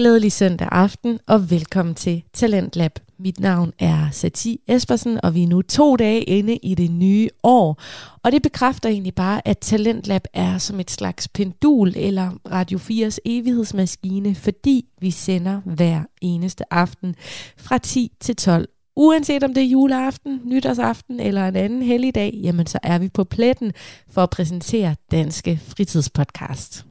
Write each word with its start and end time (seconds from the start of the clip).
Glædelig 0.00 0.32
søndag 0.32 0.68
aften 0.72 1.18
og 1.26 1.50
velkommen 1.50 1.94
til 1.94 2.22
Talentlab. 2.32 2.98
Mit 3.18 3.40
navn 3.40 3.72
er 3.78 4.08
Sati 4.12 4.60
Espersen, 4.68 5.20
og 5.22 5.34
vi 5.34 5.42
er 5.42 5.46
nu 5.46 5.62
to 5.62 5.96
dage 5.96 6.22
inde 6.22 6.56
i 6.56 6.74
det 6.74 6.90
nye 6.90 7.28
år. 7.42 7.82
Og 8.22 8.32
det 8.32 8.42
bekræfter 8.42 8.88
egentlig 8.88 9.14
bare, 9.14 9.48
at 9.48 9.58
Talentlab 9.58 10.22
er 10.32 10.58
som 10.58 10.80
et 10.80 10.90
slags 10.90 11.28
pendul 11.28 11.92
eller 11.96 12.30
Radio 12.50 12.78
4's 12.78 13.16
evighedsmaskine, 13.24 14.34
fordi 14.34 14.84
vi 15.00 15.10
sender 15.10 15.60
hver 15.64 16.02
eneste 16.22 16.72
aften 16.72 17.14
fra 17.56 17.78
10 17.78 18.12
til 18.20 18.36
12 18.36 18.68
Uanset 18.96 19.44
om 19.44 19.54
det 19.54 19.62
er 19.62 19.68
juleaften, 19.68 20.40
nytårsaften 20.44 21.20
eller 21.20 21.48
en 21.48 21.56
anden 21.56 21.82
helligdag, 21.82 22.40
jamen 22.42 22.66
så 22.66 22.78
er 22.82 22.98
vi 22.98 23.08
på 23.08 23.24
pletten 23.24 23.72
for 24.10 24.22
at 24.22 24.30
præsentere 24.30 24.96
Danske 25.10 25.60
Fritidspodcast. 25.66 26.89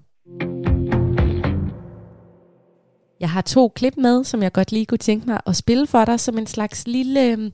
Jeg 3.19 3.29
har 3.29 3.41
to 3.41 3.67
klip 3.67 3.97
med, 3.97 4.23
som 4.23 4.43
jeg 4.43 4.51
godt 4.51 4.71
lige 4.71 4.85
kunne 4.85 4.97
tænke 4.97 5.27
mig 5.27 5.39
at 5.45 5.55
spille 5.55 5.87
for 5.87 6.05
dig 6.05 6.19
som 6.19 6.37
en 6.37 6.47
slags 6.47 6.87
lille 6.87 7.31
øhm, 7.31 7.51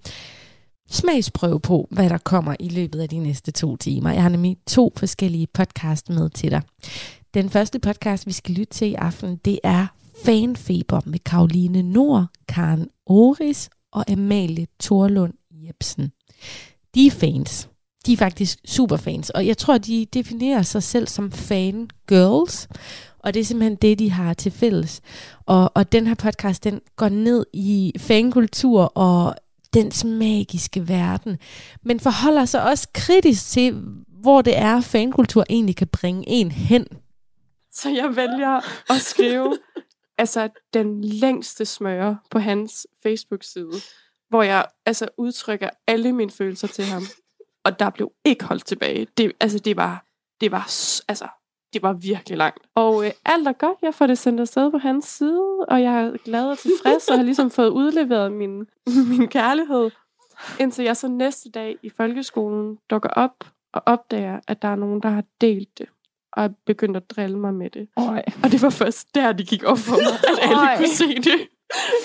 smagsprøve 0.90 1.60
på, 1.60 1.88
hvad 1.92 2.10
der 2.10 2.18
kommer 2.18 2.56
i 2.60 2.70
løbet 2.70 3.00
af 3.00 3.10
de 3.10 3.18
næste 3.20 3.52
to 3.52 3.76
timer. 3.76 4.12
Jeg 4.12 4.22
har 4.22 4.30
nemlig 4.30 4.58
to 4.68 4.94
forskellige 4.98 5.48
podcast 5.54 6.10
med 6.10 6.30
til 6.30 6.52
dig. 6.52 6.62
Den 7.34 7.50
første 7.50 7.80
podcast, 7.80 8.28
vi 8.28 8.32
skal 8.32 8.56
lytte 8.56 8.74
til 8.74 8.88
i 8.88 8.94
aften, 8.94 9.36
det 9.46 9.60
er 9.64 9.88
Fanfeber 10.26 11.02
med 11.06 11.20
Karoline 11.20 11.82
Nord, 11.82 12.26
Karen 12.48 12.90
Oris 13.06 13.70
og 13.92 14.12
Amalie 14.12 14.68
Torlund 14.80 15.34
Jebsen. 15.52 16.12
De 16.96 17.08
er 17.08 17.12
fans. 17.12 17.70
De 18.06 18.14
er 18.14 18.18
faktisk 18.18 18.60
superfans, 18.66 19.30
og 19.30 19.48
jeg 19.48 19.58
tror, 19.58 19.78
de 19.78 20.06
definerer 20.14 20.62
sig 20.62 20.84
selv 20.84 21.08
som 21.08 21.32
fangirls. 21.32 22.68
Og 23.26 23.34
det 23.34 23.40
er 23.40 23.44
simpelthen 23.44 23.76
det, 23.76 24.00
de 24.00 24.12
har 24.12 24.34
til 24.34 24.52
fælles. 24.52 25.02
Og, 25.46 25.72
og 25.76 25.92
den 25.92 26.08
her 26.08 26.16
podcast, 26.16 26.64
den 26.64 26.82
går 26.96 27.10
ned 27.10 27.46
i 27.54 27.94
fankultur 27.98 28.82
og 28.82 29.36
dens 29.74 30.04
magiske 30.04 30.88
verden, 30.88 31.38
men 31.84 32.00
forholder 32.00 32.46
sig 32.46 32.64
også 32.64 32.88
kritisk 32.94 33.50
til, 33.50 33.82
hvor 34.08 34.42
det 34.42 34.58
er, 34.58 34.82
fankultur 34.82 35.46
egentlig 35.50 35.76
kan 35.76 35.88
bringe 35.88 36.24
en 36.28 36.52
hen. 36.52 36.88
Så 37.72 37.90
jeg 37.90 38.16
vælger 38.16 38.56
at 38.92 39.02
skrive 39.02 39.58
altså 40.18 40.50
den 40.74 41.04
længste 41.04 41.66
smøre 41.66 42.18
på 42.32 42.40
hans 42.40 42.88
Facebook-side, 43.04 43.82
hvor 44.30 44.44
jeg 44.44 44.66
altså 44.86 45.08
udtrykker 45.18 45.70
alle 45.88 46.12
mine 46.12 46.32
følelser 46.32 46.68
til 46.68 46.86
ham. 46.86 47.04
Og 47.64 47.80
der 47.80 47.90
blev 47.90 48.12
ikke 48.26 48.46
holdt 48.46 48.66
tilbage. 48.66 49.08
Det, 49.18 49.32
altså, 49.40 49.60
det 49.60 49.78
var, 49.78 50.06
det 50.42 50.52
var, 50.52 50.64
altså, 51.08 51.28
det 51.76 51.84
var 51.84 51.94
virkelig 51.94 52.38
langt. 52.38 52.60
Og 52.76 53.06
øh, 53.06 53.12
alt 53.26 53.48
er 53.48 53.52
godt. 53.52 53.78
Jeg 53.82 53.94
får 53.94 54.08
det 54.08 54.18
sendt 54.18 54.40
afsted 54.40 54.72
på 54.72 54.78
hans 54.78 55.06
side, 55.06 55.66
og 55.68 55.82
jeg 55.82 56.04
er 56.04 56.18
glad 56.26 56.46
og 56.46 56.58
tilfreds, 56.58 57.08
og 57.08 57.18
har 57.18 57.24
ligesom 57.24 57.52
fået 57.52 57.70
udleveret 57.70 58.32
min, 58.32 58.66
min 59.12 59.28
kærlighed. 59.28 59.90
Indtil 60.60 60.86
jeg 60.86 60.98
så 60.98 61.08
næste 61.08 61.52
dag 61.52 61.76
i 61.84 61.90
folkeskolen 61.98 62.78
dukker 62.90 63.10
op 63.10 63.46
og 63.74 63.82
opdager, 63.86 64.40
at 64.48 64.62
der 64.62 64.68
er 64.68 64.76
nogen, 64.76 65.02
der 65.02 65.10
har 65.10 65.24
delt 65.42 65.78
det 65.78 65.88
og 66.36 66.44
er 66.44 66.50
begyndt 66.66 66.98
at 66.98 67.10
drille 67.10 67.40
mig 67.40 67.54
med 67.54 67.70
det. 67.70 67.88
Oj. 67.96 68.24
Og 68.44 68.52
det 68.52 68.62
var 68.62 68.70
først 68.70 69.16
der, 69.16 69.32
de 69.32 69.46
gik 69.46 69.64
op 69.64 69.78
for 69.78 69.96
mig, 69.96 70.20
at 70.32 70.50
alle 70.50 70.68
Ej. 70.68 70.78
kunne 70.78 70.88
se 70.88 71.16
det. 71.16 71.48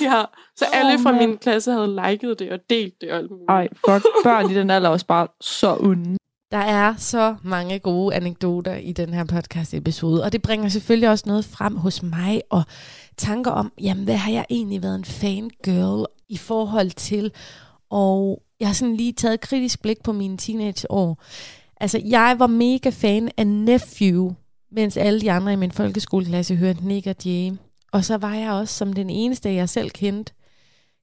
Ja, 0.03 0.23
så 0.57 0.65
alle 0.73 0.99
fra 0.99 1.13
mand. 1.13 1.27
min 1.27 1.39
klasse 1.39 1.73
havde 1.73 2.01
liket 2.05 2.39
det 2.39 2.53
og 2.53 2.59
delt 2.71 2.95
det 3.01 3.13
og 3.13 3.19
alt 3.19 3.31
muligt. 3.31 3.49
Ej, 3.49 3.69
fuck, 3.69 4.05
børn 4.25 4.51
i 4.51 4.55
den 4.55 4.71
alder 4.71 4.89
er 4.89 4.93
også 4.93 5.07
bare 5.07 5.29
så 5.41 5.77
onde. 5.81 6.17
Der 6.53 6.59
er 6.59 6.95
så 6.99 7.37
mange 7.43 7.79
gode 7.79 8.15
anekdoter 8.15 8.75
i 8.75 8.93
den 8.93 9.15
her 9.15 9.25
podcast-episode, 9.25 10.25
og 10.25 10.33
det 10.33 10.43
bringer 10.43 10.69
selvfølgelig 10.69 11.09
også 11.09 11.25
noget 11.27 11.45
frem 11.45 11.77
hos 11.77 12.03
mig, 12.03 12.43
og 12.51 12.63
tanker 13.17 13.51
om, 13.51 13.73
jamen, 13.81 14.05
hvad 14.05 14.17
har 14.17 14.33
jeg 14.33 14.45
egentlig 14.51 14.83
været 14.83 14.95
en 14.95 15.05
fangirl 15.05 16.07
i 16.29 16.37
forhold 16.37 16.91
til? 16.91 17.33
Og 17.91 18.43
jeg 18.61 18.69
har 18.69 18.75
sådan 18.75 18.97
lige 18.97 19.13
taget 19.13 19.41
kritisk 19.41 19.83
blik 19.83 20.03
på 20.03 20.13
mine 20.13 20.37
teenageår. 20.37 21.23
Altså, 21.81 22.01
jeg 22.05 22.37
var 22.39 22.47
mega 22.47 22.91
fan 22.91 23.31
af 23.37 23.47
Nephew, 23.47 24.33
mens 24.73 24.97
alle 24.97 25.21
de 25.21 25.33
andre 25.33 25.53
i 25.53 25.57
min 25.57 25.73
folkeskoleklasse 25.73 26.57
hørte 26.57 26.87
Nick 26.87 27.07
og 27.07 27.17
Jay. 27.25 27.53
Og 27.93 28.05
så 28.05 28.17
var 28.17 28.35
jeg 28.35 28.53
også, 28.53 28.75
som 28.75 28.93
den 28.93 29.11
eneste, 29.11 29.55
jeg 29.55 29.69
selv 29.69 29.91
kendte, 29.91 30.33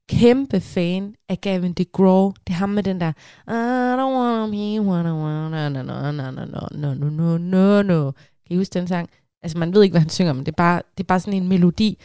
kæmpe 0.09 0.59
fan 0.59 1.15
af 1.29 1.41
Gavin 1.41 1.73
DeGraw. 1.73 2.31
Det 2.47 2.53
er 2.53 2.57
ham 2.57 2.69
med 2.69 2.83
den 2.83 3.01
der 3.01 3.11
I 3.47 3.95
don't 3.99 4.17
wanna 4.17 4.47
be 4.47 4.81
what 4.89 5.05
I 5.05 5.09
wanna, 5.09 5.69
no, 5.69 5.83
no, 5.83 6.11
no, 6.11 6.31
no, 6.31 6.45
no, 6.45 6.93
no, 6.93 7.09
no, 7.09 7.37
no, 7.37 7.81
no. 7.81 8.11
Kan 8.11 8.55
I 8.55 8.57
huske 8.57 8.73
den 8.73 8.87
sang? 8.87 9.09
Altså, 9.43 9.57
man 9.57 9.73
ved 9.73 9.83
ikke, 9.83 9.93
hvad 9.93 10.01
han 10.01 10.09
synger, 10.09 10.33
men 10.33 10.45
det 10.45 10.51
er, 10.51 10.55
bare, 10.55 10.81
det 10.97 11.03
er 11.03 11.07
bare 11.07 11.19
sådan 11.19 11.41
en 11.41 11.47
melodi. 11.47 11.97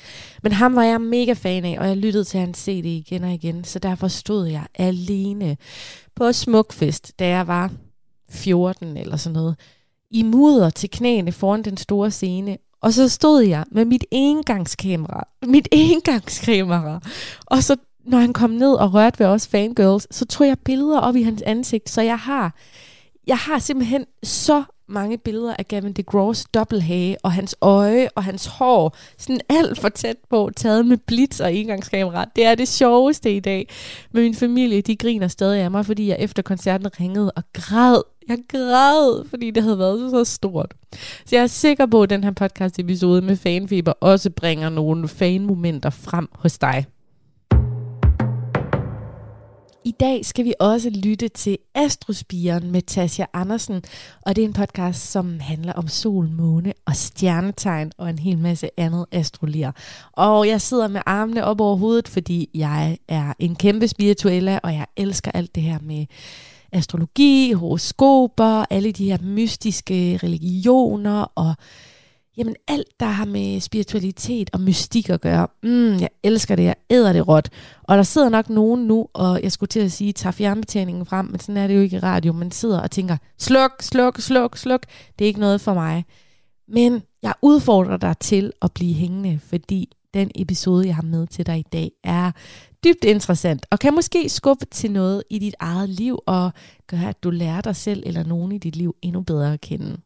Men 0.43 0.53
ham 0.53 0.77
var 0.77 0.83
jeg 0.83 1.01
mega 1.01 1.33
fan 1.33 1.65
af, 1.65 1.77
og 1.81 1.89
jeg 1.89 1.97
lyttede 1.97 2.25
til 2.25 2.41
hans 2.41 2.59
CD 2.59 2.85
igen 2.85 3.25
og 3.25 3.33
igen, 3.33 3.65
så 3.65 3.79
derfor 3.79 4.09
stod 4.09 4.47
jeg 4.47 4.67
alene 4.75 5.57
på 6.17 6.33
Smukfest, 6.33 7.19
da 7.19 7.29
jeg 7.29 7.47
var 7.47 7.71
14 8.31 8.97
eller 8.97 9.17
sådan 9.17 9.35
noget, 9.35 9.57
i 10.11 10.23
mudder 10.23 10.71
til 10.71 10.91
knæene 10.91 11.33
foran 11.33 11.63
den 11.63 11.77
store 11.77 12.11
scene, 12.11 12.59
og 12.81 12.93
så 12.93 13.09
stod 13.09 13.43
jeg 13.43 13.65
med 13.71 13.85
mit 13.85 14.05
engangskamera, 14.11 15.29
mit 15.47 15.69
engangskamera, 15.91 17.01
og 17.47 17.63
så 17.63 17.77
når 18.05 18.19
han 18.19 18.33
kom 18.33 18.51
ned 18.51 18.73
og 18.75 18.95
rørte 18.95 19.19
ved 19.19 19.27
os 19.27 19.49
fangirls, 19.49 20.07
så 20.11 20.27
tog 20.27 20.47
jeg 20.47 20.59
billeder 20.59 20.99
op 20.99 21.17
i 21.17 21.23
hans 21.23 21.43
ansigt, 21.43 21.91
så 21.91 22.03
jeg 22.03 22.19
har, 22.19 22.55
jeg 23.27 23.37
har 23.37 23.59
simpelthen 23.59 24.05
så 24.23 24.65
mange 24.93 25.19
billeder 25.19 25.55
af 25.59 25.69
Gavin 25.69 25.93
DeGraws 25.93 26.45
dobbelthage, 26.45 27.17
og 27.23 27.33
hans 27.33 27.57
øje 27.61 28.09
og 28.15 28.25
hans 28.25 28.47
hår, 28.47 28.97
sådan 29.19 29.41
alt 29.49 29.81
for 29.81 29.89
tæt 29.89 30.17
på, 30.31 30.51
taget 30.57 30.87
med 30.87 30.97
blitz 30.97 31.41
og 31.41 31.55
engangskamera. 31.55 32.25
Det 32.37 32.45
er 32.45 32.55
det 32.55 32.69
sjoveste 32.69 33.37
i 33.37 33.41
dag. 33.41 33.69
Men 34.13 34.23
min 34.23 34.35
familie, 34.35 34.81
de 34.81 34.97
griner 34.97 35.29
stadig 35.29 35.61
af 35.61 35.71
mig, 35.71 35.87
fordi 35.87 36.09
jeg 36.09 36.17
efter 36.19 36.43
koncerten 36.43 37.01
ringede 37.01 37.33
og 37.37 37.43
græd. 37.53 38.03
Jeg 38.29 38.39
græd, 38.49 39.29
fordi 39.29 39.51
det 39.51 39.63
havde 39.63 39.79
været 39.79 40.11
så 40.11 40.25
stort. 40.25 40.75
Så 41.27 41.37
jeg 41.37 41.43
er 41.43 41.47
sikker 41.47 41.87
på, 41.87 42.03
at 42.03 42.11
den 42.11 42.25
her 42.25 42.31
podcast 42.31 42.79
episode 42.79 43.23
med 43.23 43.37
fanfiber 43.37 43.93
også 43.93 44.31
bringer 44.31 44.69
nogle 44.69 45.09
fanmomenter 45.09 45.91
frem 45.91 46.29
hos 46.33 46.59
dig. 46.59 46.87
I 49.85 49.91
dag 49.91 50.25
skal 50.25 50.45
vi 50.45 50.55
også 50.61 50.91
lytte 50.91 51.29
til 51.29 51.59
Astrospiren 51.75 52.71
med 52.71 52.83
Tasja 52.83 53.27
Andersen, 53.33 53.83
og 54.27 54.37
det 54.37 54.45
er 54.45 54.49
en 54.49 54.53
podcast, 54.53 55.11
som 55.11 55.41
handler 55.41 55.73
om 55.73 55.89
sol, 55.89 56.29
måne 56.29 56.73
og 56.87 56.97
stjernetegn 56.97 57.93
og 57.99 58.11
en 58.11 58.19
hel 58.19 58.39
masse 58.39 58.71
andet 58.77 59.07
astrolier. 59.13 59.73
Og 60.13 60.49
jeg 60.49 60.61
sidder 60.61 60.89
med 60.89 61.01
armene 61.07 61.45
op 61.45 61.61
over 61.61 61.77
hovedet, 61.77 62.09
fordi 62.09 62.51
jeg 62.55 62.99
er 63.09 63.33
en 63.39 63.57
kæmpe 63.57 63.89
spirituella, 63.89 64.59
og 64.63 64.73
jeg 64.75 64.87
elsker 64.97 65.31
alt 65.31 65.55
det 65.55 65.63
her 65.63 65.79
med 65.83 66.07
astrologi, 66.73 67.53
horoskoper, 67.53 68.65
alle 68.71 68.93
de 68.93 69.05
her 69.05 69.19
mystiske 69.23 70.21
religioner 70.23 71.23
og 71.35 71.55
Jamen 72.37 72.57
alt, 72.69 73.01
der 73.01 73.07
har 73.07 73.25
med 73.25 73.61
spiritualitet 73.61 74.51
og 74.53 74.61
mystik 74.61 75.11
at 75.11 75.21
gøre. 75.21 75.49
Mm, 75.63 76.01
jeg 76.01 76.09
elsker 76.23 76.57
det, 76.57 76.65
jeg 76.65 76.75
æder 76.91 77.13
det 77.13 77.29
råt. 77.29 77.49
Og 77.83 77.97
der 77.97 78.03
sidder 78.03 78.29
nok 78.29 78.51
nogen 78.51 78.87
nu, 78.87 79.09
og 79.13 79.43
jeg 79.43 79.53
skulle 79.53 79.69
til 79.69 79.81
at 79.81 79.93
sige, 79.93 80.13
tager 80.13 80.33
fjernbetjeningen 80.33 81.07
frem, 81.07 81.27
men 81.27 81.41
sådan 81.41 81.57
er 81.57 81.67
det 81.67 81.77
jo 81.77 81.81
ikke 81.81 81.97
i 81.97 82.01
radio. 82.01 82.33
Man 82.33 82.51
sidder 82.51 82.81
og 82.81 82.91
tænker, 82.91 83.17
sluk, 83.39 83.73
sluk, 83.81 84.21
sluk, 84.21 84.57
sluk. 84.57 84.87
Det 85.19 85.25
er 85.25 85.27
ikke 85.27 85.41
noget 85.41 85.61
for 85.61 85.75
mig. 85.75 86.05
Men 86.69 87.03
jeg 87.23 87.35
udfordrer 87.43 87.97
dig 87.97 88.19
til 88.19 88.53
at 88.63 88.73
blive 88.73 88.95
hængende, 88.95 89.41
fordi 89.43 89.89
den 90.15 90.31
episode, 90.35 90.87
jeg 90.87 90.95
har 90.95 91.03
med 91.03 91.27
til 91.27 91.47
dig 91.47 91.59
i 91.59 91.67
dag, 91.73 91.91
er 92.05 92.31
dybt 92.85 93.05
interessant, 93.05 93.67
og 93.71 93.79
kan 93.79 93.95
måske 93.95 94.29
skubbe 94.29 94.65
til 94.65 94.91
noget 94.91 95.23
i 95.31 95.39
dit 95.39 95.55
eget 95.61 95.89
liv, 95.89 96.19
og 96.27 96.53
gøre, 96.87 97.09
at 97.09 97.23
du 97.23 97.31
lærer 97.31 97.61
dig 97.61 97.77
selv 97.77 98.03
eller 98.07 98.25
nogen 98.25 98.53
i 98.53 98.59
dit 98.59 98.77
liv 98.77 98.95
endnu 99.03 99.21
bedre 99.21 99.53
at 99.53 99.61
kende. 99.61 99.97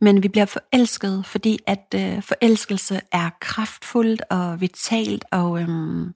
Men 0.00 0.22
vi 0.22 0.28
bliver 0.28 0.46
forelsket, 0.46 1.26
fordi 1.26 1.58
at 1.66 1.94
øh, 1.94 2.22
forelskelse 2.22 3.00
er 3.12 3.30
kraftfuldt 3.40 4.22
og 4.30 4.60
vitalt, 4.60 5.24
og 5.30 5.60
øhm, 5.60 6.14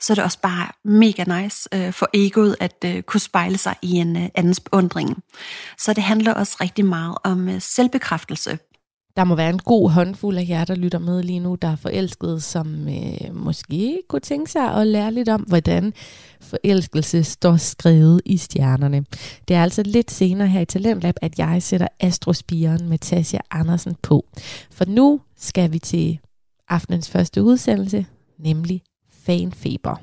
så 0.00 0.12
er 0.12 0.14
det 0.14 0.24
også 0.24 0.40
bare 0.40 0.68
mega 0.84 1.42
nice 1.42 1.68
øh, 1.74 1.92
for 1.92 2.08
egoet 2.14 2.56
at 2.60 2.84
øh, 2.84 3.02
kunne 3.02 3.20
spejle 3.20 3.58
sig 3.58 3.76
i 3.82 3.92
en 3.92 4.16
øh, 4.16 4.28
andens 4.34 4.60
beundring. 4.60 5.22
Så 5.78 5.92
det 5.92 6.02
handler 6.02 6.34
også 6.34 6.56
rigtig 6.60 6.84
meget 6.84 7.18
om 7.24 7.48
øh, 7.48 7.60
selvbekræftelse. 7.60 8.58
Der 9.16 9.24
må 9.24 9.34
være 9.34 9.50
en 9.50 9.58
god 9.58 9.90
håndfuld 9.90 10.36
af 10.38 10.46
jer, 10.48 10.64
der 10.64 10.74
lytter 10.74 10.98
med 10.98 11.22
lige 11.22 11.40
nu, 11.40 11.54
der 11.54 11.68
er 11.68 11.76
forelskede, 11.76 12.40
som 12.40 12.88
øh, 12.88 13.34
måske 13.34 14.02
kunne 14.08 14.20
tænke 14.20 14.50
sig 14.50 14.74
at 14.74 14.86
lære 14.86 15.12
lidt 15.12 15.28
om, 15.28 15.40
hvordan 15.40 15.92
forelskelse 16.40 17.24
står 17.24 17.56
skrevet 17.56 18.20
i 18.24 18.36
stjernerne. 18.36 19.04
Det 19.48 19.56
er 19.56 19.62
altså 19.62 19.82
lidt 19.82 20.10
senere 20.10 20.48
her 20.48 20.60
i 20.60 20.64
Talentlab, 20.64 21.14
at 21.22 21.38
jeg 21.38 21.62
sætter 21.62 21.88
Astrospiren 22.00 22.88
med 22.88 22.98
Tasja 22.98 23.38
Andersen 23.50 23.96
på. 24.02 24.26
For 24.70 24.84
nu 24.84 25.20
skal 25.36 25.72
vi 25.72 25.78
til 25.78 26.18
aftenens 26.68 27.10
første 27.10 27.42
udsendelse, 27.42 28.06
nemlig 28.38 28.82
Fanfeber. 29.26 29.96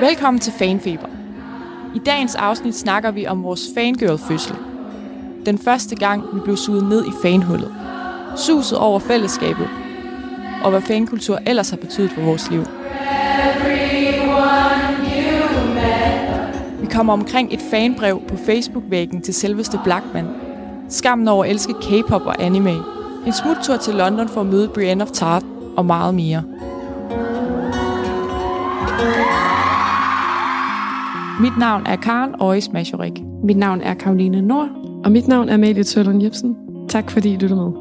Velkommen 0.00 0.40
til 0.40 0.52
Fanfeber. 0.58 1.17
I 1.94 1.98
dagens 1.98 2.34
afsnit 2.34 2.74
snakker 2.74 3.10
vi 3.10 3.26
om 3.26 3.42
vores 3.42 3.68
fangirl-fødsel. 3.74 4.56
Den 5.46 5.58
første 5.58 5.96
gang, 5.96 6.24
vi 6.34 6.40
blev 6.40 6.56
suget 6.56 6.88
ned 6.88 7.04
i 7.06 7.10
fanhullet. 7.22 7.74
Suset 8.36 8.78
over 8.78 8.98
fællesskabet. 8.98 9.68
Og 10.64 10.70
hvad 10.70 10.80
fankultur 10.80 11.38
ellers 11.46 11.70
har 11.70 11.76
betydet 11.76 12.10
for 12.10 12.20
vores 12.20 12.50
liv. 12.50 12.64
Vi 16.80 16.86
kommer 16.86 17.12
omkring 17.12 17.54
et 17.54 17.60
fanbrev 17.70 18.22
på 18.28 18.36
Facebook-væggen 18.36 19.22
til 19.22 19.34
selveste 19.34 19.80
Blackman. 19.84 20.26
Skammen 20.88 21.28
over 21.28 21.44
at 21.44 21.50
elske 21.50 21.72
K-pop 21.72 22.26
og 22.26 22.42
anime. 22.44 22.74
En 23.26 23.32
smuttur 23.32 23.76
til 23.76 23.94
London 23.94 24.28
for 24.28 24.40
at 24.40 24.46
møde 24.46 24.68
Brienne 24.68 25.04
of 25.04 25.10
Tart 25.10 25.44
og 25.76 25.86
meget 25.86 26.14
mere. 26.14 26.42
Mit 31.40 31.58
navn 31.58 31.86
er 31.86 31.96
Karen 31.96 32.34
Øjes 32.40 32.72
Majorik. 32.72 33.22
Mit 33.44 33.56
navn 33.56 33.80
er 33.80 33.94
Karoline 33.94 34.42
Nord. 34.42 34.68
Og 35.04 35.12
mit 35.12 35.28
navn 35.28 35.48
er 35.48 35.54
Amalie 35.54 35.84
Tørlund 35.84 36.22
Jebsen. 36.22 36.56
Tak 36.88 37.10
fordi 37.10 37.32
I 37.32 37.36
lyttede 37.36 37.60
med. 37.60 37.72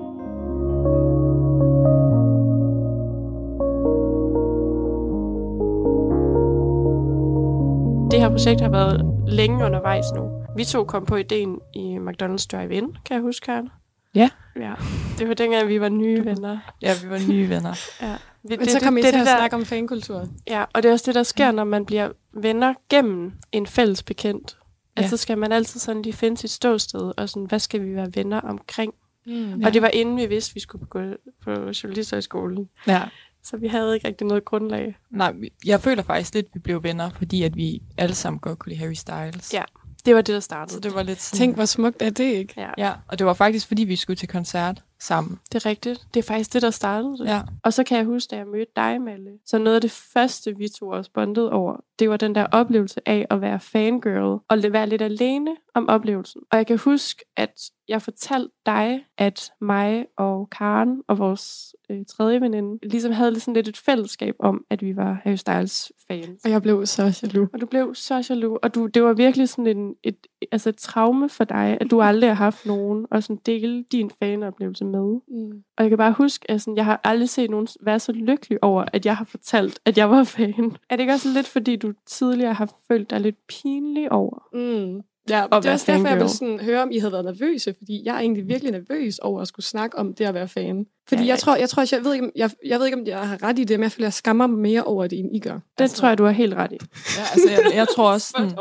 Det 8.12 8.20
her 8.20 8.30
projekt 8.30 8.62
har 8.62 8.70
været 8.70 9.06
længe 9.28 9.66
undervejs 9.66 10.06
nu. 10.16 10.22
Vi 10.58 10.64
to 10.64 10.84
kom 10.84 11.06
på 11.06 11.16
ideen 11.16 11.60
i 11.74 11.98
McDonald's 11.98 12.48
Drive-In, 12.52 12.86
kan 13.06 13.16
jeg 13.16 13.22
huske, 13.22 13.46
Karen? 13.46 13.70
Ja. 14.16 14.30
Ja, 14.60 14.74
det 15.20 15.28
var 15.28 15.34
dengang, 15.34 15.68
vi 15.68 15.82
var 15.82 15.90
nye 15.90 16.26
venner. 16.26 16.58
Ja, 16.82 16.94
vi 17.04 17.10
var 17.10 17.28
nye 17.30 17.50
venner. 17.50 17.74
Ja. 18.02 18.16
Vi, 18.44 18.58
Men 18.58 18.68
så 18.70 18.80
kom 18.84 18.98
I 18.98 19.02
det, 19.02 19.06
til 19.06 19.14
det 19.14 19.20
at 19.20 19.26
der- 19.28 19.38
snakke 19.38 19.56
om 19.56 19.66
fankultur. 19.66 20.28
Ja, 20.48 20.66
og 20.74 20.84
det 20.84 20.90
er 20.90 20.94
også 20.94 21.06
det, 21.06 21.16
der 21.16 21.24
sker, 21.24 21.52
når 21.52 21.64
man 21.64 21.86
bliver 21.86 22.10
venner 22.34 22.74
gennem 22.90 23.32
en 23.52 23.68
fælles 23.68 24.04
bekendt. 24.04 24.58
Ja. 24.98 25.02
Altså 25.02 25.18
skal 25.18 25.38
man 25.38 25.52
altid 25.52 25.80
sådan 25.80 26.02
lige 26.02 26.14
finde 26.14 26.38
sit 26.38 26.52
ståsted, 26.52 27.12
og 27.18 27.30
sådan, 27.30 27.46
hvad 27.46 27.60
skal 27.60 27.86
vi 27.86 27.96
være 27.96 28.08
venner 28.16 28.42
omkring? 28.42 28.94
Mm. 29.26 29.60
Ja. 29.62 29.68
Og 29.68 29.74
det 29.74 29.82
var 29.82 29.88
inden 29.88 30.18
vi 30.18 30.26
vidste, 30.26 30.52
at 30.52 30.56
vi 30.56 30.60
skulle 30.60 30.86
gå 30.86 31.00
på 31.44 31.52
journalisthøjskolen. 31.52 32.70
Ja. 32.88 33.02
Så 33.44 33.58
vi 33.58 33.68
havde 33.68 33.94
ikke 33.96 34.08
rigtig 34.08 34.28
noget 34.28 34.46
grundlag. 34.46 34.96
Nej, 35.10 35.34
jeg 35.66 35.82
føler 35.82 36.04
faktisk 36.04 36.34
lidt, 36.34 36.46
at 36.46 36.52
vi 36.54 36.60
blev 36.60 36.84
venner, 36.84 37.10
fordi 37.10 37.44
at 37.44 37.56
vi 37.56 37.82
alle 37.98 38.16
sammen 38.16 38.40
godt 38.40 38.60
kunne 38.60 38.70
lide 38.70 38.80
Harry 38.80 38.94
Styles. 38.94 39.54
Ja. 39.54 39.64
Det 40.08 40.16
var 40.16 40.22
det, 40.22 40.34
der 40.34 40.40
startede. 40.40 40.74
Så 40.74 40.80
det 40.80 40.96
var 40.96 41.04
lidt 41.04 41.22
sådan... 41.22 41.38
Tænk, 41.38 41.56
hvor 41.56 41.66
smukt 41.66 42.02
er 42.02 42.10
det 42.10 42.24
ikke? 42.24 42.54
Ja, 42.58 42.70
Ja, 42.78 42.94
og 43.08 43.20
det 43.20 43.28
var 43.28 43.34
faktisk, 43.34 43.68
fordi 43.68 43.84
vi 43.84 43.96
skulle 43.96 44.18
til 44.18 44.28
koncert 44.28 44.84
sammen. 45.00 45.40
det 45.52 45.66
er 45.66 45.70
rigtigt. 45.70 46.08
Det 46.14 46.20
er 46.20 46.24
faktisk 46.24 46.54
det, 46.54 46.62
der 46.62 46.72
startede 46.72 47.18
det. 47.18 47.26
Ja. 47.26 47.42
Og 47.64 47.74
så 47.74 47.84
kan 47.84 47.98
jeg 47.98 48.06
huske, 48.06 48.32
da 48.32 48.36
jeg 48.36 48.48
mødte 48.48 48.72
dig, 48.76 49.02
Malle, 49.02 49.32
så 49.46 49.58
noget 49.58 49.76
af 49.76 49.82
det 49.82 49.92
første, 49.92 50.58
vi 50.58 50.68
to 50.68 50.90
os 50.90 51.10
bondede 51.10 51.52
over, 51.52 51.76
det 52.00 52.10
var 52.10 52.18
den 52.18 52.36
der 52.36 52.46
oplevelse 52.52 53.02
af 53.06 53.28
at 53.30 53.42
være 53.42 53.60
fangirl, 53.60 54.40
og 54.50 54.58
være 54.74 54.90
lidt 54.90 55.02
alene 55.02 55.56
om 55.76 55.90
oplevelsen. 55.90 56.42
Og 56.52 56.58
jeg 56.58 56.68
kan 56.68 56.78
huske, 56.78 57.26
at 57.38 57.62
jeg 57.88 58.02
fortalte 58.02 58.54
dig, 58.66 59.06
at 59.18 59.52
mig 59.62 60.06
og 60.18 60.50
Karen 60.50 61.02
og 61.08 61.18
vores 61.18 61.76
øh, 61.90 62.06
tredje 62.06 62.42
veninde 62.42 62.88
ligesom 62.90 63.12
havde 63.12 63.32
lidt 63.32 63.44
sådan 63.44 63.54
lidt 63.54 63.68
et 63.68 63.78
fællesskab 63.78 64.36
om, 64.40 64.66
at 64.70 64.82
vi 64.82 64.96
var 64.96 65.22
Harry 65.24 65.36
Styles 65.36 65.92
fans. 66.08 66.46
Og 66.46 66.52
jeg 66.52 66.62
blev 66.62 66.86
så 66.86 67.20
jaloux. 67.24 67.50
Og 67.54 67.62
du 67.62 67.66
blev 67.66 67.96
så 67.96 68.26
jaloux, 68.30 68.60
og 68.64 68.76
du, 68.76 68.86
det 68.86 69.04
var 69.04 69.14
virkelig 69.14 69.50
sådan 69.50 69.78
en, 69.78 69.96
et, 70.04 70.28
altså 70.52 70.70
et 70.70 70.78
traume 70.78 71.30
for 71.30 71.44
dig, 71.44 71.78
at 71.82 71.92
du 71.92 72.02
aldrig 72.10 72.30
har 72.30 72.36
haft 72.36 72.66
nogen 72.66 73.06
og 73.12 73.24
sådan 73.24 73.42
dele 73.46 73.84
din 73.92 74.12
fanoplevelse 74.20 74.86
med. 74.86 75.20
Mm. 75.28 75.64
Og 75.78 75.84
jeg 75.84 75.90
kan 75.90 75.98
bare 75.98 76.14
huske, 76.18 76.52
at 76.52 76.62
sådan, 76.62 76.78
jeg 76.78 76.86
har 76.86 77.02
aldrig 77.04 77.30
set 77.30 77.50
nogen 77.50 77.68
være 77.82 78.00
så 78.00 78.12
lykkelig 78.12 78.64
over, 78.64 78.86
at 78.94 79.06
jeg 79.06 79.18
har 79.18 79.26
fortalt, 79.26 79.80
at 79.86 79.98
jeg 79.98 80.10
var 80.10 80.24
fan. 80.24 80.76
Er 80.90 80.96
det 80.96 81.00
ikke 81.00 81.14
også 81.14 81.30
lidt, 81.34 81.48
fordi 81.48 81.76
du 81.76 81.94
tidligere 82.06 82.54
har 82.54 82.74
følt 82.88 83.10
dig 83.10 83.22
lidt 83.22 83.48
pinlig 83.48 84.12
over? 84.12 84.48
Mm. 84.54 85.02
Ja, 85.30 85.44
At 85.44 85.64
det 85.64 85.70
er 85.70 85.74
også 85.74 85.86
derfor, 85.92 85.92
jeg 85.92 86.02
fangirl. 86.02 86.14
ville 86.18 86.30
sådan 86.30 86.60
høre, 86.60 86.82
om 86.82 86.92
I 86.92 86.98
havde 87.00 87.12
været 87.12 87.26
nervøse, 87.26 87.76
fordi 87.78 88.02
jeg 88.06 88.16
er 88.16 88.20
egentlig 88.20 88.48
virkelig 88.48 88.72
nervøs 88.72 89.20
over 89.20 89.42
at 89.42 89.48
skulle 89.48 89.66
snakke 89.66 89.98
om 89.98 90.14
det 90.14 90.26
at 90.26 90.34
være 90.34 90.48
fan. 90.48 90.86
Fordi 91.10 91.22
Ja, 91.22 91.28
jeg 91.28 91.40
tror, 91.40 91.56
jeg, 91.56 91.70
tror, 91.70 91.86
jeg, 91.96 92.04
ved 92.06 92.14
ikke, 92.14 92.26
om, 92.26 92.32
jeg, 92.36 92.50
jeg 92.66 92.80
ved 92.80 92.86
ikke, 92.86 92.98
om 92.98 93.06
jeg 93.08 93.28
har 93.30 93.44
ret 93.44 93.60
i 93.60 93.64
det, 93.64 93.80
men 93.80 93.84
jeg 93.84 93.92
føler, 93.92 94.06
jeg 94.06 94.14
skammer 94.14 94.48
mig 94.48 94.60
mere 94.60 94.84
over 94.84 95.08
det, 95.08 95.20
end 95.20 95.36
I 95.36 95.40
gør. 95.40 95.54
Det 95.54 95.62
Altså- 95.80 95.98
tror 95.98 96.08
jeg, 96.08 96.18
du 96.18 96.24
har 96.24 96.32
helt 96.32 96.54
ret 96.54 96.72
i. 96.72 96.78
Ja, 97.18 97.22
altså, 97.34 97.50
jeg, 97.52 97.76
jeg 97.76 97.88
tror 97.96 98.12
også 98.12 98.28
sådan, 98.38 98.52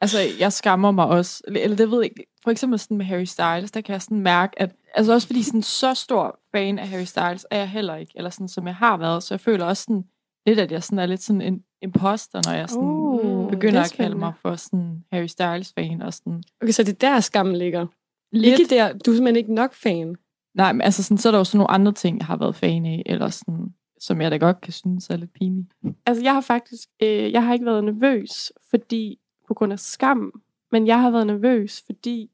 altså, 0.00 0.18
jeg 0.38 0.52
skammer 0.52 0.90
mig 0.90 1.06
også. 1.06 1.42
Eller, 1.46 1.60
eller 1.60 1.76
det 1.76 1.90
ved 1.90 1.98
jeg 1.98 2.04
ikke. 2.04 2.32
For 2.44 2.50
eksempel 2.50 2.78
sådan 2.78 2.96
med 2.96 3.06
Harry 3.06 3.24
Styles, 3.24 3.70
der 3.70 3.80
kan 3.80 3.92
jeg 3.92 4.02
sådan 4.02 4.20
mærke, 4.20 4.60
at, 4.62 4.70
altså 4.94 5.12
også 5.12 5.26
fordi 5.26 5.42
sådan 5.42 5.62
så 5.62 5.94
stor 5.94 6.38
fan 6.52 6.78
af 6.78 6.88
Harry 6.88 7.04
Styles 7.04 7.46
er 7.50 7.58
jeg 7.58 7.68
heller 7.68 7.96
ikke, 7.96 8.12
eller 8.16 8.30
sådan 8.30 8.48
som 8.48 8.66
jeg 8.66 8.74
har 8.74 8.96
været, 8.96 9.22
så 9.22 9.34
jeg 9.34 9.40
føler 9.40 9.64
også 9.64 9.82
sådan 9.82 10.04
lidt, 10.46 10.58
at 10.58 10.72
jeg 10.72 10.82
sådan 10.82 10.98
er 10.98 11.06
lidt 11.06 11.22
sådan 11.22 11.42
en 11.42 11.64
imposter, 11.82 12.40
når 12.46 12.56
jeg 12.58 12.68
sådan 12.68 12.88
Uh, 12.88 13.50
begynder 13.50 13.80
er 13.80 13.84
at 13.84 13.92
kalde 13.92 14.18
mig 14.18 14.32
for 14.42 14.54
sådan 14.56 15.04
Harry 15.12 15.26
Styles 15.26 15.72
fan 15.72 16.02
og 16.02 16.12
sådan 16.12 16.42
Okay, 16.62 16.72
så 16.72 16.82
det 16.82 17.02
er 17.02 17.12
der, 17.12 17.20
skammen 17.20 17.56
ligger. 17.56 17.86
lidt. 18.32 18.60
Ikke 18.60 18.74
der, 18.74 18.92
du 18.92 19.10
er 19.10 19.14
simpelthen 19.14 19.36
ikke 19.36 19.54
nok 19.54 19.74
fan. 19.74 20.16
Nej, 20.54 20.72
men 20.72 20.80
altså 20.80 21.02
sådan, 21.02 21.18
så 21.18 21.28
er 21.28 21.30
der 21.30 21.38
jo 21.38 21.44
sådan 21.44 21.58
nogle 21.58 21.70
andre 21.70 21.92
ting, 21.92 22.18
jeg 22.18 22.26
har 22.26 22.36
været 22.36 22.56
fan 22.56 22.86
af, 22.86 23.02
eller 23.06 23.28
sådan, 23.28 23.74
som 24.00 24.20
jeg 24.20 24.30
da 24.30 24.36
godt 24.36 24.60
kan 24.60 24.72
synes 24.72 25.10
er 25.10 25.16
lidt 25.16 25.32
pinligt. 25.32 25.74
Altså, 26.06 26.22
jeg 26.22 26.34
har 26.34 26.40
faktisk, 26.40 26.88
øh, 27.02 27.32
jeg 27.32 27.44
har 27.44 27.52
ikke 27.52 27.66
været 27.66 27.84
nervøs, 27.84 28.52
fordi, 28.70 29.18
på 29.48 29.54
grund 29.54 29.72
af 29.72 29.78
skam, 29.78 30.42
men 30.72 30.86
jeg 30.86 31.00
har 31.00 31.10
været 31.10 31.26
nervøs, 31.26 31.82
fordi 31.86 32.30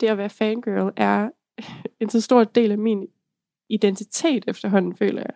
det 0.00 0.06
at 0.06 0.18
være 0.18 0.30
fangirl 0.30 0.92
er 0.96 1.30
en 2.00 2.10
så 2.10 2.20
stor 2.20 2.44
del 2.44 2.72
af 2.72 2.78
min 2.78 3.06
identitet 3.68 4.44
efterhånden, 4.48 4.96
føler 4.96 5.20
jeg. 5.20 5.34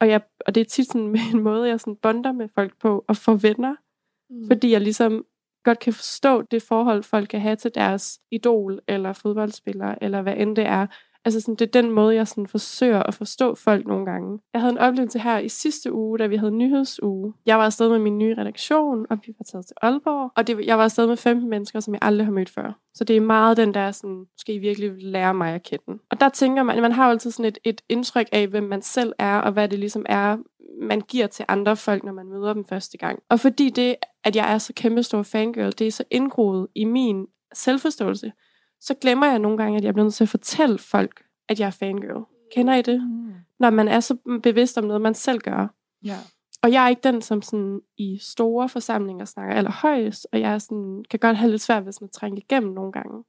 Og, 0.00 0.08
jeg, 0.08 0.20
og 0.46 0.54
det 0.54 0.60
er 0.60 0.64
tit 0.64 0.86
sådan 0.86 1.08
med 1.16 1.20
en 1.34 1.40
måde, 1.42 1.68
jeg 1.68 1.80
sådan 1.80 1.96
bonder 1.96 2.32
med 2.32 2.48
folk 2.54 2.78
på, 2.80 3.04
og 3.08 3.16
får 3.16 3.34
venner, 3.34 3.74
Mm. 4.30 4.46
fordi 4.46 4.70
jeg 4.72 4.80
ligesom 4.80 5.24
godt 5.64 5.78
kan 5.78 5.92
forstå 5.92 6.42
det 6.42 6.62
forhold, 6.62 7.02
folk 7.02 7.28
kan 7.28 7.40
have 7.40 7.56
til 7.56 7.70
deres 7.74 8.20
idol, 8.30 8.80
eller 8.88 9.12
fodboldspiller, 9.12 9.94
eller 10.00 10.22
hvad 10.22 10.36
end 10.36 10.56
det 10.56 10.66
er. 10.66 10.86
Altså 11.24 11.40
sådan, 11.40 11.54
det 11.54 11.66
er 11.66 11.82
den 11.82 11.90
måde, 11.90 12.14
jeg 12.14 12.28
sådan 12.28 12.46
forsøger 12.46 13.02
at 13.02 13.14
forstå 13.14 13.54
folk 13.54 13.86
nogle 13.86 14.06
gange. 14.06 14.38
Jeg 14.52 14.60
havde 14.60 14.72
en 14.72 14.78
oplevelse 14.78 15.18
her 15.18 15.38
i 15.38 15.48
sidste 15.48 15.92
uge, 15.92 16.18
da 16.18 16.26
vi 16.26 16.36
havde 16.36 16.52
nyhedsuge. 16.52 17.34
Jeg 17.46 17.58
var 17.58 17.64
afsted 17.64 17.88
med 17.88 17.98
min 17.98 18.18
nye 18.18 18.34
redaktion, 18.38 19.06
og 19.10 19.18
vi 19.26 19.34
var 19.38 19.44
taget 19.44 19.66
til 19.66 19.76
Aalborg. 19.82 20.32
Og 20.36 20.46
det, 20.46 20.66
jeg 20.66 20.78
var 20.78 20.84
afsted 20.84 21.06
med 21.06 21.16
15 21.16 21.50
mennesker, 21.50 21.80
som 21.80 21.94
jeg 21.94 22.02
aldrig 22.02 22.26
har 22.26 22.32
mødt 22.32 22.50
før. 22.50 22.78
Så 22.94 23.04
det 23.04 23.16
er 23.16 23.20
meget 23.20 23.56
den 23.56 23.74
der, 23.74 23.90
sådan, 23.90 24.24
skal 24.36 24.54
I 24.54 24.58
virkelig 24.58 24.92
lære 24.98 25.34
mig 25.34 25.54
at 25.54 25.62
kende. 25.62 25.98
Og 26.10 26.20
der 26.20 26.28
tænker 26.28 26.62
man, 26.62 26.82
man 26.82 26.92
har 26.92 27.04
jo 27.04 27.10
altid 27.10 27.30
sådan 27.30 27.48
et, 27.48 27.58
et 27.64 27.80
indtryk 27.88 28.28
af, 28.32 28.46
hvem 28.46 28.64
man 28.64 28.82
selv 28.82 29.12
er, 29.18 29.38
og 29.38 29.52
hvad 29.52 29.68
det 29.68 29.78
ligesom 29.78 30.06
er, 30.08 30.36
man 30.82 31.00
giver 31.00 31.26
til 31.26 31.44
andre 31.48 31.76
folk, 31.76 32.04
når 32.04 32.12
man 32.12 32.26
møder 32.26 32.52
dem 32.54 32.64
første 32.64 32.98
gang. 32.98 33.18
Og 33.28 33.40
fordi 33.40 33.70
det, 33.70 33.96
at 34.24 34.36
jeg 34.36 34.52
er 34.54 34.58
så 34.58 34.72
kæmpestor 34.76 35.22
fangirl, 35.22 35.72
det 35.78 35.86
er 35.86 35.90
så 35.90 36.04
indgroet 36.10 36.68
i 36.74 36.84
min 36.84 37.26
selvforståelse, 37.54 38.32
så 38.80 38.94
glemmer 38.94 39.26
jeg 39.26 39.38
nogle 39.38 39.58
gange, 39.58 39.76
at 39.76 39.84
jeg 39.84 39.94
bliver 39.94 40.04
nødt 40.04 40.14
til 40.14 40.24
at 40.24 40.28
fortælle 40.28 40.78
folk, 40.78 41.24
at 41.48 41.60
jeg 41.60 41.66
er 41.66 41.70
fangirl. 41.70 42.24
Kender 42.54 42.74
I 42.74 42.82
det? 42.82 43.00
Når 43.60 43.70
man 43.70 43.88
er 43.88 44.00
så 44.00 44.16
bevidst 44.42 44.78
om 44.78 44.84
noget, 44.84 45.02
man 45.02 45.14
selv 45.14 45.38
gør. 45.38 45.66
Ja. 46.04 46.16
Og 46.62 46.72
jeg 46.72 46.84
er 46.84 46.88
ikke 46.88 47.02
den, 47.02 47.22
som 47.22 47.42
sådan 47.42 47.80
i 47.96 48.18
store 48.22 48.68
forsamlinger 48.68 49.24
snakker 49.24 49.54
allerhøjest, 49.54 50.26
og 50.32 50.40
jeg 50.40 50.54
er 50.54 50.58
sådan, 50.58 51.04
kan 51.10 51.18
godt 51.18 51.36
have 51.36 51.50
lidt 51.50 51.62
svært 51.62 51.84
ved 51.84 51.92
sådan 51.92 52.06
at 52.06 52.12
trænge 52.12 52.38
igennem 52.38 52.72
nogle 52.72 52.92
gange. 52.92 53.24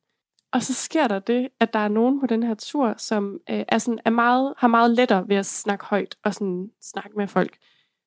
Og 0.51 0.63
så 0.63 0.73
sker 0.73 1.07
der 1.07 1.19
det, 1.19 1.49
at 1.59 1.73
der 1.73 1.79
er 1.79 1.87
nogen 1.87 2.19
på 2.19 2.25
den 2.25 2.43
her 2.43 2.53
tur, 2.53 2.93
som 2.97 3.39
øh, 3.49 3.63
er 3.67 3.77
sådan, 3.77 3.99
er 4.05 4.09
meget, 4.09 4.53
har 4.57 4.67
meget 4.67 4.91
lettere 4.91 5.27
ved 5.27 5.35
at 5.35 5.45
snakke 5.45 5.85
højt 5.85 6.17
og 6.23 6.33
sådan, 6.33 6.71
snakke 6.81 7.17
med 7.17 7.27
folk, 7.27 7.57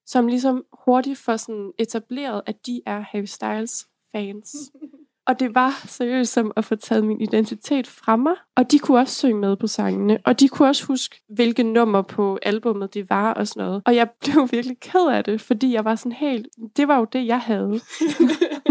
som 0.06 0.26
ligesom 0.26 0.64
hurtigt 0.72 1.18
får 1.18 1.36
sådan 1.36 1.72
etableret, 1.78 2.42
at 2.46 2.66
de 2.66 2.80
er 2.86 3.00
Harry 3.00 3.24
Styles 3.24 3.88
fans. 4.12 4.54
Og 5.26 5.40
det 5.40 5.54
var 5.54 5.82
seriøst 5.86 6.32
som 6.32 6.52
at 6.56 6.64
få 6.64 6.76
taget 6.76 7.04
min 7.04 7.20
identitet 7.20 7.86
fra 7.86 8.16
mig. 8.16 8.34
Og 8.56 8.70
de 8.70 8.78
kunne 8.78 9.00
også 9.00 9.14
synge 9.14 9.40
med 9.40 9.56
på 9.56 9.66
sangene. 9.66 10.18
Og 10.24 10.40
de 10.40 10.48
kunne 10.48 10.68
også 10.68 10.86
huske, 10.86 11.22
hvilke 11.28 11.62
nummer 11.62 12.02
på 12.02 12.38
albummet 12.42 12.94
det 12.94 13.10
var 13.10 13.34
og 13.34 13.48
sådan 13.48 13.64
noget. 13.64 13.82
Og 13.86 13.96
jeg 13.96 14.10
blev 14.24 14.48
virkelig 14.52 14.80
ked 14.80 15.06
af 15.12 15.24
det, 15.24 15.40
fordi 15.40 15.72
jeg 15.72 15.84
var 15.84 15.94
sådan 15.94 16.12
helt... 16.12 16.46
Det 16.76 16.88
var 16.88 16.98
jo 16.98 17.04
det, 17.04 17.26
jeg 17.26 17.40
havde. 17.40 17.80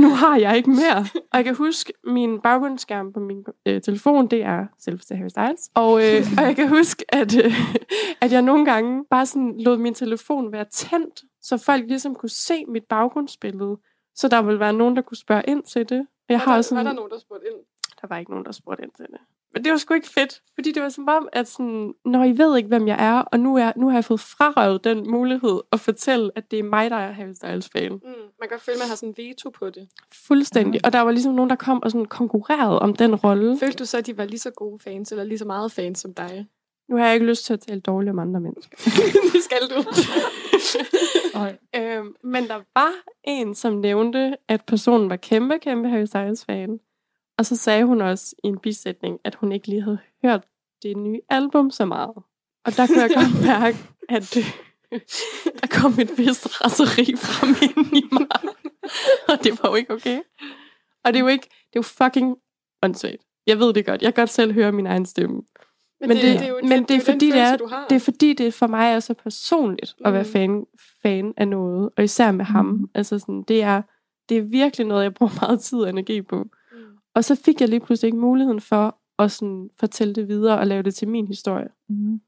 nu 0.04 0.10
har 0.10 0.38
jeg 0.38 0.58
ikke 0.58 0.70
mere. 0.70 1.00
Og 1.16 1.38
jeg 1.38 1.46
kan 1.46 1.56
huske, 1.56 1.94
min 2.04 2.40
baggrundsskærm 2.40 3.14
på 3.14 3.20
min 3.20 3.44
øh, 3.66 3.82
telefon, 3.82 4.28
det 4.28 4.44
er 4.44 4.66
selveste 4.80 5.16
Harry 5.16 5.30
Styles. 5.30 5.70
Og, 5.76 6.02
øh, 6.04 6.26
og 6.38 6.44
jeg 6.44 6.56
kan 6.56 6.70
huske, 6.70 7.06
at, 7.10 7.46
øh, 7.46 7.54
at 8.22 8.32
jeg 8.32 8.42
nogle 8.42 8.66
gange 8.66 9.06
bare 9.10 9.26
sådan 9.26 9.56
lod 9.60 9.78
min 9.78 9.94
telefon 9.94 10.52
være 10.52 10.66
tændt, 10.72 11.22
så 11.42 11.58
folk 11.58 11.84
ligesom 11.88 12.16
kunne 12.16 12.30
se 12.30 12.66
mit 12.68 12.84
baggrundsbillede. 12.90 13.78
Så 14.16 14.28
der 14.28 14.42
ville 14.42 14.60
være 14.60 14.74
nogen, 14.74 14.96
der 14.96 15.02
kunne 15.02 15.18
spørge 15.18 15.44
ind 15.48 15.64
til 15.64 15.90
det. 15.90 16.08
Jeg 16.32 16.40
har 16.40 16.58
også 16.58 16.70
sådan, 16.70 16.96
nogen, 16.96 17.12
der 17.12 17.20
spurgte 17.20 17.48
ind? 17.48 17.56
der 18.02 18.08
var 18.08 18.18
ikke 18.18 18.32
nogen, 18.32 18.46
der 18.46 18.52
spurgte 18.52 18.84
ind 18.84 18.92
til 18.92 19.06
det. 19.06 19.20
Men 19.54 19.64
det 19.64 19.72
var 19.72 19.78
sgu 19.78 19.94
ikke 19.94 20.10
fedt, 20.10 20.42
fordi 20.54 20.72
det 20.72 20.84
var 20.84 20.90
som 20.90 21.08
om, 21.08 21.30
at 21.34 21.48
sådan, 21.48 21.94
når 22.06 22.24
I 22.24 22.38
ved 22.38 22.58
ikke, 22.58 22.68
hvem 22.68 22.88
jeg 22.88 22.98
er, 23.00 23.20
og 23.22 23.40
nu, 23.40 23.58
er, 23.58 23.72
nu 23.76 23.90
har 23.90 23.98
jeg 23.98 24.06
fået 24.06 24.20
frarøvet 24.20 24.84
den 24.84 25.12
mulighed 25.12 25.62
at 25.72 25.80
fortælle, 25.80 26.32
at 26.36 26.52
det 26.52 26.60
er 26.60 26.64
mig, 26.64 26.90
der 26.90 26.96
er 26.96 27.12
Harry 27.12 27.34
Styles 27.34 27.70
fan. 27.70 27.92
Mm. 27.92 28.00
Man 28.40 28.50
kan 28.50 28.60
føle, 28.60 28.76
at 28.76 28.80
man 28.80 28.88
har 28.88 28.96
sådan 28.96 29.10
en 29.10 29.16
veto 29.18 29.50
på 29.50 29.70
det. 29.70 29.90
Fuldstændig. 30.14 30.82
Og 30.86 30.94
der 30.94 31.00
var 31.00 31.12
ligesom 31.12 31.34
nogen, 31.34 31.50
der 31.50 31.56
kom 31.56 31.84
og 31.84 31.92
sådan 31.92 32.06
konkurrerede 32.06 32.80
om 32.80 32.96
den 32.96 33.16
rolle. 33.16 33.58
Følte 33.60 33.78
du 33.78 33.86
så, 33.86 33.98
at 33.98 34.06
de 34.06 34.18
var 34.18 34.26
lige 34.26 34.40
så 34.40 34.52
gode 34.52 34.80
fans, 34.80 35.12
eller 35.12 35.24
lige 35.24 35.38
så 35.38 35.46
meget 35.46 35.72
fans 35.72 36.00
som 36.00 36.14
dig? 36.14 36.48
Nu 36.92 36.98
har 36.98 37.06
jeg 37.06 37.14
ikke 37.14 37.26
lyst 37.26 37.46
til 37.46 37.54
at 37.54 37.60
tale 37.60 37.82
dårligt 37.82 38.10
om 38.10 38.20
andre 38.20 38.40
mennesker. 38.40 38.78
det 39.34 39.44
skal 39.44 39.60
du. 39.70 39.84
Øhm, 41.76 42.16
men 42.24 42.48
der 42.48 42.62
var 42.76 42.92
en, 43.24 43.56
som 43.56 43.74
nævnte, 43.74 44.36
at 44.48 44.66
personen 44.66 45.10
var 45.10 45.16
kæmpe, 45.16 45.60
kæmpe 45.60 45.90
Harry 45.90 46.06
Styles 46.06 46.46
fan. 46.46 46.80
Og 47.38 47.46
så 47.46 47.56
sagde 47.56 47.86
hun 47.86 48.02
også 48.02 48.36
i 48.44 48.48
en 48.48 48.60
bisætning, 48.60 49.20
at 49.24 49.36
hun 49.36 49.52
ikke 49.52 49.68
lige 49.68 49.82
havde 49.82 50.00
hørt 50.24 50.44
det 50.84 50.98
nye 50.98 51.20
album 51.30 51.72
så 51.72 51.86
meget. 51.86 52.16
Og 52.66 52.78
der 52.78 52.88
kunne 52.88 53.02
jeg 53.02 53.12
godt 53.16 53.42
mærke, 53.52 53.78
at 54.10 54.38
øh, 54.38 55.00
der 55.62 55.68
kom 55.68 56.00
et 56.00 56.18
vist 56.18 56.62
raseri 56.66 57.16
fra 57.16 57.48
min 57.48 58.04
i 58.04 58.04
mig. 58.12 58.54
Og 59.28 59.44
det 59.44 59.64
var 59.64 59.70
jo 59.70 59.76
ikke 59.76 59.94
okay. 59.94 60.20
Og 61.04 61.14
det 61.14 61.16
er 61.16 61.24
jo 61.24 61.28
ikke, 61.28 61.46
det 61.46 61.76
er 61.76 61.80
jo 61.80 61.82
fucking 61.82 62.36
åndssvagt. 62.84 63.24
Jeg 63.48 63.60
ved 63.60 63.74
det 63.74 63.86
godt. 63.86 64.02
Jeg 64.02 64.14
kan 64.14 64.22
godt 64.22 64.30
selv 64.30 64.54
høre 64.54 64.72
min 64.72 64.88
egen 64.88 65.06
stemme. 65.06 65.42
Men 66.08 66.10
det- 66.18 66.40
det 66.40 66.42
er 66.46 66.48
jo- 66.50 66.60
men 66.64 66.84
det 66.84 66.92
er 66.92 66.96
jo 66.96 67.00
den 67.00 67.02
fordi, 67.02 67.32
det 67.32 67.40
er-. 67.40 67.86
Det 67.90 67.96
er 67.96 68.00
fordi, 68.00 68.34
det 68.34 68.54
for 68.54 68.68
mig 68.68 68.92
er 68.92 69.00
så 69.00 69.14
personligt 69.14 69.96
at 70.06 70.14
være 70.14 70.24
Mm. 70.24 70.30
fan, 70.30 70.66
fan 71.02 71.34
af 71.38 71.48
noget. 71.48 71.90
Og 71.98 72.04
især 72.04 72.32
med 72.32 72.46
ham. 72.46 72.66
Mm. 72.66 72.90
Altså 72.96 73.20
sådan, 73.20 73.44
det 73.48 73.64
er, 73.64 73.82
det 74.30 74.38
er 74.38 74.42
virkelig 74.42 74.88
noget, 74.88 75.04
jeg 75.04 75.14
bruger 75.14 75.32
meget 75.42 75.60
tid 75.60 75.80
og 75.80 75.90
energi 75.90 76.22
på. 76.22 76.44
Mm. 76.44 76.78
Og 77.16 77.24
så 77.24 77.36
fik 77.36 77.62
jeg 77.62 77.70
lige 77.70 77.80
pludselig 77.80 78.08
ikke 78.08 78.18
muligheden 78.18 78.62
for 78.62 78.98
at 79.20 79.32
sådan 79.32 79.70
fortælle 79.80 80.14
det 80.14 80.28
videre 80.28 80.60
og 80.60 80.68
lave 80.68 80.84
det 80.84 80.96
til 80.96 81.08
min 81.08 81.28
historie. 81.28 81.68
Mm. 81.90 82.22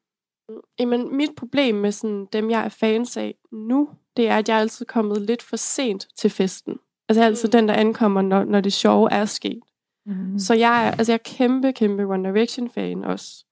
Jamen, 0.79 1.17
mit 1.17 1.29
problem 1.37 1.75
med 1.75 1.91
sådan, 1.91 2.27
dem, 2.33 2.49
jeg 2.49 2.65
er 2.65 2.69
fans 2.69 3.17
af 3.17 3.35
nu, 3.51 3.89
det 4.17 4.27
er, 4.29 4.37
at 4.37 4.49
jeg 4.49 4.55
er 4.55 4.59
altid 4.61 4.85
kommet 4.85 5.21
lidt 5.21 5.43
for 5.43 5.55
sent 5.55 6.07
til 6.17 6.29
festen. 6.29 6.79
Altså 7.09 7.19
jeg 7.21 7.25
er 7.25 7.29
altid 7.29 7.47
Mm. 7.47 7.51
den, 7.51 7.67
der 7.67 7.73
ankommer, 7.73 8.21
når, 8.21 8.43
når 8.43 8.61
det 8.61 8.73
sjove 8.73 9.11
er 9.11 9.25
sket. 9.25 9.59
Mm. 10.05 10.39
Så 10.39 10.53
jeg 10.53 10.87
er, 10.87 10.91
altså 10.91 11.11
jeg 11.11 11.19
er 11.19 11.23
kæmpe, 11.37 11.71
kæmpe 11.73 12.03
One 12.03 12.29
Direction-fan 12.29 13.03
også. 13.03 13.45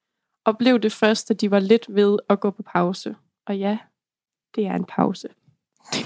Og 0.46 0.58
blev 0.58 0.80
det 0.80 0.92
først, 0.92 1.32
at 1.32 1.42
de 1.42 1.52
var 1.52 1.60
lidt 1.60 1.86
ved 1.90 2.18
at 2.30 2.40
gå 2.40 2.50
på 2.50 2.64
pause. 2.64 3.16
Og 3.46 3.58
ja, 3.58 3.78
det 4.56 4.66
er 4.66 4.74
en 4.74 4.86
pause. 4.86 5.28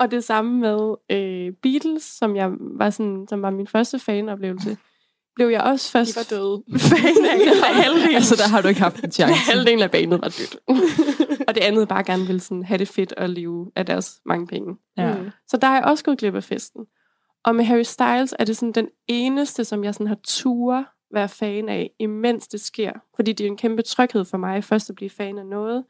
og 0.00 0.10
det 0.10 0.24
samme 0.24 0.60
med 0.60 0.94
øh, 1.10 1.52
Beatles, 1.62 2.02
som 2.02 2.36
jeg 2.36 2.50
var 2.60 2.90
sådan, 2.90 3.26
som 3.28 3.42
var 3.42 3.50
min 3.50 3.66
første 3.66 3.98
fanoplevelse, 3.98 4.76
blev 5.34 5.48
jeg 5.48 5.60
også 5.60 5.88
De 5.88 5.92
først 5.92 6.16
var 6.16 6.36
døde. 6.36 6.62
fan 6.90 7.24
af 7.24 7.74
halvdelen. 7.82 8.14
Altså, 8.14 8.36
der 8.36 8.48
har 8.48 8.60
du 8.62 8.68
ikke 8.68 8.80
haft 8.80 9.04
en 9.04 9.12
chance. 9.12 9.34
halvdelen 9.34 9.82
af 9.82 9.90
banen 9.90 10.20
var 10.20 10.32
dødt. 10.38 10.56
og 11.48 11.54
det 11.54 11.60
andet 11.60 11.88
bare 11.88 12.04
gerne 12.04 12.26
ville 12.26 12.40
sådan 12.40 12.64
have 12.64 12.78
det 12.78 12.88
fedt 12.88 13.12
og 13.12 13.28
leve 13.28 13.70
af 13.76 13.86
deres 13.86 14.20
mange 14.26 14.46
penge. 14.46 14.76
Ja. 14.96 15.14
Mm. 15.14 15.30
Så 15.48 15.56
der 15.56 15.66
har 15.66 15.74
jeg 15.74 15.84
også 15.84 16.04
gået 16.04 16.18
glip 16.18 16.34
af 16.34 16.44
festen. 16.44 16.84
Og 17.44 17.56
med 17.56 17.64
Harry 17.64 17.82
Styles 17.82 18.34
er 18.38 18.44
det 18.44 18.56
sådan 18.56 18.72
den 18.72 18.88
eneste, 19.08 19.64
som 19.64 19.84
jeg 19.84 19.94
sådan 19.94 20.06
har 20.06 20.18
tur 20.24 20.84
være 21.10 21.28
fan 21.28 21.68
af, 21.68 21.90
imens 21.98 22.48
det 22.48 22.60
sker. 22.60 22.92
Fordi 23.16 23.32
det 23.32 23.44
er 23.44 23.48
en 23.50 23.56
kæmpe 23.56 23.82
tryghed 23.82 24.24
for 24.24 24.38
mig 24.38 24.64
først 24.64 24.90
at 24.90 24.96
blive 24.96 25.10
fan 25.10 25.38
af 25.38 25.46
noget, 25.46 25.84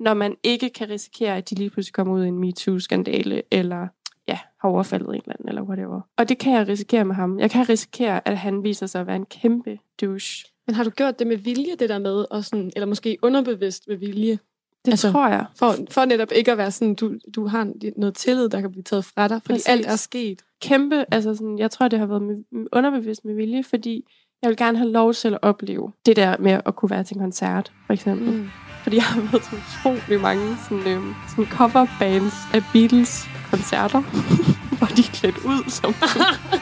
når 0.00 0.14
man 0.14 0.36
ikke 0.42 0.68
kan 0.70 0.90
risikere, 0.90 1.36
at 1.36 1.50
de 1.50 1.54
lige 1.54 1.70
pludselig 1.70 1.92
kommer 1.94 2.14
ud 2.14 2.24
i 2.24 2.28
en 2.28 2.38
MeToo-skandale, 2.38 3.42
eller 3.50 3.88
ja, 4.28 4.38
har 4.60 4.68
overfaldet 4.68 5.08
en 5.08 5.14
eller 5.14 5.32
anden, 5.32 5.48
eller 5.48 5.62
whatever. 5.62 6.00
Og 6.16 6.28
det 6.28 6.38
kan 6.38 6.52
jeg 6.52 6.68
risikere 6.68 7.04
med 7.04 7.14
ham. 7.14 7.38
Jeg 7.38 7.50
kan 7.50 7.68
risikere, 7.68 8.28
at 8.28 8.38
han 8.38 8.64
viser 8.64 8.86
sig 8.86 9.00
at 9.00 9.06
være 9.06 9.16
en 9.16 9.26
kæmpe 9.26 9.78
douche. 10.00 10.46
Men 10.66 10.74
har 10.74 10.84
du 10.84 10.90
gjort 10.90 11.18
det 11.18 11.26
med 11.26 11.36
vilje, 11.36 11.76
det 11.78 11.88
der 11.88 11.98
med, 11.98 12.24
og 12.30 12.44
sådan, 12.44 12.72
eller 12.76 12.86
måske 12.86 13.18
underbevidst 13.22 13.88
med 13.88 13.96
vilje? 13.96 14.38
Det 14.84 14.90
Altså- 14.90 15.12
tror 15.12 15.28
jeg. 15.28 15.46
For, 15.58 15.74
for 15.90 16.04
netop 16.04 16.28
ikke 16.34 16.52
at 16.52 16.58
være 16.58 16.70
sådan, 16.70 16.94
du, 16.94 17.14
du 17.34 17.46
har 17.46 17.72
noget 17.96 18.14
tillid, 18.14 18.48
der 18.48 18.60
kan 18.60 18.70
blive 18.70 18.82
taget 18.82 19.04
fra 19.04 19.28
dig, 19.28 19.42
fordi 19.42 19.52
Præcis. 19.54 19.68
alt 19.68 19.86
er 19.86 19.96
sket. 19.96 20.42
kæmpe, 20.62 21.04
altså 21.14 21.34
sådan, 21.34 21.58
jeg 21.58 21.70
tror, 21.70 21.88
det 21.88 21.98
har 21.98 22.06
været 22.06 22.22
med, 22.22 22.36
underbevidst 22.72 23.24
med 23.24 23.34
vilje, 23.34 23.62
fordi 23.62 24.04
jeg 24.44 24.50
vil 24.50 24.56
gerne 24.56 24.78
have 24.78 24.90
lov 24.90 25.14
til 25.14 25.28
at 25.28 25.38
opleve 25.42 25.92
det 26.06 26.16
der 26.16 26.36
med 26.38 26.60
at 26.66 26.76
kunne 26.76 26.90
være 26.90 27.04
til 27.04 27.16
en 27.16 27.22
koncert, 27.22 27.72
for 27.86 27.92
eksempel. 27.92 28.32
Mm. 28.32 28.48
Fordi 28.82 28.96
jeg 28.96 29.04
har 29.04 29.20
været 29.20 29.42
til 29.42 29.58
utrolig 29.58 30.20
mange 30.20 30.56
sådan, 30.68 30.86
øhm, 30.86 31.14
sådan 31.28 31.46
coverbands 31.46 32.34
af 32.54 32.62
Beatles 32.72 33.28
koncerter, 33.50 34.00
hvor 34.78 34.86
de 34.86 35.00
er 35.00 35.12
klædt 35.12 35.38
ud 35.38 35.70
som 35.70 35.94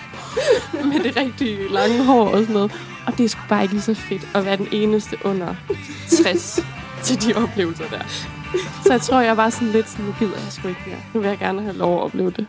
med 0.93 1.01
det 1.05 1.17
rigtige 1.17 1.73
lange 1.73 2.05
hår 2.05 2.29
og 2.29 2.39
sådan 2.39 2.55
noget. 2.55 2.73
Og 3.07 3.19
det 3.19 3.25
er 3.25 3.29
sgu 3.29 3.41
bare 3.49 3.62
ikke 3.62 3.75
lige 3.75 3.83
så 3.83 3.95
fedt 3.95 4.29
at 4.35 4.45
være 4.45 4.57
den 4.57 4.69
eneste 4.73 5.17
under 5.25 5.55
60 6.09 6.61
til 7.03 7.23
de 7.23 7.35
oplevelser 7.43 7.89
der. 7.91 8.03
Så 8.85 8.93
jeg 8.93 9.01
tror, 9.01 9.21
jeg 9.21 9.37
var 9.37 9.51
sådan 9.51 9.69
lidt 9.69 9.89
sådan, 9.89 10.05
nu 10.05 10.15
gider 10.19 10.35
jeg 10.45 10.53
sgu 10.53 10.69
ikke 10.69 10.83
mere. 10.87 10.99
Nu 11.15 11.21
vil 11.21 11.29
jeg 11.29 11.39
gerne 11.39 11.62
have 11.62 11.77
lov 11.77 11.97
at 11.97 12.03
opleve 12.03 12.31
det. 12.31 12.47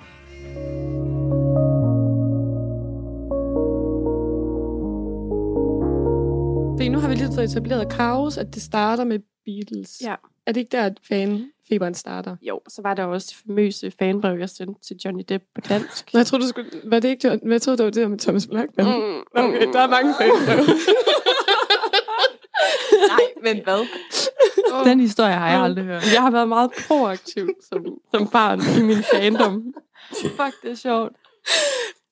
Etableret 7.44 7.92
kaos, 7.92 8.38
at 8.38 8.54
det 8.54 8.62
starter 8.62 9.04
med 9.04 9.20
Beatles. 9.46 10.02
Ja. 10.02 10.16
Er 10.46 10.52
det 10.52 10.60
ikke 10.60 10.72
der, 10.78 10.84
at 10.84 11.00
fanfeberen 11.08 11.94
starter? 11.94 12.36
Jo, 12.42 12.62
så 12.70 12.82
var 12.82 12.94
der 12.94 13.04
også 13.04 13.28
det 13.30 13.38
famøse 13.48 13.92
fanbrev, 14.00 14.40
jeg 14.40 14.50
sendte 14.50 14.82
til 14.88 14.96
Johnny 15.06 15.24
Depp 15.30 15.44
på 15.56 15.62
dansk. 15.62 16.14
Nå, 16.14 16.18
jeg 16.20 16.28
troede, 16.28 16.44
du 16.44 16.48
skulle... 16.50 16.70
Var 16.84 17.00
det 17.00 17.10
ikke? 17.10 17.40
Hvad 17.46 17.60
troede 17.60 17.84
du, 17.84 17.90
det 17.90 18.04
var 18.04 18.10
med 18.10 18.20
Thomas 18.20 18.48
Blackman? 18.48 18.86
Mm. 18.86 18.92
Mm, 18.94 19.22
Okay, 19.36 19.68
der 19.74 19.80
er 19.80 19.88
mange 19.88 20.14
fanbrev. 20.20 20.66
Nej, 23.10 23.26
men 23.54 23.64
hvad? 23.64 23.88
Den 24.90 25.00
historie 25.00 25.34
har 25.34 25.50
jeg 25.50 25.60
aldrig 25.62 25.86
hørt. 25.86 26.14
Jeg 26.14 26.22
har 26.22 26.32
været 26.32 26.48
meget 26.48 26.72
proaktiv 26.88 27.50
som, 27.70 27.86
som 28.12 28.28
barn 28.28 28.60
i 28.80 28.84
min 28.86 29.04
fandom. 29.14 29.74
Fuck, 30.22 30.62
det 30.64 30.72
er 30.72 30.76
sjovt. 30.76 31.12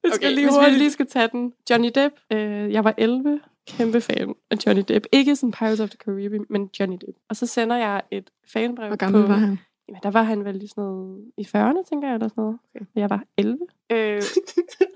Jeg 0.04 0.12
skal 0.14 0.28
Okay, 0.28 0.36
lige 0.36 0.48
hvis 0.48 0.72
vi 0.74 0.78
lige 0.78 0.92
skal 0.92 1.08
tage 1.08 1.30
den. 1.32 1.54
Johnny 1.70 1.90
Depp, 1.96 2.16
øh, 2.34 2.74
jeg 2.74 2.84
var 2.84 2.94
11, 2.98 3.40
kæmpe 3.68 4.02
fan 4.02 4.34
af 4.52 4.56
Johnny 4.66 4.84
Depp. 4.88 5.06
Ikke 5.12 5.36
sådan 5.36 5.52
Pirates 5.52 5.80
of 5.80 5.90
the 5.90 5.98
Caribbean, 6.06 6.46
men 6.50 6.70
Johnny 6.80 6.96
Depp. 6.96 7.18
Og 7.30 7.36
så 7.36 7.46
sender 7.46 7.76
jeg 7.78 8.02
et 8.12 8.30
fanbrev 8.54 8.88
Hvor 8.88 8.96
gammel 8.96 9.22
på... 9.22 9.28
var 9.28 9.34
han? 9.36 9.60
Jamen, 9.88 10.00
der 10.04 10.12
var 10.12 10.24
han 10.24 10.46
vel 10.46 10.64
i 10.64 10.68
sådan 10.68 10.84
noget, 10.84 11.22
i 11.38 11.42
40'erne, 11.42 11.90
tænker 11.90 12.08
jeg, 12.08 12.14
eller 12.14 12.28
sådan 12.28 12.42
noget. 12.44 12.58
Okay. 12.76 12.86
Jeg 12.96 13.10
var 13.10 13.24
11. 13.38 13.58
Øh, 13.92 14.22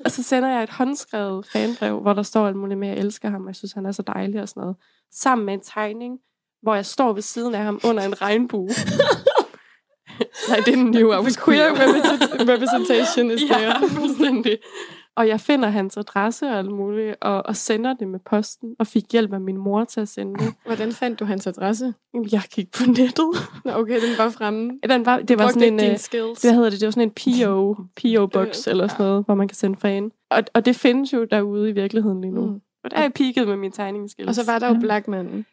og 0.06 0.12
så 0.12 0.24
sender 0.24 0.50
jeg 0.50 0.64
et 0.64 0.70
håndskrevet 0.70 1.46
fanbrev, 1.54 2.00
hvor 2.00 2.14
der 2.14 2.24
står 2.24 2.48
alt 2.48 2.56
muligt 2.56 2.80
med, 2.80 2.88
at 2.88 2.96
jeg 2.98 3.04
elsker 3.04 3.30
ham, 3.30 3.42
og 3.42 3.48
jeg 3.48 3.56
synes, 3.56 3.74
han 3.74 3.86
er 3.86 3.92
så 3.92 4.02
dejlig 4.02 4.42
og 4.42 4.50
sådan 4.50 4.62
noget. 4.62 4.76
Sammen 5.12 5.46
med 5.46 5.54
en 5.54 5.62
tegning, 5.62 6.20
hvor 6.62 6.76
jeg 6.76 6.86
står 6.86 7.14
ved 7.14 7.22
siden 7.22 7.56
af 7.56 7.64
ham 7.64 7.80
under 7.84 8.04
en 8.04 8.22
regnbue. 8.22 8.70
Nej, 10.50 10.58
det 10.66 10.68
er 10.74 10.76
den 10.76 10.92
new. 10.92 11.12
I 11.12 11.16
was 11.26 11.38
Queer 11.46 11.76
queer. 11.76 11.88
represent- 11.88 12.50
representation 12.54 13.32
is 13.32 13.42
ja, 13.50 13.54
there. 13.58 13.90
fuldstændig. 13.90 14.58
Og 15.16 15.28
jeg 15.28 15.40
finder 15.40 15.70
hans 15.70 15.98
adresse 15.98 16.46
og 16.46 16.58
alt 16.58 16.72
muligt, 16.72 17.16
og, 17.22 17.46
og 17.46 17.56
sender 17.56 17.94
det 17.94 18.08
med 18.08 18.20
posten, 18.20 18.76
og 18.80 18.88
fik 18.88 19.04
hjælp 19.12 19.34
af 19.34 19.42
min 19.42 19.58
mor 19.58 19.84
til 19.84 20.02
at 20.02 20.08
sende 20.08 20.46
det. 20.46 20.54
Hvordan 20.66 20.92
fandt 20.92 21.20
du 21.20 21.26
hans 21.26 21.48
adresse? 21.48 21.94
Jeg 22.32 22.42
gik 22.52 22.72
på 22.72 22.84
nettet. 22.88 23.30
Nå, 23.66 23.72
okay, 23.72 23.96
den 23.96 24.18
var 24.18 24.30
fremme. 24.30 24.80
Den 24.90 25.06
var, 25.06 25.20
det 25.20 25.38
var 25.38 25.44
Brugte 25.44 25.54
sådan 25.54 25.74
en... 25.74 25.80
dine 25.80 25.92
øh, 25.92 26.00
skills. 26.00 26.44
Hedder 26.44 26.70
det? 26.70 26.80
Det 26.80 26.86
var 26.86 26.92
sådan 26.92 27.12
en 27.18 27.44
PO, 27.44 27.76
PO-box 27.96 28.68
Øh, 28.68 28.72
eller 28.72 28.88
sådan 28.88 29.06
noget, 29.06 29.26
hvor 29.26 29.36
man 29.36 29.48
kan 29.48 29.56
sende 29.56 29.78
fan. 29.80 30.12
Og, 30.30 30.44
og 30.54 30.66
det 30.66 30.76
findes 30.76 31.14
jo 31.14 31.24
derude 31.24 31.70
i 31.70 31.72
virkeligheden 31.72 32.22
lige 32.22 32.34
nu. 32.34 32.46
Mm. 32.46 32.62
Og 32.84 32.92
der 32.92 32.98
er 32.98 33.02
jeg 33.02 33.14
peaked 33.14 33.46
med 33.46 33.56
min 33.56 33.72
tegningsskills. 33.72 34.28
Og 34.28 34.36
så 34.36 34.52
var 34.52 34.60
der 34.60 34.68
jo 34.68 34.80
Blackman. 34.80 35.46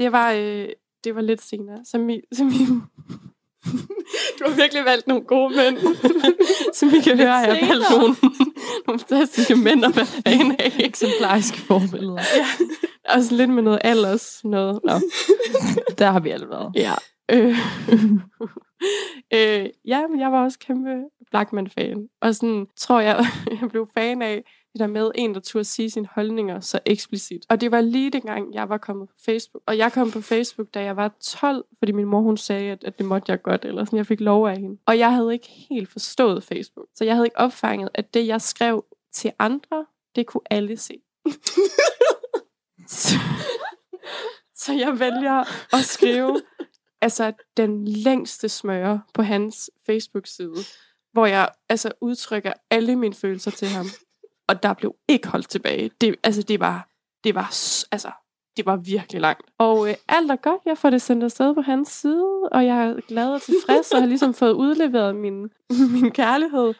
Det 0.00 0.12
var, 0.12 0.32
øh, 0.32 0.68
det 1.04 1.14
var 1.14 1.20
lidt 1.20 1.42
senere. 1.42 1.84
Som 1.84 2.10
I, 2.10 2.20
som 2.32 2.48
I, 2.48 2.60
Du 4.38 4.44
har 4.48 4.56
virkelig 4.56 4.84
valgt 4.84 5.06
nogle 5.06 5.24
gode 5.24 5.56
mænd. 5.56 5.78
som 6.78 6.88
I 6.88 7.00
kan 7.00 7.16
høre, 7.16 7.32
har 7.32 7.46
jeg 7.46 7.58
valgt 7.62 7.84
nogle, 7.90 8.16
nogle 8.86 9.00
fantastiske 9.00 9.54
mænd 9.54 9.84
at 9.84 9.96
være 9.96 10.06
fan 10.06 10.56
af. 10.58 10.72
Eksemplariske 10.78 11.58
forbilleder. 11.58 12.22
Ja. 12.36 12.46
Også 13.14 13.34
lidt 13.34 13.50
med 13.50 13.62
noget 13.62 13.78
alders. 13.84 14.40
Noget. 14.44 14.80
Nå. 14.84 14.92
Der 15.98 16.10
har 16.10 16.20
vi 16.20 16.30
alle 16.30 16.48
været. 16.48 16.72
Ja. 16.74 16.94
Øh, 17.30 17.48
øh, 19.34 19.68
ja, 19.84 20.06
men 20.06 20.20
jeg 20.20 20.32
var 20.32 20.44
også 20.44 20.58
kæmpe 20.58 20.90
Blackman-fan. 21.30 22.08
Og 22.22 22.34
sådan 22.34 22.66
tror 22.76 23.00
jeg, 23.00 23.26
jeg 23.60 23.68
blev 23.70 23.88
fan 23.94 24.22
af 24.22 24.42
det 24.72 24.80
der 24.80 24.86
med 24.86 25.10
en, 25.14 25.34
der 25.34 25.40
turde 25.40 25.64
sige 25.64 25.90
sine 25.90 26.08
holdninger 26.14 26.60
så 26.60 26.80
eksplicit. 26.86 27.46
Og 27.48 27.60
det 27.60 27.70
var 27.70 27.80
lige 27.80 28.10
dengang, 28.10 28.54
jeg 28.54 28.68
var 28.68 28.78
kommet 28.78 29.08
på 29.08 29.14
Facebook. 29.24 29.62
Og 29.66 29.78
jeg 29.78 29.92
kom 29.92 30.10
på 30.10 30.20
Facebook, 30.20 30.74
da 30.74 30.82
jeg 30.82 30.96
var 30.96 31.16
12, 31.20 31.64
fordi 31.78 31.92
min 31.92 32.06
mor 32.06 32.20
hun 32.20 32.36
sagde, 32.36 32.72
at, 32.72 32.84
at 32.84 32.98
det 32.98 33.06
måtte 33.06 33.32
jeg 33.32 33.42
godt, 33.42 33.64
eller 33.64 33.84
sådan, 33.84 33.96
jeg 33.96 34.06
fik 34.06 34.20
lov 34.20 34.46
af 34.46 34.56
hende. 34.56 34.78
Og 34.86 34.98
jeg 34.98 35.14
havde 35.14 35.32
ikke 35.32 35.48
helt 35.70 35.88
forstået 35.88 36.44
Facebook. 36.44 36.86
Så 36.94 37.04
jeg 37.04 37.14
havde 37.14 37.26
ikke 37.26 37.38
opfanget, 37.38 37.88
at 37.94 38.14
det, 38.14 38.26
jeg 38.26 38.40
skrev 38.40 38.84
til 39.12 39.32
andre, 39.38 39.86
det 40.16 40.26
kunne 40.26 40.42
alle 40.50 40.76
se. 40.76 40.94
så, 42.88 43.14
så 44.54 44.72
jeg 44.72 45.00
vælger 45.00 45.38
at 45.74 45.84
skrive 45.84 46.40
altså 47.00 47.32
den 47.56 47.88
længste 47.88 48.48
smøre 48.48 49.02
på 49.14 49.22
hans 49.22 49.70
Facebook-side, 49.86 50.64
hvor 51.12 51.26
jeg 51.26 51.48
altså 51.68 51.92
udtrykker 52.00 52.52
alle 52.70 52.96
mine 52.96 53.14
følelser 53.14 53.50
til 53.50 53.68
ham. 53.68 53.86
Og 54.50 54.62
der 54.62 54.72
blev 54.72 54.94
ikke 55.08 55.28
holdt 55.28 55.48
tilbage. 55.48 55.90
Det, 56.00 56.16
altså, 56.22 56.42
det 56.42 56.60
var, 56.60 56.88
det 57.24 57.34
var, 57.34 57.46
altså, 57.92 58.10
det 58.56 58.66
var 58.66 58.76
virkelig 58.76 59.20
langt. 59.20 59.50
Og 59.58 59.88
øh, 59.88 59.94
alt 60.08 60.30
er 60.30 60.36
godt. 60.36 60.60
Jeg 60.66 60.78
får 60.78 60.90
det 60.90 61.02
sendt 61.02 61.24
afsted 61.24 61.54
på 61.54 61.60
hans 61.60 61.88
side, 61.88 62.48
og 62.52 62.66
jeg 62.66 62.84
er 62.84 63.00
glad 63.08 63.28
og 63.28 63.42
tilfreds, 63.42 63.92
og 63.92 64.00
har 64.00 64.06
ligesom 64.06 64.34
fået 64.34 64.52
udleveret 64.52 65.16
min, 65.16 65.50
min 65.94 66.10
kærlighed. 66.10 66.74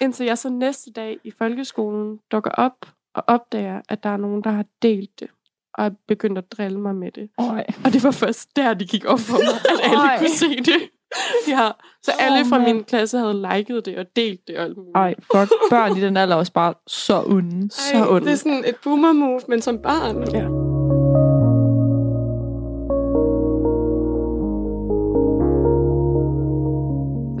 Indtil 0.00 0.26
jeg 0.26 0.38
så 0.38 0.48
næste 0.48 0.92
dag 0.92 1.18
i 1.24 1.30
folkeskolen 1.30 2.20
dukker 2.32 2.50
op 2.50 2.86
og 3.14 3.24
opdager, 3.26 3.80
at 3.88 4.02
der 4.02 4.10
er 4.10 4.16
nogen, 4.16 4.44
der 4.44 4.50
har 4.50 4.64
delt 4.82 5.20
det 5.20 5.28
og 5.74 5.86
er 5.86 5.90
begyndt 6.08 6.38
at 6.38 6.52
drille 6.52 6.80
mig 6.80 6.94
med 6.94 7.12
det. 7.12 7.30
Oj. 7.38 7.64
Og 7.84 7.92
det 7.92 8.04
var 8.04 8.10
først 8.10 8.56
der, 8.56 8.74
det 8.74 8.90
gik 8.90 9.04
op 9.04 9.20
for 9.20 9.38
mig, 9.38 9.60
at 9.72 9.90
alle 9.90 10.12
Oj. 10.12 10.18
kunne 10.18 10.36
se 10.36 10.56
det. 10.56 10.90
ja, 11.48 11.70
så 12.02 12.12
alle 12.18 12.44
fra 12.44 12.58
mand. 12.58 12.74
min 12.74 12.84
klasse 12.84 13.18
havde 13.18 13.46
liket 13.54 13.86
det 13.86 13.98
og 13.98 14.06
delt 14.16 14.40
det 14.48 14.58
og 14.58 14.64
alt 14.64 14.76
muligt. 14.76 14.96
Ej, 14.96 15.14
fuck. 15.32 15.52
Børn 15.70 15.96
i 15.96 16.00
den 16.00 16.16
alder 16.16 16.34
er 16.34 16.38
også 16.38 16.52
bare 16.52 16.74
så 16.86 17.22
onde. 17.26 17.70
Så 17.70 18.06
ondt. 18.10 18.24
Det 18.24 18.32
er 18.32 18.36
sådan 18.36 18.64
et 18.66 18.76
boomer 18.84 19.12
move, 19.12 19.40
men 19.48 19.62
som 19.62 19.78
barn. 19.78 20.34
Ja. 20.34 20.68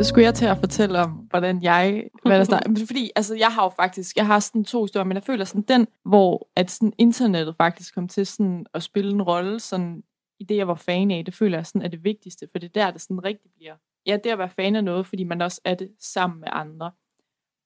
Skulle 0.02 0.24
jeg 0.24 0.34
til 0.34 0.46
at 0.46 0.58
fortælle 0.58 0.98
om, 0.98 1.10
hvordan 1.10 1.62
jeg... 1.62 2.04
Hvad 2.24 2.38
der 2.38 2.44
startede. 2.44 2.72
Men 2.72 2.86
Fordi 2.86 3.10
altså, 3.16 3.34
jeg 3.34 3.48
har 3.48 3.62
jo 3.62 3.70
faktisk... 3.76 4.16
Jeg 4.16 4.26
har 4.26 4.40
sådan 4.40 4.64
to 4.64 4.82
historier, 4.82 5.04
men 5.04 5.14
jeg 5.14 5.22
føler 5.24 5.44
sådan 5.44 5.64
den, 5.68 5.86
hvor 6.04 6.48
at 6.56 6.70
sådan 6.70 6.92
internettet 6.98 7.54
faktisk 7.56 7.94
kom 7.94 8.08
til 8.08 8.26
sådan 8.26 8.66
at 8.74 8.82
spille 8.82 9.12
en 9.12 9.22
rolle 9.22 9.60
sådan, 9.60 10.02
i 10.40 10.44
det, 10.44 10.56
jeg 10.56 10.68
var 10.68 10.74
fan 10.74 11.10
af. 11.10 11.24
Det 11.24 11.34
føler 11.34 11.58
jeg 11.58 11.66
sådan 11.66 11.82
er 11.82 11.88
det 11.88 12.04
vigtigste, 12.04 12.48
for 12.52 12.58
det 12.58 12.66
er 12.66 12.84
der, 12.84 12.90
det 12.90 13.00
sådan 13.00 13.24
rigtig 13.24 13.50
bliver... 13.56 13.74
Ja, 14.06 14.16
det 14.24 14.30
at 14.30 14.38
være 14.38 14.50
fan 14.50 14.76
af 14.76 14.84
noget, 14.84 15.06
fordi 15.06 15.24
man 15.24 15.42
også 15.42 15.60
er 15.64 15.74
det 15.74 15.90
sammen 15.98 16.40
med 16.40 16.48
andre. 16.52 16.90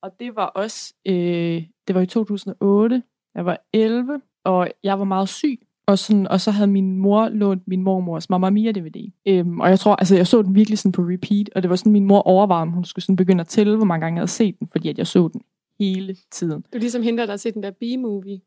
Og 0.02 0.10
det 0.20 0.36
var 0.36 0.46
også... 0.46 0.94
Øh, 1.06 1.64
det 1.88 1.94
var 1.94 2.00
i 2.00 2.06
2008. 2.06 3.02
Jeg 3.34 3.46
var 3.46 3.58
11, 3.72 4.20
og 4.44 4.68
jeg 4.82 4.98
var 4.98 5.04
meget 5.04 5.28
syg. 5.28 5.60
Og, 5.86 5.98
sådan, 5.98 6.28
og 6.28 6.40
så 6.40 6.50
havde 6.50 6.70
min 6.70 6.96
mor 6.96 7.28
lånt 7.28 7.68
min 7.68 7.82
mormors 7.82 8.30
Mamma 8.30 8.50
Mia 8.50 8.72
DVD. 8.72 9.12
Øhm, 9.26 9.60
og 9.60 9.68
jeg 9.68 9.78
tror, 9.78 9.96
altså 9.96 10.16
jeg 10.16 10.26
så 10.26 10.42
den 10.42 10.54
virkelig 10.54 10.78
sådan 10.78 10.92
på 10.92 11.02
repeat, 11.02 11.50
og 11.54 11.62
det 11.62 11.70
var 11.70 11.76
sådan, 11.76 11.92
min 11.92 12.04
mor 12.04 12.20
overvejede, 12.20 12.62
om 12.62 12.68
hun 12.68 12.84
skulle 12.84 13.04
sådan 13.04 13.16
begynde 13.16 13.40
at 13.40 13.46
tælle, 13.46 13.76
hvor 13.76 13.84
mange 13.84 14.00
gange 14.00 14.16
jeg 14.16 14.20
havde 14.20 14.30
set 14.30 14.58
den, 14.58 14.68
fordi 14.72 14.88
at 14.88 14.98
jeg 14.98 15.06
så 15.06 15.28
den 15.28 15.42
hele 15.80 16.16
tiden. 16.30 16.62
Du 16.62 16.68
er 16.72 16.78
ligesom 16.78 17.02
hende, 17.02 17.22
der 17.22 17.30
har 17.30 17.36
set 17.36 17.54
den 17.54 17.62
der 17.62 17.70
B-movie. 17.70 18.40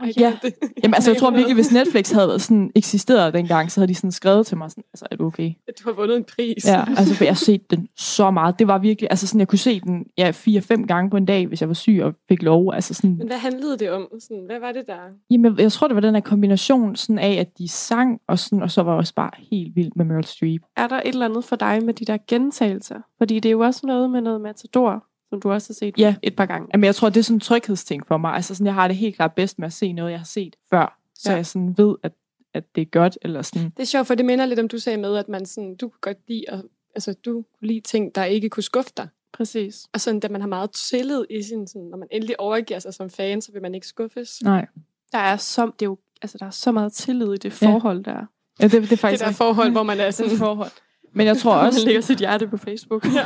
Ej, 0.00 0.12
Ja. 0.18 0.38
det- 0.42 0.54
Jamen 0.82 0.94
altså, 0.94 1.10
jeg 1.10 1.18
tror 1.20 1.30
virkelig, 1.30 1.54
hvis 1.54 1.72
Netflix 1.72 2.10
havde 2.10 2.28
været 2.28 2.42
sådan 2.42 2.70
eksisteret 2.74 3.34
dengang, 3.34 3.72
så 3.72 3.80
havde 3.80 3.88
de 3.88 3.94
sådan 3.94 4.12
skrevet 4.12 4.46
til 4.46 4.56
mig 4.56 4.70
sådan, 4.70 4.84
altså 4.92 5.06
er 5.10 5.16
du 5.16 5.26
okay? 5.26 5.50
Du 5.68 5.84
har 5.84 5.92
vundet 5.92 6.16
en 6.16 6.24
pris. 6.24 6.64
Ja, 6.66 6.84
altså 6.96 7.14
for 7.14 7.24
jeg 7.24 7.30
har 7.32 7.36
set 7.36 7.70
den 7.70 7.88
så 7.96 8.30
meget. 8.30 8.58
Det 8.58 8.68
var 8.68 8.78
virkelig, 8.78 9.08
altså 9.10 9.26
sådan, 9.26 9.38
jeg 9.40 9.48
kunne 9.48 9.58
se 9.58 9.80
den 9.80 10.04
ja, 10.18 10.30
fire-fem 10.30 10.86
gange 10.86 11.10
på 11.10 11.16
en 11.16 11.24
dag, 11.24 11.46
hvis 11.46 11.60
jeg 11.60 11.68
var 11.68 11.74
syg 11.74 12.00
og 12.02 12.14
fik 12.28 12.42
lov. 12.42 12.72
Altså 12.74 12.94
sådan, 12.94 13.16
Men 13.18 13.26
hvad 13.26 13.36
handlede 13.38 13.78
det 13.78 13.90
om? 13.90 14.08
Sådan, 14.20 14.42
hvad 14.46 14.60
var 14.60 14.72
det 14.72 14.82
der? 14.86 14.98
Jamen, 15.30 15.58
jeg 15.58 15.72
tror, 15.72 15.86
det 15.88 15.94
var 15.94 16.00
den 16.00 16.14
her 16.14 16.20
kombination 16.22 16.96
sådan 16.96 17.18
af, 17.18 17.32
at 17.32 17.58
de 17.58 17.68
sang, 17.68 18.20
og, 18.28 18.38
sådan, 18.38 18.62
og 18.62 18.70
så 18.70 18.82
var 18.82 18.92
jeg 18.92 18.98
også 18.98 19.14
bare 19.14 19.30
helt 19.50 19.76
vild 19.76 19.90
med 19.96 20.04
Meryl 20.04 20.24
Streep. 20.24 20.60
Er 20.76 20.86
der 20.86 20.96
et 20.96 21.02
eller 21.06 21.26
andet 21.26 21.44
for 21.44 21.56
dig 21.56 21.84
med 21.84 21.94
de 21.94 22.04
der 22.04 22.16
gentagelser? 22.28 22.96
Fordi 23.18 23.34
det 23.40 23.48
er 23.48 23.52
jo 23.52 23.60
også 23.60 23.80
noget 23.86 24.10
med 24.10 24.20
noget 24.20 24.40
Matador, 24.40 25.04
som 25.32 25.40
du 25.40 25.52
også 25.52 25.68
har 25.68 25.74
set 25.74 25.94
Ja. 25.98 26.14
et 26.22 26.36
par 26.36 26.46
gange. 26.46 26.68
Jamen, 26.72 26.84
jeg 26.84 26.94
tror, 26.94 27.08
det 27.08 27.16
er 27.20 27.24
sådan 27.24 27.36
en 27.36 27.40
tryghedsting 27.40 28.06
for 28.06 28.16
mig. 28.16 28.34
Altså, 28.34 28.54
sådan, 28.54 28.66
jeg 28.66 28.74
har 28.74 28.88
det 28.88 28.96
helt 28.96 29.16
klart 29.16 29.32
bedst 29.34 29.58
med 29.58 29.66
at 29.66 29.72
se 29.72 29.92
noget, 29.92 30.10
jeg 30.10 30.20
har 30.20 30.24
set 30.24 30.56
før. 30.70 30.98
Så 31.14 31.22
Ja. 31.28 31.30
ja. 31.30 31.36
jeg 31.36 31.46
sådan 31.46 31.74
ved, 31.78 31.94
at, 32.02 32.12
at 32.54 32.64
det 32.74 32.80
er 32.80 32.84
godt, 32.86 33.18
eller 33.22 33.42
sådan. 33.42 33.64
Det 33.70 33.82
er 33.82 33.84
sjovt, 33.86 34.06
for 34.06 34.14
det 34.14 34.24
minder 34.26 34.46
lidt 34.46 34.60
om, 34.60 34.68
du 34.68 34.78
sagde 34.78 34.98
med, 34.98 35.16
at 35.16 35.28
man 35.28 35.46
sådan, 35.46 35.76
du 35.76 35.88
kunne 35.88 36.00
godt 36.00 36.18
lide, 36.28 36.44
at, 36.50 36.62
altså, 36.94 37.14
du 37.24 37.32
kunne 37.32 37.68
lide 37.68 37.80
ting, 37.80 38.14
der 38.14 38.24
ikke 38.24 38.48
kunne 38.48 38.62
skuffe 38.62 38.90
dig. 38.96 39.08
Præcis. 39.32 39.86
Og 39.92 40.00
sådan, 40.00 40.20
da 40.20 40.28
man 40.28 40.40
har 40.40 40.48
meget 40.48 40.70
tillid 40.70 41.24
i 41.30 41.42
sin, 41.42 41.66
sådan, 41.66 41.82
når 41.88 41.96
man 41.96 42.08
endelig 42.10 42.40
overgiver 42.40 42.78
sig 42.80 42.94
som 42.94 43.10
fan, 43.10 43.40
så 43.40 43.52
vil 43.52 43.62
man 43.62 43.74
ikke 43.74 43.86
skuffes. 43.86 44.42
Nej. 44.42 44.66
Der 45.12 45.18
er 45.18 45.36
så, 45.36 45.66
det 45.66 45.82
er 45.82 45.86
jo, 45.86 45.98
altså, 46.22 46.38
der 46.38 46.46
er 46.46 46.50
så 46.50 46.72
meget 46.72 46.92
tillid 46.92 47.32
i 47.32 47.36
det 47.36 47.62
Ja. 47.62 47.68
forhold 47.68 48.04
der. 48.04 48.26
Ja, 48.60 48.64
det, 48.64 48.72
det 48.72 48.82
er 48.82 48.86
Det 48.86 48.98
faktisk 48.98 49.24
der 49.24 49.32
forhold, 49.32 49.70
hvor 49.70 49.82
man 49.82 50.00
er 50.00 50.10
sådan, 50.10 50.36
forhold. 50.36 50.70
Men 51.14 51.26
jeg 51.26 51.36
tror 51.36 51.54
også, 51.54 51.80
Man 51.80 51.86
lægger 51.86 52.00
sit 52.00 52.18
hjerte 52.18 52.48
på 52.48 52.56
Facebook. 52.56 53.06
ja. 53.16 53.24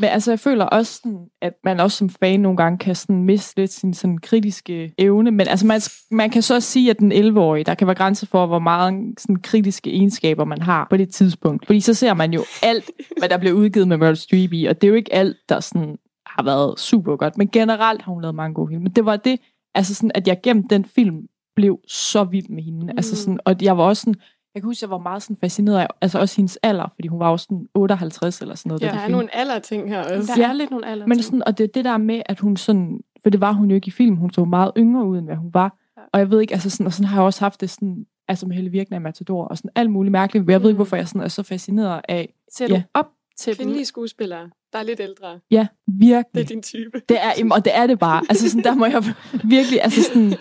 men 0.00 0.10
altså, 0.10 0.30
jeg 0.30 0.40
føler 0.40 0.64
også, 0.64 0.94
sådan, 0.94 1.18
at 1.42 1.52
man 1.64 1.80
også 1.80 1.96
som 1.96 2.10
fan 2.10 2.40
nogle 2.40 2.56
gange 2.56 2.78
kan 2.78 2.94
sådan 2.94 3.22
miste 3.22 3.60
lidt 3.60 3.72
sin 3.72 3.94
sådan 3.94 4.18
kritiske 4.18 4.94
evne. 4.98 5.30
Men 5.30 5.48
altså, 5.48 5.66
man, 5.66 5.80
man 6.10 6.30
kan 6.30 6.42
så 6.42 6.54
også 6.54 6.70
sige, 6.70 6.90
at 6.90 6.98
den 6.98 7.12
11-årige, 7.12 7.64
der 7.64 7.74
kan 7.74 7.86
være 7.86 7.96
grænser 7.96 8.26
for, 8.26 8.46
hvor 8.46 8.58
meget 8.58 9.14
sådan, 9.18 9.36
kritiske 9.42 9.90
egenskaber 9.90 10.44
man 10.44 10.62
har 10.62 10.86
på 10.90 10.96
det 10.96 11.08
tidspunkt. 11.08 11.66
Fordi 11.66 11.80
så 11.80 11.94
ser 11.94 12.14
man 12.14 12.32
jo 12.32 12.44
alt, 12.62 12.90
hvad 13.18 13.28
der 13.28 13.38
bliver 13.38 13.54
udgivet 13.54 13.88
med 13.88 13.96
Meryl 13.96 14.16
Streep 14.16 14.52
i, 14.52 14.64
og 14.64 14.80
det 14.80 14.86
er 14.86 14.88
jo 14.88 14.94
ikke 14.94 15.14
alt, 15.14 15.36
der 15.48 15.60
sådan 15.60 15.96
har 16.26 16.42
været 16.42 16.80
super 16.80 17.16
godt. 17.16 17.38
Men 17.38 17.48
generelt 17.48 18.02
har 18.02 18.12
hun 18.12 18.22
lavet 18.22 18.34
mange 18.34 18.54
gode 18.54 18.68
film. 18.68 18.82
Men 18.82 18.92
det 18.92 19.04
var 19.04 19.16
det, 19.16 19.40
altså 19.74 19.94
sådan, 19.94 20.10
at 20.14 20.28
jeg 20.28 20.40
gennem 20.42 20.68
den 20.68 20.84
film 20.84 21.16
blev 21.56 21.80
så 21.88 22.24
vild 22.24 22.48
med 22.48 22.62
hende. 22.62 22.82
Mm. 22.82 22.88
Altså 22.88 23.16
sådan, 23.16 23.40
og 23.44 23.56
jeg 23.62 23.78
var 23.78 23.84
også 23.84 24.00
sådan, 24.00 24.20
jeg 24.54 24.62
kan 24.62 24.68
huske, 24.68 24.84
jeg 24.84 24.90
var 24.90 24.98
meget 24.98 25.22
sådan 25.22 25.36
fascineret 25.36 25.78
af, 25.80 25.86
altså 26.00 26.18
også 26.18 26.36
hendes 26.36 26.58
alder, 26.62 26.92
fordi 26.94 27.08
hun 27.08 27.20
var 27.20 27.30
jo 27.30 27.36
sådan 27.36 27.66
58 27.74 28.40
eller 28.40 28.54
sådan 28.54 28.68
noget. 28.70 28.82
Ja, 28.82 28.86
da 28.86 28.92
de 28.92 28.96
Der 28.96 29.00
er 29.02 29.06
film. 29.06 29.12
nogle 29.12 29.36
alder 29.36 29.58
ting 29.58 29.88
her 29.88 29.98
også. 30.16 30.32
Der 30.36 30.42
Ja. 30.42 30.48
er 30.48 30.52
lidt 30.52 30.70
nogle 30.70 30.86
alder. 30.86 31.06
Men 31.06 31.22
sådan, 31.22 31.42
og 31.46 31.58
det 31.58 31.64
er 31.64 31.68
det 31.74 31.84
der 31.84 31.96
med, 31.96 32.22
at 32.26 32.40
hun 32.40 32.56
sådan, 32.56 33.00
for 33.22 33.30
det 33.30 33.40
var 33.40 33.52
hun 33.52 33.68
jo 33.68 33.74
ikke 33.74 33.88
i 33.88 33.90
film, 33.90 34.16
hun 34.16 34.30
så 34.32 34.44
meget 34.44 34.72
yngre 34.76 35.06
ud, 35.06 35.18
end 35.18 35.26
hvad 35.26 35.36
hun 35.36 35.50
var. 35.54 35.76
Ja. 35.96 36.02
Og 36.12 36.18
jeg 36.20 36.30
ved 36.30 36.40
ikke, 36.40 36.54
altså 36.54 36.70
sådan, 36.70 36.86
og 36.86 36.92
sådan 36.92 37.06
har 37.06 37.16
jeg 37.16 37.24
også 37.24 37.44
haft 37.44 37.60
det 37.60 37.70
sådan, 37.70 38.06
altså 38.28 38.46
med 38.46 38.56
Helle 38.56 38.70
Virkner 38.70 38.96
i 38.96 39.00
Matador, 39.00 39.44
og 39.44 39.56
sådan 39.58 39.70
alt 39.74 39.90
muligt 39.90 40.12
mærkeligt, 40.12 40.50
jeg 40.50 40.62
ved 40.62 40.68
ikke, 40.70 40.74
Mm. 40.74 40.78
hvorfor 40.78 40.96
jeg 40.96 41.08
sådan 41.08 41.22
er 41.22 41.28
så 41.28 41.42
fascineret 41.42 42.00
af, 42.08 42.34
Ser 42.52 42.68
du 42.68 42.74
Ja. 42.74 42.82
op 42.94 43.06
til 43.36 43.52
dem? 43.52 43.56
Kvindelige 43.56 43.84
skuespillere, 43.84 44.50
der 44.72 44.78
er 44.78 44.82
lidt 44.82 45.00
ældre. 45.00 45.40
ja, 45.50 45.56
Det 45.56 45.92
er 45.92 45.92
virkelig. 45.98 46.48
din 46.48 46.62
type. 46.62 47.00
Det 47.08 47.16
er, 47.22 47.30
og 47.54 47.64
det 47.64 47.76
er 47.76 47.86
det 47.86 47.98
bare. 47.98 48.22
Altså 48.28 48.48
sådan, 48.50 48.64
der 48.64 48.74
må 48.74 48.86
jeg 48.86 49.04
virkelig, 49.44 49.82
altså 49.82 50.02
sådan, 50.02 50.34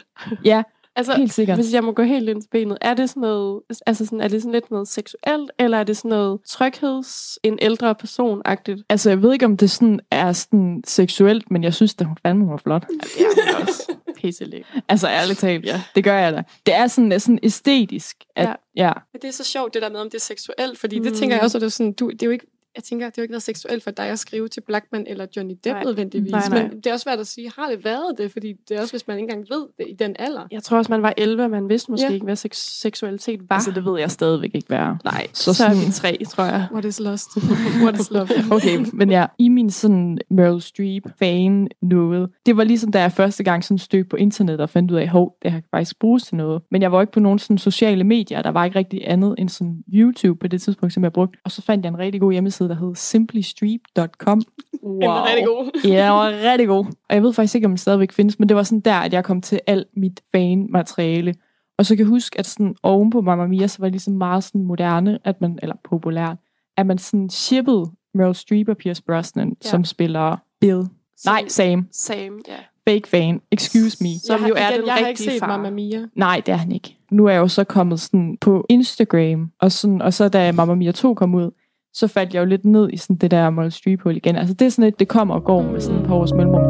ja, 0.46 0.64
Altså, 0.98 1.16
helt 1.16 1.34
sikkert. 1.34 1.58
hvis 1.58 1.74
jeg 1.74 1.84
må 1.84 1.92
gå 1.92 2.04
helt 2.04 2.30
ind 2.30 2.42
til 2.42 2.50
benet, 2.50 2.78
er 2.82 2.94
det 2.94 3.10
sådan 3.10 3.22
noget, 3.22 3.62
altså 3.86 4.06
sådan, 4.06 4.22
er 4.22 4.28
det 4.28 4.42
sådan 4.42 4.52
lidt 4.52 4.72
noget 4.72 4.88
seksuelt, 4.88 5.52
eller 5.60 5.78
er 5.78 5.84
det 5.84 5.98
sådan 5.98 6.10
noget 6.10 6.40
trygheds, 6.48 7.40
en 7.44 7.60
ældre 7.62 7.96
person-agtigt? 7.96 8.84
Altså, 8.90 9.10
jeg 9.10 9.22
ved 9.22 9.34
ikke, 9.34 9.46
om 9.46 9.58
det 9.58 9.72
sådan 9.72 10.00
er 10.12 10.32
sådan 10.32 10.84
seksuelt, 10.86 11.52
men 11.52 11.64
jeg 11.64 11.74
synes, 11.74 11.96
at 12.00 12.06
hun 12.06 12.18
fandme 12.26 12.48
var 12.48 12.58
flot. 12.58 12.86
Ja, 13.20 13.24
det 13.24 13.56
er 13.56 13.62
også 13.68 13.96
pisse 14.22 14.46
lækker. 14.46 14.68
Altså, 14.90 15.08
ærligt 15.08 15.40
talt, 15.40 15.66
ja. 15.66 15.82
det 15.96 16.04
gør 16.04 16.18
jeg 16.18 16.34
da. 16.34 16.44
Det 16.66 16.76
er 16.76 16.88
sådan, 16.88 17.20
sådan 17.20 17.40
æstetisk, 17.44 18.18
at, 18.36 18.48
Ja. 18.48 18.86
ja. 18.88 18.94
Men 19.14 19.22
det 19.22 19.28
er 19.28 19.34
så 19.34 19.44
sjovt, 19.44 19.74
det 19.74 19.82
der 19.82 19.90
med, 19.90 20.00
om 20.00 20.10
det 20.10 20.16
er 20.16 20.22
seksuelt, 20.22 20.80
fordi 20.80 21.00
mm. 21.00 21.06
det 21.06 21.14
tænker 21.14 21.36
jeg 21.36 21.44
også, 21.44 21.58
at 21.58 21.62
det 21.62 21.68
er 21.68 21.72
sådan, 21.72 21.94
du, 21.94 22.10
det 22.10 22.22
er 22.22 22.26
jo 22.28 22.32
ikke, 22.32 22.48
jeg 22.78 22.84
tænker, 22.84 23.06
det 23.06 23.16
har 23.16 23.22
jo 23.22 23.24
ikke 23.24 23.32
været 23.32 23.44
seksuelt 23.44 23.84
for 23.84 23.92
dig 23.92 24.06
at 24.06 24.20
skrive 24.20 24.48
til 24.48 24.62
Blackman 24.62 25.06
eller 25.08 25.26
Johnny 25.38 25.54
Depp 25.64 25.78
nødvendigvis. 25.86 26.32
Nej, 26.32 26.50
nej. 26.50 26.68
Men 26.68 26.78
det 26.78 26.86
er 26.88 26.94
også 26.94 27.04
svært 27.04 27.20
at 27.20 27.28
sige, 27.28 27.52
har 27.58 27.70
det 27.70 27.86
været 27.86 28.18
det? 28.18 28.32
Fordi 28.32 28.54
det 28.70 28.78
er 28.78 28.82
også, 28.82 28.94
hvis 28.94 29.08
man 29.08 29.18
ikke 29.18 29.32
engang 29.32 29.48
ved 29.50 29.68
det 29.78 29.86
i 29.90 29.94
den 29.94 30.16
alder. 30.20 30.48
Jeg 30.52 30.64
tror 30.64 30.78
også, 30.78 30.92
man 30.92 31.02
var 31.02 31.14
11, 31.18 31.44
og 31.44 31.50
man 31.50 31.70
vidste 31.70 31.92
måske 31.92 32.08
Ja. 32.08 32.14
ikke, 32.14 32.24
hvad 32.24 32.36
sex- 32.36 32.80
seksualitet 32.82 33.40
var. 33.50 33.56
Altså, 33.56 33.72
det 33.72 33.86
ved 33.86 34.00
jeg 34.00 34.12
stadigvæk 34.12 34.52
ikke, 34.56 34.68
hvad. 34.68 34.78
Nej, 35.04 35.28
så 35.34 35.54
så, 35.54 35.64
er 35.66 35.70
sådan- 35.74 35.88
vi 35.88 35.92
tre, 35.92 36.18
tror 36.30 36.44
jeg. 36.44 36.68
What 36.72 36.86
is 36.86 37.00
lost? 37.00 37.28
What 37.84 38.00
is 38.00 38.12
love? 38.12 38.28
Okay, 38.56 38.86
men 38.94 39.12
ja, 39.12 39.26
i 39.38 39.50
min 39.50 39.70
sådan 39.70 40.20
Meryl 40.30 40.62
Streep 40.62 41.04
fan 41.20 41.68
noget, 41.82 42.30
det 42.46 42.58
var 42.58 42.64
ligesom 42.64 42.92
da 42.92 43.02
jeg 43.02 43.12
første 43.12 43.44
gang 43.44 43.64
sådan 43.64 43.78
stødte 43.78 44.10
på 44.10 44.16
internet 44.16 44.60
og 44.60 44.70
fandt 44.70 44.92
ud 44.92 44.98
af, 44.98 45.08
hov, 45.08 45.36
det 45.44 45.52
her 45.52 45.60
kan 45.60 45.68
faktisk 45.72 46.00
bruges 46.00 46.24
til 46.24 46.36
noget. 46.36 46.62
Men 46.72 46.82
jeg 46.82 46.92
var 46.92 47.02
ikke 47.02 47.14
på 47.14 47.20
nogen 47.20 47.40
sådan 47.40 47.58
sociale 47.58 48.04
medier, 48.04 48.42
der 48.42 48.50
var 48.50 48.66
ikke 48.66 48.80
rigtig 48.80 49.02
andet 49.10 49.36
end 49.38 49.50
sådan 49.50 49.84
YouTube 49.94 50.40
på 50.40 50.48
det 50.48 50.62
tidspunkt, 50.62 50.94
som 50.94 51.04
jeg 51.04 51.14
brugte. 51.14 51.40
Og 51.44 51.52
så 51.52 51.62
fandt 51.62 51.86
jeg 51.86 51.90
en 51.92 51.98
rigtig 52.00 52.22
god 52.22 52.32
hjemmeside, 52.32 52.67
der 52.70 52.76
hed 52.76 52.96
simplystreep.com. 52.96 54.42
Wow. 54.84 54.94
Den 54.94 55.04
er 55.04 55.26
rigtig 55.28 55.46
god. 55.46 55.82
Ja, 55.84 56.04
den 56.06 56.12
var 56.14 56.52
rigtig 56.52 56.68
god. 56.68 56.86
Og 56.86 57.16
jeg 57.16 57.24
ved 57.24 57.34
faktisk 57.34 57.56
ikke, 57.56 57.66
om 57.66 57.72
den 57.72 57.78
stadigvæk 57.78 58.12
findes, 58.12 58.40
men 58.40 58.50
det 58.50 58.58
var 58.58 58.64
sådan 58.64 58.80
der, 58.80 58.96
at 58.96 59.14
jeg 59.14 59.24
kom 59.24 59.42
til 59.42 59.60
alt 59.68 59.88
mit 59.98 60.22
fan-materiale. 60.32 61.34
Og 61.78 61.86
så 61.86 61.96
kan 61.96 62.00
jeg 62.00 62.10
huske, 62.10 62.40
at 62.40 62.46
sådan 62.46 62.76
oven 62.84 63.10
på 63.10 63.22
Mamma 63.22 63.48
Mia, 63.48 63.68
så 63.68 63.78
var 63.80 63.86
det 63.86 63.92
ligesom 63.94 64.14
meget 64.14 64.44
sådan 64.44 64.64
moderne, 64.64 65.20
at 65.24 65.42
man, 65.42 65.60
eller 65.62 65.76
populært, 65.84 66.38
at 66.78 66.86
man 66.86 66.98
sådan 66.98 67.30
shippede 67.30 67.86
Meryl 68.14 68.36
Streep 68.36 68.68
og 68.70 68.78
Pierce 68.78 69.04
Brosnan, 69.04 69.56
Ja. 69.64 69.70
som 69.70 69.84
spiller 69.84 70.38
Bill. 70.62 70.84
Nej, 71.26 71.48
Sam. 71.48 71.88
Sam, 71.92 72.40
ja. 72.48 72.56
Fake 72.88 73.08
fan. 73.08 73.42
Excuse 73.52 73.98
me. 74.04 74.10
Som 74.26 74.46
jo 74.46 74.54
er 74.58 74.70
igen, 74.70 74.80
den 74.80 74.86
jeg 74.88 74.94
har 74.94 74.98
ikke 75.00 75.10
rigtige 75.10 75.32
set 75.32 75.40
far. 75.40 75.48
Mamma 75.48 75.70
Mia. 75.70 76.06
Nej, 76.16 76.42
det 76.46 76.52
er 76.52 76.56
han 76.56 76.72
ikke. 76.72 76.98
Nu 77.12 77.26
er 77.26 77.32
jeg 77.32 77.40
jo 77.40 77.48
så 77.48 77.64
kommet 77.64 78.00
sådan 78.00 78.38
på 78.42 78.66
Instagram, 78.70 79.52
og, 79.62 79.72
sådan, 79.72 80.02
og 80.02 80.14
så 80.14 80.30
da 80.30 80.52
Mamma 80.52 80.76
Mia 80.76 80.92
2 80.92 81.14
kom 81.14 81.36
ud, 81.36 81.52
så 81.94 82.08
faldt 82.08 82.34
jeg 82.34 82.40
jo 82.40 82.46
lidt 82.46 82.66
ned 82.66 82.90
i 82.94 82.98
sådan 82.98 83.16
det 83.16 83.32
der 83.32 83.50
Meryl 83.50 83.72
streep 83.72 84.06
igen. 84.06 84.36
Altså 84.36 84.54
det 84.54 84.66
er 84.66 84.70
sådan 84.70 84.88
et, 84.88 85.00
det 85.00 85.08
kommer 85.08 85.36
og 85.36 85.44
går 85.44 85.62
med 85.62 85.82
sådan 85.82 86.00
et 86.02 86.08
par 86.08 86.16
års 86.16 86.34
mellemrum. 86.34 86.64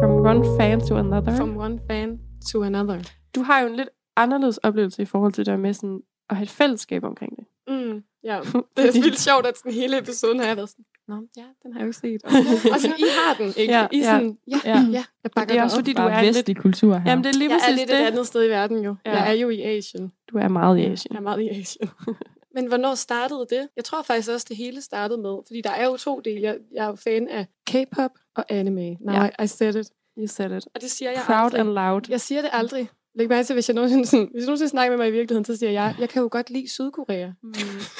From 0.00 0.10
one 0.26 0.44
fan 0.58 0.80
to 0.80 0.96
another. 0.96 1.36
From 1.36 1.56
one 1.56 1.78
fan 1.90 2.18
to 2.52 2.62
another. 2.62 2.98
Du 3.34 3.42
har 3.42 3.60
jo 3.60 3.68
en 3.68 3.76
lidt 3.76 3.88
anderledes 4.16 4.58
oplevelse 4.58 5.02
i 5.02 5.04
forhold 5.04 5.32
til 5.32 5.46
det 5.46 5.50
der 5.50 5.56
med 5.56 5.72
sådan 5.72 6.00
at 6.30 6.36
have 6.36 6.42
et 6.42 6.50
fællesskab 6.50 7.04
omkring 7.04 7.36
det. 7.36 7.44
Mm, 7.68 8.02
ja. 8.24 8.40
Det 8.76 8.84
er 8.88 9.02
vildt 9.02 9.20
sjovt, 9.20 9.46
at 9.46 9.58
sådan 9.58 9.72
hele 9.72 9.98
episoden 9.98 10.38
har 10.38 10.46
jeg 10.46 10.56
været 10.56 10.68
sådan, 10.68 10.84
Nå, 11.10 11.16
ja, 11.36 11.42
den 11.62 11.72
har 11.72 11.80
jeg 11.80 11.86
jo 11.86 11.92
set. 11.92 12.20
Og, 12.24 12.30
og 12.72 12.80
sådan, 12.80 12.96
I 12.98 13.04
har 13.18 13.34
den, 13.34 13.46
ikke? 13.56 13.72
Ja, 13.72 13.86
I 13.92 13.98
ja. 13.98 14.04
sådan, 14.04 14.38
ja, 14.48 14.58
ja, 14.64 14.70
Ja. 14.70 14.80
ja 14.92 15.04
jeg 15.24 15.30
bakker 15.34 15.54
Det 15.54 15.60
er 15.60 15.64
også 15.64 15.76
fordi, 15.76 15.92
du 15.92 16.02
er 16.02 16.22
lidt... 16.22 16.36
vestlig 16.36 16.56
kultur 16.56 16.94
her. 16.96 17.10
Jamen, 17.10 17.24
det 17.24 17.34
er 17.34 17.38
lige 17.38 17.50
Jeg 17.50 17.60
er 17.68 17.70
lidt 17.70 17.80
et 17.82 17.88
det. 17.88 17.94
andet 18.06 18.26
sted 18.26 18.44
i 18.46 18.48
verden 18.48 18.84
jo. 18.84 18.96
Ja. 19.06 19.10
Jeg 19.16 19.28
er 19.28 19.32
jo 19.32 19.48
i 19.48 19.60
Asien. 19.62 20.12
Du 20.32 20.38
er 20.38 20.48
meget 20.48 20.78
i 20.78 20.82
Jeg 20.82 20.92
Asien. 20.92 21.16
er 21.16 21.20
meget 21.20 21.40
i 21.42 21.48
Asien. 21.48 21.90
Men 22.54 22.66
hvornår 22.66 22.94
startede 22.94 23.46
det? 23.50 23.68
Jeg 23.76 23.84
tror 23.84 24.02
faktisk 24.02 24.30
også, 24.30 24.46
det 24.48 24.56
hele 24.56 24.80
startede 24.82 25.20
med, 25.20 25.36
fordi 25.46 25.60
der 25.64 25.70
er 25.70 25.84
jo 25.86 25.96
to 25.96 26.20
dele. 26.24 26.40
Jeg, 26.42 26.56
jeg 26.74 26.84
er 26.84 26.88
jo 26.88 26.94
fan 26.96 27.28
af 27.28 27.46
K-pop 27.70 28.10
og 28.36 28.44
anime. 28.48 28.96
Now 29.00 29.14
Ja. 29.14 29.44
I 29.44 29.46
said 29.46 29.74
it. 29.74 29.86
You 30.18 30.26
said 30.26 30.56
it. 30.56 30.68
Og 30.74 30.80
det 30.80 30.90
siger 30.90 31.10
jeg 31.10 31.20
Proud 31.26 31.44
aldrig. 31.44 31.60
and 31.60 31.68
loud. 31.68 32.00
Jeg 32.08 32.20
siger 32.20 32.40
det 32.40 32.50
aldrig 32.52 32.88
Læg 33.20 33.28
mærke 33.28 33.46
til, 33.46 33.52
hvis 33.54 33.68
jeg 33.68 33.74
nogensinde, 33.74 34.06
sådan, 34.06 34.28
hvis 34.32 34.40
jeg 34.40 34.46
nogensinde 34.46 34.70
snakker 34.70 34.96
med 34.96 35.04
mig 35.04 35.08
i 35.08 35.16
virkeligheden, 35.18 35.44
så 35.44 35.56
siger 35.56 35.70
jeg, 35.70 35.94
jeg 35.98 36.08
kan 36.08 36.22
jo 36.22 36.28
godt 36.32 36.50
lide 36.50 36.68
Sydkorea. 36.68 37.26
Mm. 37.42 37.52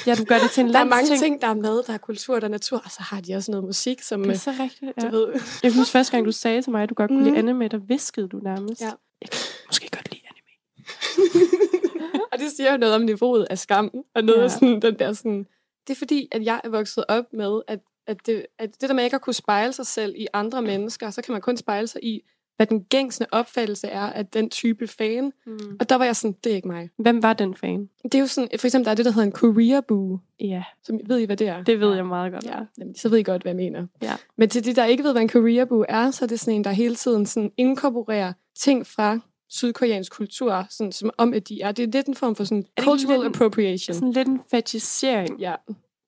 Ja, 0.07 0.15
du 0.15 0.25
gør 0.25 0.39
det 0.39 0.51
til 0.51 0.61
en 0.65 0.69
Der 0.73 0.79
er 0.79 0.85
mange 0.85 0.95
landsting. 1.09 1.21
ting, 1.21 1.41
der 1.43 1.47
er 1.49 1.55
mad, 1.55 1.83
der 1.83 1.93
er 1.93 1.99
kultur, 1.99 2.41
der 2.41 2.47
er 2.47 2.51
natur, 2.51 2.79
og 2.85 2.91
så 2.91 3.03
har 3.03 3.21
de 3.21 3.35
også 3.35 3.51
noget 3.51 3.65
musik, 3.65 4.03
som, 4.03 4.21
Det 4.23 4.29
er 4.29 4.33
øh, 4.33 4.39
så 4.39 4.51
rigtigt, 4.63 4.93
du 5.01 5.07
ja. 5.07 5.11
ved, 5.11 5.33
Jeg 5.63 5.73
synes 5.73 5.91
første 5.91 6.13
gang, 6.13 6.27
du 6.27 6.33
sagde 6.33 6.63
til 6.63 6.71
mig, 6.73 6.83
at 6.83 6.89
du 6.89 6.95
godt 6.95 7.09
kunne 7.09 7.19
Mhm. 7.21 7.29
lide 7.29 7.39
anime, 7.39 7.69
der 7.69 7.79
viskede 7.79 8.29
du 8.29 8.37
nærmest. 8.39 8.81
Ja. 8.81 8.91
Jeg 9.21 9.31
kan 9.31 9.41
måske 9.67 9.89
godt 9.93 10.11
lide 10.13 10.23
anime. 10.31 10.51
og 12.33 12.39
det 12.39 12.51
siger 12.57 12.73
jo 12.73 12.79
noget 12.79 12.95
om 12.95 13.03
niveauet 13.03 13.47
af 13.51 13.59
skam, 13.59 13.91
og 14.15 14.25
noget 14.25 14.39
ja. 14.39 14.45
af 14.45 14.51
sådan, 14.51 14.83
den 14.83 14.99
der 14.99 15.13
sådan... 15.13 15.47
Det 15.89 15.95
er 15.95 15.99
fordi, 15.99 16.29
at 16.33 16.45
jeg 16.45 16.61
er 16.65 16.69
vokset 16.69 17.05
op 17.09 17.25
med, 17.33 17.61
at, 17.69 17.79
at, 18.07 18.27
det, 18.27 18.47
at 18.59 18.81
det 18.81 18.89
der 18.89 18.95
med 18.95 19.05
ikke 19.05 19.17
at 19.17 19.23
kunne 19.23 19.35
spejle 19.35 19.73
sig 19.73 19.87
selv 19.87 20.15
i 20.17 20.27
andre 20.33 20.63
mennesker, 20.63 21.11
så 21.11 21.23
kan 21.23 21.33
man 21.33 21.41
kun 21.41 21.57
spejle 21.57 21.87
sig 21.87 22.05
i, 22.05 22.21
hvad 22.61 22.67
den 22.67 22.85
gængsende 22.85 23.29
opfattelse 23.33 23.87
er 23.89 24.01
af 24.01 24.27
den 24.27 24.51
type 24.51 24.87
fan. 24.87 25.33
Mm. 25.47 25.59
Og 25.81 25.89
der 25.89 25.95
var 25.97 26.05
jeg 26.05 26.17
sådan, 26.17 26.37
det 26.45 26.53
er 26.53 26.57
ikke 26.57 26.69
mig. 26.69 26.91
Hvem 26.99 27.23
var 27.23 27.33
den 27.33 27.55
fan? 27.55 27.89
Det 28.03 28.15
er 28.15 28.19
jo 28.19 28.27
sådan, 28.27 28.49
for 28.59 28.67
eksempel, 28.67 28.85
der 28.85 28.91
er 28.91 28.95
det, 28.95 29.05
der 29.05 29.11
hedder 29.11 29.27
en 29.27 29.33
career 29.33 29.81
boo, 29.81 30.19
Ja, 30.41 30.63
som 30.83 30.99
ved 31.07 31.19
I, 31.19 31.25
hvad 31.25 31.37
det 31.37 31.49
er? 31.49 31.65
det 31.65 31.81
ved 31.81 31.95
jeg 31.95 32.07
meget 32.07 32.33
godt. 32.33 32.45
Ja, 32.45 32.59
jamen, 32.79 32.95
så 32.95 33.09
ved 33.09 33.19
I 33.19 33.23
godt, 33.23 33.43
hvad 33.43 33.51
jeg 33.53 33.57
mener. 33.57 33.87
Ja. 34.03 34.13
Men 34.37 34.49
til 34.49 34.65
de, 34.65 34.75
der 34.75 34.85
ikke 34.85 35.05
ved, 35.05 35.13
hvad 35.13 35.23
en 35.23 35.29
career 35.29 35.65
boo 35.65 35.85
er, 35.89 36.11
så 36.11 36.25
er 36.25 36.27
det 36.27 36.41
sådan 36.41 36.55
en, 36.55 36.65
der 36.65 36.71
hele 36.71 36.95
tiden 36.95 37.27
sådan 37.27 37.53
inkorporerer 37.57 38.33
ting 38.57 38.87
fra 38.87 39.19
sydkoreansk 39.49 40.13
kultur, 40.13 40.67
sådan, 40.71 40.93
som 40.93 41.11
om, 41.19 41.35
at 41.35 41.49
de 41.49 41.63
er. 41.63 41.73
Det 41.73 41.83
er 41.83 41.87
lidt 41.93 42.07
en 42.07 42.15
form 42.15 42.35
for 42.35 42.45
sådan 42.45 42.59
ikke 42.59 42.83
cultural 42.83 43.19
lidt 43.19 43.27
en- 43.27 43.35
appropriation. 43.35 43.95
Sådan 43.95 44.13
lidt 44.13 44.29
en 44.29 44.41
fetisering 44.51 45.41
Ja, 45.41 45.55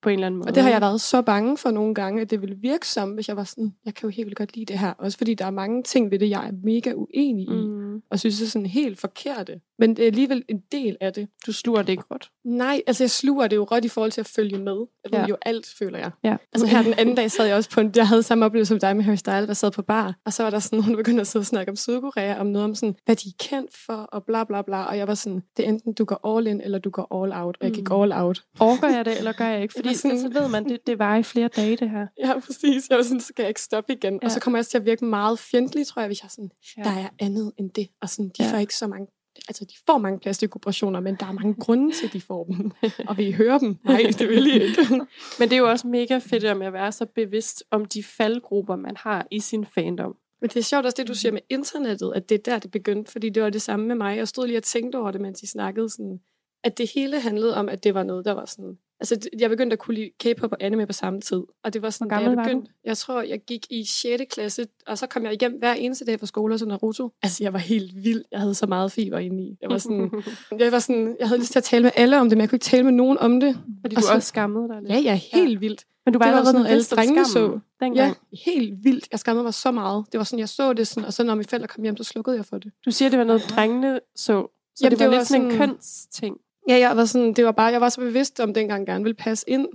på 0.02 0.08
en 0.08 0.14
eller 0.14 0.26
anden 0.26 0.38
måde. 0.38 0.48
og 0.48 0.54
det 0.54 0.62
har 0.62 0.70
jeg 0.70 0.80
været 0.80 1.00
så 1.00 1.22
bange 1.22 1.56
for 1.56 1.70
nogle 1.70 1.94
gange, 1.94 2.20
at 2.22 2.30
det 2.30 2.40
ville 2.40 2.56
virke 2.56 2.88
som, 2.88 3.10
hvis 3.10 3.28
jeg 3.28 3.36
var 3.36 3.44
sådan, 3.44 3.74
jeg 3.84 3.94
kan 3.94 4.08
jo 4.08 4.08
helt 4.08 4.26
vildt 4.26 4.38
godt 4.38 4.56
lide 4.56 4.66
det 4.72 4.78
her. 4.78 4.92
Også 4.98 5.18
fordi 5.18 5.34
der 5.34 5.44
er 5.44 5.50
mange 5.50 5.82
ting 5.82 6.10
ved 6.10 6.18
det, 6.18 6.30
jeg 6.30 6.46
er 6.46 6.52
mega 6.64 6.92
uenig 6.92 7.48
i, 7.48 7.66
mm. 7.66 8.02
Og 8.10 8.18
synes 8.18 8.42
er 8.42 8.46
sådan 8.46 8.66
helt 8.66 9.00
forkerte. 9.00 9.60
Men 9.83 9.97
det 9.97 10.03
er 10.03 10.07
alligevel 10.07 10.45
en 10.49 10.62
del 10.73 10.97
af 11.01 11.12
det. 11.12 11.29
Du 11.47 11.53
sluger 11.53 11.83
det 11.83 11.88
ikke 11.92 12.03
råt. 12.11 12.29
Nej, 12.45 12.83
altså 12.87 13.05
jeg 13.05 13.11
sluger 13.11 13.47
det 13.47 13.57
jo 13.57 13.64
råt 13.64 13.85
i 13.85 13.88
forhold 13.88 14.12
til 14.12 14.21
at 14.21 14.27
følge 14.27 14.59
med. 14.59 14.77
Jeg 15.05 15.12
ved 15.12 15.18
Ja. 15.18 15.27
jo 15.27 15.37
alt, 15.42 15.66
føler 15.79 15.99
jeg. 15.99 16.11
Ja. 16.25 16.37
Altså 16.53 16.66
her 16.66 16.83
den 16.83 16.95
anden 16.99 17.14
dag 17.14 17.31
sad 17.31 17.47
jeg 17.47 17.57
også 17.57 17.71
på 17.71 17.81
en, 17.81 17.92
jeg 17.97 18.09
havde 18.09 18.23
samme 18.23 18.45
oplevelse 18.47 18.68
som 18.68 18.79
dig 18.79 18.97
med 18.97 19.05
Harry 19.05 19.16
Styles, 19.16 19.47
der 19.47 19.55
sad 19.55 19.71
på 19.71 19.83
bar, 19.83 20.14
og 20.27 20.33
så 20.33 20.42
var 20.42 20.51
der 20.51 20.59
sådan 20.59 20.79
nogen, 20.79 20.90
der 20.90 20.97
begyndte 20.97 21.21
at 21.21 21.27
sidde 21.27 21.42
og 21.42 21.47
snakke 21.47 21.71
om 21.71 21.77
Sydkorea, 21.77 22.40
om 22.40 22.47
noget 22.47 22.64
om 22.64 22.75
sådan, 22.75 22.95
hvad 23.05 23.16
de 23.16 23.29
er 23.29 23.45
kendt 23.49 23.71
for, 23.87 23.92
og 23.95 24.25
bla 24.25 24.45
bla 24.45 24.62
bla, 24.62 24.83
og 24.85 24.99
jeg 24.99 25.09
var 25.09 25.14
sådan, 25.14 25.42
det 25.57 25.64
er 25.64 25.68
enten 25.68 25.92
du 25.95 26.05
går 26.05 26.37
all 26.37 26.47
in, 26.47 26.61
eller 26.61 26.79
du 26.79 26.90
går 26.90 27.23
all 27.25 27.33
out, 27.33 27.57
og 27.61 27.66
jeg 27.66 27.73
gik 27.75 27.88
Mm. 27.90 28.01
all 28.03 28.12
out. 28.12 28.42
Overgår 28.61 28.88
jeg 28.88 29.05
det, 29.05 29.18
eller 29.18 29.33
gør 29.33 29.45
jeg 29.49 29.62
ikke? 29.62 29.75
Fordi 29.79 29.88
var 29.88 29.95
sådan- 29.95 30.21
så 30.21 30.29
ved 30.29 30.49
man, 30.49 30.64
det, 30.68 30.87
det 30.87 30.99
var 30.99 31.16
i 31.16 31.23
flere 31.23 31.49
dage, 31.49 31.77
det 31.77 31.90
her. 31.90 32.07
Ja, 32.18 32.38
præcis. 32.47 32.88
Jeg 32.90 32.97
var 32.99 33.03
sådan, 33.05 33.21
så 33.21 33.27
skal 33.27 33.42
jeg 33.42 33.49
ikke 33.49 33.61
stoppe 33.62 33.92
igen. 33.92 34.14
Ja. 34.23 34.27
Og 34.27 34.31
så 34.31 34.40
kommer 34.40 34.59
jeg 34.59 34.61
også 34.61 34.71
til 34.71 34.79
at 34.79 34.85
virke 34.85 35.05
meget 35.05 35.38
fjendtlig, 35.38 35.87
tror 35.87 36.03
jeg, 36.03 36.09
hvis 36.09 36.23
jeg 36.23 36.31
sådan, 36.31 36.51
Ja. 36.77 36.83
der 36.83 36.90
er 36.90 37.09
andet 37.18 37.53
end 37.59 37.71
det, 37.71 37.88
og 38.03 38.09
sådan, 38.09 38.29
de 38.38 38.45
Ja. 38.45 38.53
får 38.53 38.59
ikke 38.59 38.77
så 38.77 38.87
mange 38.87 39.07
Altså, 39.48 39.64
de 39.64 39.74
får 39.87 39.98
mange 39.98 40.18
plastikoperationer, 40.18 41.00
men 41.00 41.16
der 41.20 41.26
er 41.26 41.33
mange 41.33 41.55
grunde 41.64 41.92
til, 41.94 42.07
at 42.07 42.12
de 42.12 42.20
får 42.20 42.44
dem. 42.44 42.70
Og 43.09 43.16
vil 43.16 43.26
I 43.26 43.33
høre 43.33 43.59
dem? 43.59 43.76
Nej, 43.85 44.02
det 44.18 44.28
vil 44.28 44.46
I 44.46 44.62
ikke. 44.62 44.87
Men 45.38 45.48
det 45.48 45.52
er 45.52 45.57
jo 45.57 45.70
også 45.70 45.87
mega 45.87 46.18
fedt 46.18 46.59
med 46.59 46.66
at 46.66 46.72
være 46.72 46.92
så 46.92 47.07
bevidst 47.07 47.64
om 47.70 47.85
de 47.85 48.02
faldgrupper, 48.02 48.76
man 48.76 48.96
har 48.96 49.26
i 49.31 49.40
sin 49.40 49.66
fandom. 49.74 50.16
Men 50.40 50.50
det 50.50 50.57
er 50.57 50.62
sjovt 50.62 50.87
også 50.87 50.96
det, 50.96 51.09
du 51.09 51.14
siger 51.14 51.33
med 51.33 51.40
internettet, 51.48 52.12
at 52.14 52.28
det 52.28 52.35
er 52.35 52.52
der, 52.52 52.59
det 52.59 52.70
begyndte, 52.70 53.12
fordi 53.12 53.28
det 53.28 53.42
var 53.42 53.50
det 53.50 53.62
samme 53.62 53.87
med 53.87 53.94
mig. 53.94 54.16
Jeg 54.16 54.28
stod 54.28 54.46
lige 54.46 54.59
og 54.59 54.62
tænkte 54.62 54.96
over 54.96 55.11
det, 55.11 55.20
mens 55.20 55.42
I 55.42 55.46
snakkede, 55.46 55.90
sådan, 55.90 56.20
at 56.64 56.78
det 56.78 56.90
hele 56.94 57.20
handlede 57.20 57.57
om, 57.57 57.68
at 57.68 57.85
det 57.85 57.94
var 57.94 58.02
noget, 58.02 58.24
der 58.24 58.33
var 58.33 58.44
sådan... 58.44 58.78
Altså, 59.02 59.28
jeg 59.38 59.50
begyndte 59.50 59.74
at 59.74 59.78
kunne 59.78 59.94
lide 59.94 60.10
K-pop 60.20 60.52
og 60.52 60.58
anime 60.60 60.86
på 60.86 60.92
samme 60.92 61.20
tid, 61.20 61.40
og 61.64 61.72
det 61.74 61.82
var 61.82 61.90
sådan, 61.90 62.08
Hvor 62.08 62.16
da 62.18 62.22
jeg 62.22 62.36
var 62.36 62.44
begyndte... 62.44 62.72
Jeg 62.84 62.96
tror, 62.98 63.22
jeg 63.22 63.40
gik 63.46 63.66
i 63.70 63.84
6. 63.84 64.22
klasse, 64.34 64.66
og 64.86 64.98
så 64.98 65.06
kom 65.06 65.24
jeg 65.24 65.36
hjem 65.40 65.52
hver 65.58 65.72
eneste 65.74 66.04
dag 66.04 66.18
fra 66.20 66.26
skole 66.26 66.54
og 66.54 66.58
så 66.58 66.66
Naruto. 66.66 67.10
Altså, 67.22 67.44
jeg 67.44 67.52
var 67.52 67.58
helt 67.58 68.04
vild. 68.04 68.22
Jeg 68.32 68.40
havde 68.40 68.54
så 68.54 68.66
meget 68.66 68.92
feber 68.92 69.18
indeni. 69.18 69.56
Jeg 69.62 69.70
var 69.70 69.78
sådan... 69.78 70.10
jeg, 70.58 70.72
var 70.72 70.78
sådan, 70.78 71.16
jeg 71.20 71.28
havde 71.28 71.40
lyst 71.40 71.52
til 71.52 71.58
at 71.58 71.64
tale 71.64 71.82
med 71.82 71.90
alle 71.96 72.20
om 72.20 72.28
det, 72.28 72.36
men 72.38 72.40
jeg 72.40 72.48
kunne 72.48 72.56
ikke 72.56 72.64
tale 72.64 72.82
med 72.82 72.92
nogen 72.92 73.18
om 73.18 73.40
det. 73.40 73.58
Fordi 73.80 73.96
Og 73.96 74.02
du 74.02 74.06
så- 74.06 74.14
også 74.14 74.28
skammede 74.28 74.68
dig 74.68 74.76
lidt. 74.82 74.92
Ja, 74.92 74.98
ja, 74.98 75.14
helt 75.32 75.60
vildt. 75.60 75.84
Men 76.04 76.12
du 76.14 76.18
var 76.18 76.26
det 76.26 76.32
var 76.32 76.38
allerede 76.38 76.46
sådan 76.46 76.60
noget, 76.60 76.70
alle 76.72 76.84
drengene 76.84 77.60
Ja, 77.80 77.84
dengang. 77.86 78.16
helt 78.46 78.84
vildt. 78.84 79.08
Jeg 79.12 79.18
skammede 79.20 79.42
mig 79.44 79.54
så 79.54 79.70
meget. 79.72 80.04
Det 80.12 80.18
var 80.18 80.24
sådan, 80.24 80.38
jeg 80.38 80.48
så 80.48 80.72
det 80.72 80.86
sådan, 80.86 81.04
og 81.06 81.12
så 81.12 81.24
når 81.24 81.34
mine 81.34 81.44
forældre 81.44 81.68
kom 81.68 81.82
hjem, 81.84 81.96
så 81.96 82.04
slukkede 82.04 82.36
jeg 82.36 82.44
for 82.44 82.58
det. 82.58 82.72
Du 82.84 82.90
siger, 82.90 83.08
det 83.08 83.18
var 83.18 83.24
noget, 83.24 83.42
drengene 83.50 84.00
så. 84.16 84.46
Så 84.76 84.84
Jamen, 84.84 84.90
det 84.90 84.98
var, 85.00 85.04
det 85.06 85.10
var 85.12 85.16
lidt 85.18 85.28
sådan 85.28 85.44
en 85.44 85.50
sådan- 85.52 85.68
kønsting. 85.68 86.36
Ja, 86.68 86.79
jeg 86.79 86.96
var 86.96 87.05
sådan, 87.05 87.33
det 87.33 87.44
var 87.44 87.53
bare, 87.53 87.72
jeg 87.72 87.81
var 87.81 87.88
så 87.88 88.01
bevidst 88.01 88.40
om, 88.40 88.55
dengang 88.55 88.81
jeg 88.81 88.87
gerne 88.87 89.05
ville 89.05 89.16
passe 89.16 89.44
ind. 89.48 89.66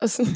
Og 0.00 0.10
sådan, 0.10 0.32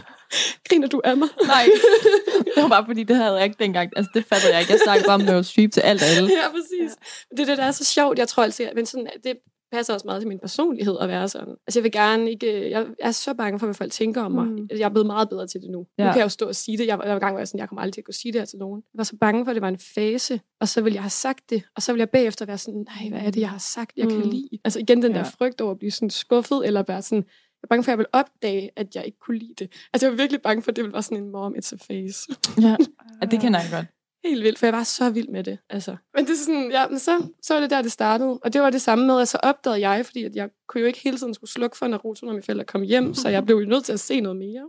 griner 0.68 0.88
du 0.88 1.00
af 1.04 1.16
mig? 1.16 1.28
Nej, 1.46 1.66
det 2.54 2.62
var 2.62 2.68
bare 2.68 2.86
fordi, 2.86 3.02
det 3.02 3.16
havde 3.16 3.34
jeg 3.34 3.44
ikke 3.44 3.56
dengang. 3.58 3.90
Altså, 3.96 4.10
det 4.14 4.24
fattede 4.24 4.52
jeg 4.52 4.60
ikke. 4.60 4.72
Jeg 4.72 4.80
snakkede 4.84 5.06
bare 5.06 5.14
om 5.14 5.20
Meryl 5.20 5.44
Streep 5.44 5.72
til 5.72 5.80
alt 5.80 6.02
og 6.02 6.08
alle. 6.08 6.30
ja, 6.30 6.48
præcis. 6.50 6.96
Det 7.30 7.40
er 7.40 7.44
det, 7.44 7.58
der 7.58 7.64
er 7.64 7.70
så 7.70 7.84
sjovt. 7.84 8.18
Jeg 8.18 8.28
tror 8.28 8.42
altid, 8.42 8.68
men 8.74 8.86
sådan, 8.86 9.08
det 9.24 9.36
passer 9.74 9.94
også 9.94 10.06
meget 10.06 10.20
til 10.20 10.28
min 10.28 10.38
personlighed 10.38 10.96
at 11.00 11.08
være 11.08 11.28
sådan. 11.28 11.54
Altså, 11.66 11.78
jeg 11.80 11.84
vil 11.84 11.92
gerne 11.92 12.30
ikke, 12.30 12.70
jeg 12.70 12.86
er 13.00 13.10
så 13.10 13.34
bange 13.34 13.58
for, 13.58 13.66
hvad 13.66 13.74
folk 13.74 13.92
tænker 13.92 14.22
om 14.22 14.32
mig. 14.32 14.46
Mm. 14.46 14.68
Jeg 14.70 14.80
er 14.80 14.88
blevet 14.88 15.06
meget 15.06 15.28
bedre 15.28 15.46
til 15.46 15.60
det 15.60 15.70
nu. 15.70 15.86
Ja. 15.98 16.04
Nu 16.04 16.10
kan 16.12 16.18
jeg 16.18 16.24
jo 16.24 16.28
stå 16.28 16.46
og 16.48 16.54
sige 16.54 16.78
det. 16.78 16.86
Jeg 16.86 16.98
var, 16.98 17.04
jeg 17.04 17.14
var 17.14 17.20
gang, 17.20 17.32
hvor 17.32 17.38
jeg 17.40 17.48
sådan, 17.48 17.58
jeg 17.60 17.68
kommer 17.68 17.82
aldrig 17.82 17.94
til 17.94 18.00
at 18.00 18.04
kunne 18.04 18.14
sige 18.14 18.32
det 18.32 18.40
her 18.40 18.46
til 18.46 18.58
nogen. 18.58 18.82
Jeg 18.94 18.98
var 18.98 19.04
så 19.04 19.16
bange 19.16 19.44
for, 19.44 19.50
at 19.50 19.54
det 19.54 19.62
var 19.62 19.68
en 19.68 19.78
fase, 19.94 20.40
og 20.60 20.68
så 20.68 20.80
ville 20.82 20.94
jeg 20.94 21.02
have 21.02 21.10
sagt 21.10 21.50
det, 21.50 21.62
og 21.76 21.82
så 21.82 21.92
ville 21.92 22.00
jeg 22.00 22.10
bagefter 22.10 22.46
være 22.46 22.58
sådan, 22.58 22.86
nej, 23.00 23.08
hvad 23.10 23.20
er 23.26 23.30
det, 23.30 23.40
jeg 23.40 23.50
har 23.50 23.58
sagt, 23.58 23.92
jeg 23.96 24.08
kan 24.08 24.18
Mm. 24.18 24.30
lide? 24.30 24.48
Altså 24.64 24.78
igen 24.78 25.02
den 25.02 25.12
der 25.12 25.18
Ja. 25.18 25.24
frygt 25.38 25.60
over 25.60 25.70
at 25.72 25.78
blive 25.78 25.90
sådan 25.90 26.10
skuffet, 26.10 26.66
eller 26.66 26.82
være 26.88 27.02
sådan, 27.02 27.24
jeg 27.24 27.66
er 27.66 27.66
bange 27.68 27.84
for, 27.84 27.88
at 27.90 27.92
jeg 27.92 27.98
vil 27.98 28.06
opdage, 28.12 28.70
at 28.76 28.94
jeg 28.94 29.06
ikke 29.06 29.18
kunne 29.18 29.38
lide 29.38 29.54
det. 29.58 29.72
Altså, 29.92 30.06
jeg 30.06 30.12
var 30.12 30.16
virkelig 30.16 30.42
bange 30.42 30.62
for, 30.62 30.70
at 30.70 30.76
det 30.76 30.84
ville 30.84 30.92
være 30.92 31.02
sådan 31.02 31.18
en 31.24 31.30
mom, 31.32 31.54
it's 31.58 31.72
a 31.72 31.76
face. 31.76 32.20
Ja, 32.60 32.76
ja 33.22 33.26
det 33.26 33.40
kender 33.40 33.60
jeg 33.60 33.68
godt. 33.72 33.86
Helt 34.24 34.44
vildt, 34.44 34.58
for 34.58 34.66
jeg 34.66 34.72
var 34.72 34.82
så 34.82 35.10
vild 35.10 35.28
med 35.28 35.44
det. 35.44 35.58
Altså. 35.70 35.96
Men 36.14 36.24
det 36.24 36.32
er 36.32 36.36
sådan, 36.36 36.70
ja, 36.70 36.88
men 36.88 36.98
så, 36.98 37.26
så 37.42 37.54
var 37.54 37.60
det 37.60 37.70
der, 37.70 37.82
det 37.82 37.92
startede. 37.92 38.38
Og 38.38 38.52
det 38.52 38.60
var 38.60 38.70
det 38.70 38.82
samme 38.82 39.06
med, 39.06 39.20
at 39.20 39.28
så 39.28 39.38
opdagede 39.42 39.88
jeg, 39.88 40.06
fordi 40.06 40.24
at 40.24 40.36
jeg 40.36 40.48
kunne 40.68 40.80
jo 40.80 40.86
ikke 40.86 41.00
hele 41.04 41.18
tiden 41.18 41.34
skulle 41.34 41.50
slukke 41.50 41.76
for 41.76 41.86
Naruto, 41.86 42.26
når 42.26 42.32
mine 42.32 42.42
forældre 42.42 42.64
kom 42.64 42.82
hjem, 42.82 43.14
så 43.14 43.28
jeg 43.28 43.44
blev 43.44 43.56
jo 43.56 43.66
nødt 43.66 43.84
til 43.84 43.92
at 43.92 44.00
se 44.00 44.20
noget 44.20 44.38
mere. 44.38 44.68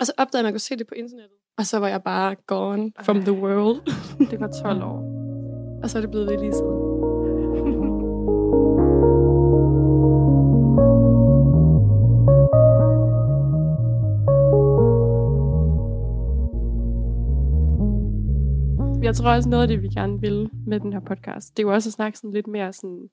Og 0.00 0.06
så 0.06 0.12
opdagede 0.18 0.38
jeg, 0.38 0.40
at 0.40 0.44
man 0.44 0.52
kunne 0.52 0.60
se 0.60 0.76
det 0.76 0.86
på 0.86 0.94
internettet. 0.94 1.36
Og 1.58 1.66
så 1.66 1.78
var 1.78 1.88
jeg 1.88 2.02
bare 2.02 2.36
gone 2.46 2.92
from 3.02 3.20
the 3.20 3.32
world. 3.32 3.80
Det 4.30 4.40
var 4.40 4.50
12 4.62 4.82
år. 4.82 4.98
Og 5.82 5.90
så 5.90 5.98
er 5.98 6.00
det 6.00 6.10
blevet 6.10 6.26
ved 6.30 6.38
lige 6.38 6.52
siden. 6.52 6.81
Jeg 19.02 19.14
tror 19.14 19.30
også 19.30 19.48
noget 19.48 19.62
af 19.62 19.68
det, 19.68 19.82
vi 19.82 19.88
gerne 19.88 20.20
vil 20.20 20.50
med 20.66 20.80
den 20.80 20.92
her 20.92 21.00
podcast, 21.00 21.56
det 21.56 21.62
er 21.62 21.66
jo 21.66 21.74
også 21.74 21.88
at 21.88 21.92
snakke 21.92 22.18
sådan 22.18 22.32
lidt 22.32 22.46
mere 22.46 22.72
sådan, 22.72 23.10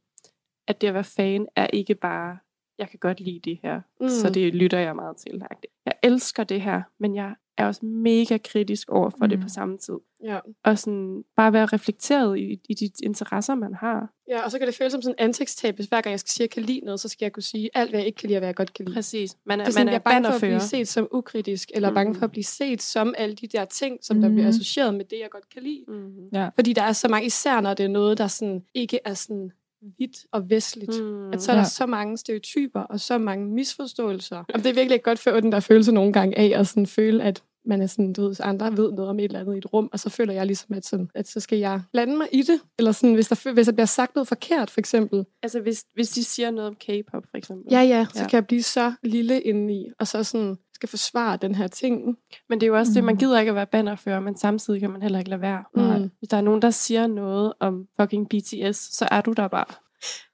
at 0.68 0.82
det 0.82 0.88
at 0.88 0.94
være 0.94 1.04
fan 1.04 1.48
er 1.56 1.68
ikke 1.68 1.96
bare, 1.96 2.38
jeg 2.78 2.90
kan 2.90 3.00
godt 3.00 3.20
lide 3.20 3.40
det 3.40 3.60
her, 3.64 3.82
mm. 4.02 4.10
så 4.10 4.30
det 4.30 4.56
lytter 4.56 4.80
jeg 4.80 4.96
meget 4.96 5.18
til. 5.18 5.44
Jeg 5.86 5.94
elsker 6.04 6.44
det 6.44 6.62
her, 6.62 6.82
men 7.00 7.16
jeg 7.16 7.36
er 7.60 7.66
også 7.68 7.86
mega 7.86 8.38
kritisk 8.38 8.90
over 8.90 9.10
for 9.10 9.18
mm. 9.26 9.30
det 9.30 9.40
Mm. 9.40 9.44
på 9.44 9.50
samme 9.50 9.78
tid. 9.78 9.94
Ja. 10.24 10.40
Og 10.64 10.80
sådan 10.80 11.24
bare 11.36 11.54
være 11.54 11.66
reflekteret 11.66 12.38
i, 12.40 12.60
i 12.70 12.74
de 12.74 12.90
interesser, 13.04 13.56
man 13.56 13.74
har. 13.74 14.14
ja, 14.30 14.42
og 14.44 14.52
så 14.52 14.58
kan 14.60 14.68
det 14.68 14.76
føles 14.76 14.92
som 14.94 15.02
sådan 15.02 15.16
en 15.20 15.24
ansigtstab, 15.26 15.76
hvis 15.76 15.86
hver 15.88 16.02
gang 16.02 16.12
jeg 16.12 16.20
skal 16.20 16.30
sige, 16.30 16.44
at 16.44 16.48
jeg 16.48 16.50
kan 16.50 16.64
lide 16.64 16.80
noget, 16.86 17.00
så 17.00 17.08
skal 17.08 17.26
jeg 17.26 17.34
kunne 17.34 17.44
sige 17.44 17.70
alt, 17.74 17.90
hvad 17.90 18.00
jeg 18.00 18.08
ikke 18.08 18.18
kan 18.18 18.28
lide, 18.28 18.38
og 18.38 18.40
hvad 18.40 18.48
jeg 18.48 18.56
godt 18.56 18.74
kan 18.74 18.86
lide. 18.86 18.96
Præcis. 18.96 19.38
Man 19.46 19.60
er, 19.60 19.64
Det 19.64 19.70
er 19.70 19.74
sådan, 19.74 19.86
man 19.86 19.92
jeg 19.94 20.00
er 20.00 20.04
bange 20.04 20.28
for 20.28 20.34
at 20.34 20.42
blive 20.42 20.60
set 20.60 20.88
som 20.88 21.08
ukritisk, 21.12 21.72
eller 21.74 21.94
bange 21.94 22.14
Mm. 22.14 22.20
for 22.20 22.26
at 22.26 22.32
blive 22.32 22.44
set 22.44 22.82
som 22.82 23.14
alle 23.18 23.36
de 23.36 23.48
der 23.48 23.66
ting, 23.66 23.98
som 24.02 24.22
der 24.22 24.28
Mhm. 24.28 24.36
bliver 24.36 24.48
associeret 24.48 24.94
med 24.94 25.06
det, 25.06 25.20
jeg 25.22 25.30
godt 25.32 25.50
kan 25.54 25.64
lide. 25.64 25.84
Mm. 25.88 26.50
Fordi 26.56 26.74
der 26.74 26.84
er 26.84 26.94
så 26.94 27.08
mange, 27.08 27.26
især 27.26 27.62
når 27.62 27.74
det 27.74 27.84
er 27.84 27.88
noget, 27.90 28.18
der 28.18 28.28
sådan 28.28 28.64
ikke 28.74 29.00
er 29.06 29.14
sådan 29.14 29.52
hvidt 29.98 30.26
og 30.32 30.50
vestligt. 30.50 31.00
Mm. 31.04 31.06
Mm. 31.06 31.32
At 31.34 31.42
så 31.42 31.52
er 31.52 31.56
der 31.56 31.62
Ja. 31.62 31.68
så 31.68 31.86
mange 31.86 32.18
stereotyper 32.18 32.80
og 32.82 33.00
så 33.00 33.18
mange 33.18 33.48
misforståelser. 33.54 34.38
Og 34.54 34.60
det 34.60 34.66
er 34.66 34.74
virkelig 34.74 35.04
godt 35.04 35.20
for 35.20 35.32
den 35.32 35.52
der 35.52 35.60
følelse 35.60 35.92
nogle 35.92 36.14
gange 36.14 36.38
af 36.38 36.60
at 36.60 36.68
sådan 36.68 36.88
føle, 36.88 37.24
at 37.24 37.44
man 37.70 37.82
er 37.82 37.88
sådan, 37.88 38.14
du 38.14 38.22
ved, 38.28 38.36
andre 38.40 38.78
ved 38.78 38.92
noget 38.92 39.10
om 39.10 39.20
et 39.20 39.24
eller 39.26 39.40
andet 39.40 39.56
i 39.56 39.58
et 39.58 39.74
rum, 39.74 39.90
og 39.94 40.00
så 40.00 40.10
føler 40.10 40.34
jeg 40.34 40.46
ligesom, 40.46 40.76
at, 40.76 40.86
sådan, 40.86 41.10
at 41.16 41.28
så 41.28 41.40
skal 41.40 41.58
jeg 41.60 41.82
blande 41.92 42.18
mig 42.18 42.28
i 42.32 42.42
det. 42.42 42.60
Eller 42.80 42.92
sådan, 42.92 43.14
hvis 43.14 43.28
der, 43.28 43.54
hvis 43.54 43.66
der 43.68 43.74
bliver 43.74 43.86
sagt 43.86 44.16
noget 44.16 44.28
forkert, 44.28 44.70
for 44.70 44.80
eksempel. 44.80 45.26
Altså 45.44 45.60
hvis, 45.60 45.86
hvis 45.94 46.10
de 46.10 46.24
siger 46.24 46.52
noget 46.52 46.68
om 46.70 46.76
K-pop, 46.76 47.24
for 47.32 47.38
eksempel. 47.38 47.66
Ja, 47.72 47.82
ja, 47.82 48.06
så 48.14 48.20
Ja. 48.22 48.28
kan 48.28 48.38
jeg 48.38 48.48
blive 48.48 48.64
så 48.64 48.94
lille 49.04 49.42
indeni, 49.42 49.88
og 50.00 50.08
så 50.08 50.24
sådan 50.24 50.58
skal 50.74 50.90
forsvare 50.90 51.38
den 51.38 51.56
her 51.56 51.68
ting. 51.68 52.18
Men 52.50 52.60
det 52.62 52.66
er 52.66 52.68
jo 52.68 52.78
også 52.78 52.90
mm. 52.92 52.94
det, 52.94 53.04
man 53.04 53.16
Mm. 53.16 53.20
gider 53.20 53.40
ikke 53.40 53.50
at 53.50 53.56
være 53.56 53.66
bannerfører, 53.66 54.20
men 54.20 54.38
samtidig 54.38 54.80
kan 54.80 54.90
man 54.90 55.02
heller 55.02 55.20
ikke 55.20 55.30
lade 55.30 55.42
være. 55.42 55.64
Mm. 55.76 56.10
Hvis 56.20 56.30
der 56.30 56.38
er 56.38 56.42
nogen, 56.42 56.62
der 56.62 56.70
siger 56.70 57.08
noget 57.08 57.54
om 57.60 57.86
fucking 58.02 58.30
BTS, 58.30 58.98
så 58.98 59.08
er 59.12 59.22
du 59.22 59.32
der 59.34 59.48
bare. 59.48 59.66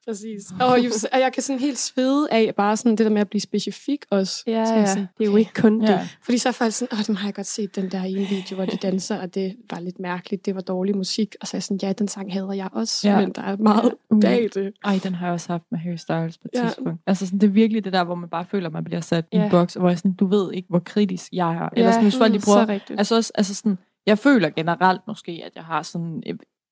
Præcis. 0.07 0.43
Og 0.61 0.77
jeg, 1.21 1.33
kan 1.33 1.43
sådan 1.43 1.59
helt 1.59 1.77
svede 1.77 2.27
af 2.31 2.53
bare 2.57 2.77
sådan 2.77 2.91
det 2.95 3.05
der 3.05 3.09
med 3.09 3.21
at 3.21 3.29
blive 3.29 3.41
specifik 3.41 4.05
også. 4.11 4.43
Ja, 4.47 4.65
Så 4.65 4.73
jeg 4.73 4.79
ja. 4.81 4.85
sådan, 4.85 5.07
Det 5.17 5.27
er 5.27 5.31
jo 5.31 5.35
ikke 5.37 5.53
kun 5.53 5.81
det. 5.81 5.89
Ja. 5.89 6.07
Fordi 6.23 6.37
så 6.37 6.49
er 6.49 6.53
folk 6.53 6.73
sådan, 6.73 6.97
åh, 6.99 7.05
dem 7.07 7.15
har 7.15 7.27
jeg 7.27 7.35
godt 7.35 7.47
set 7.47 7.75
den 7.75 7.91
der 7.91 8.01
ene 8.03 8.25
video, 8.27 8.55
hvor 8.55 8.65
de 8.65 8.77
danser, 8.87 9.19
og 9.21 9.35
det 9.35 9.55
var 9.71 9.79
lidt 9.79 9.99
mærkeligt, 9.99 10.45
det 10.45 10.55
var 10.55 10.61
dårlig 10.61 10.97
musik. 10.97 11.35
Og 11.41 11.47
så 11.47 11.57
er 11.57 11.57
jeg 11.57 11.63
sådan, 11.63 11.79
ja, 11.83 11.93
den 11.93 12.07
sang 12.07 12.33
hader 12.33 12.53
jeg 12.53 12.69
også, 12.73 13.07
Ja. 13.09 13.13
ja. 13.15 13.21
men 13.21 13.31
der 13.35 13.41
er 13.41 13.57
meget 13.57 13.93
Uh. 14.09 14.21
bag 14.21 14.49
det. 14.53 14.73
Ej, 14.85 14.99
den 15.03 15.15
har 15.15 15.25
jeg 15.27 15.33
også 15.33 15.51
haft 15.51 15.63
med 15.71 15.79
Harry 15.79 15.95
Styles 15.95 16.37
på 16.37 16.47
et 16.53 16.59
Ja. 16.59 16.63
tidspunkt. 16.65 17.01
Altså, 17.07 17.25
sådan, 17.25 17.39
det 17.39 17.47
er 17.47 17.51
virkelig 17.51 17.85
det 17.85 17.93
der, 17.93 18.03
hvor 18.03 18.15
man 18.15 18.29
bare 18.29 18.45
føler, 18.45 18.67
at 18.67 18.73
man 18.73 18.83
bliver 18.83 19.01
sat 19.01 19.25
i 19.31 19.37
Ja. 19.37 19.43
en 19.43 19.49
boks, 19.51 19.73
hvor 19.73 19.89
jeg 19.89 19.97
sådan, 19.97 20.13
du 20.13 20.25
ved 20.27 20.53
ikke, 20.53 20.67
hvor 20.69 20.79
kritisk 20.79 21.25
jeg 21.33 21.53
er. 21.55 21.69
Eller 21.73 21.91
sådan, 21.91 22.03
hvis 22.03 22.17
folk 22.17 22.31
lige 22.31 22.41
så 22.41 22.45
prøver... 22.53 22.69
rigtigt. 22.69 22.99
Altså, 22.99 23.15
også, 23.15 23.31
altså 23.35 23.55
sådan, 23.55 23.77
jeg 24.05 24.17
føler 24.19 24.49
generelt 24.49 25.01
måske, 25.07 25.31
at 25.45 25.51
jeg 25.55 25.63
har 25.63 25.81
sådan 25.81 26.23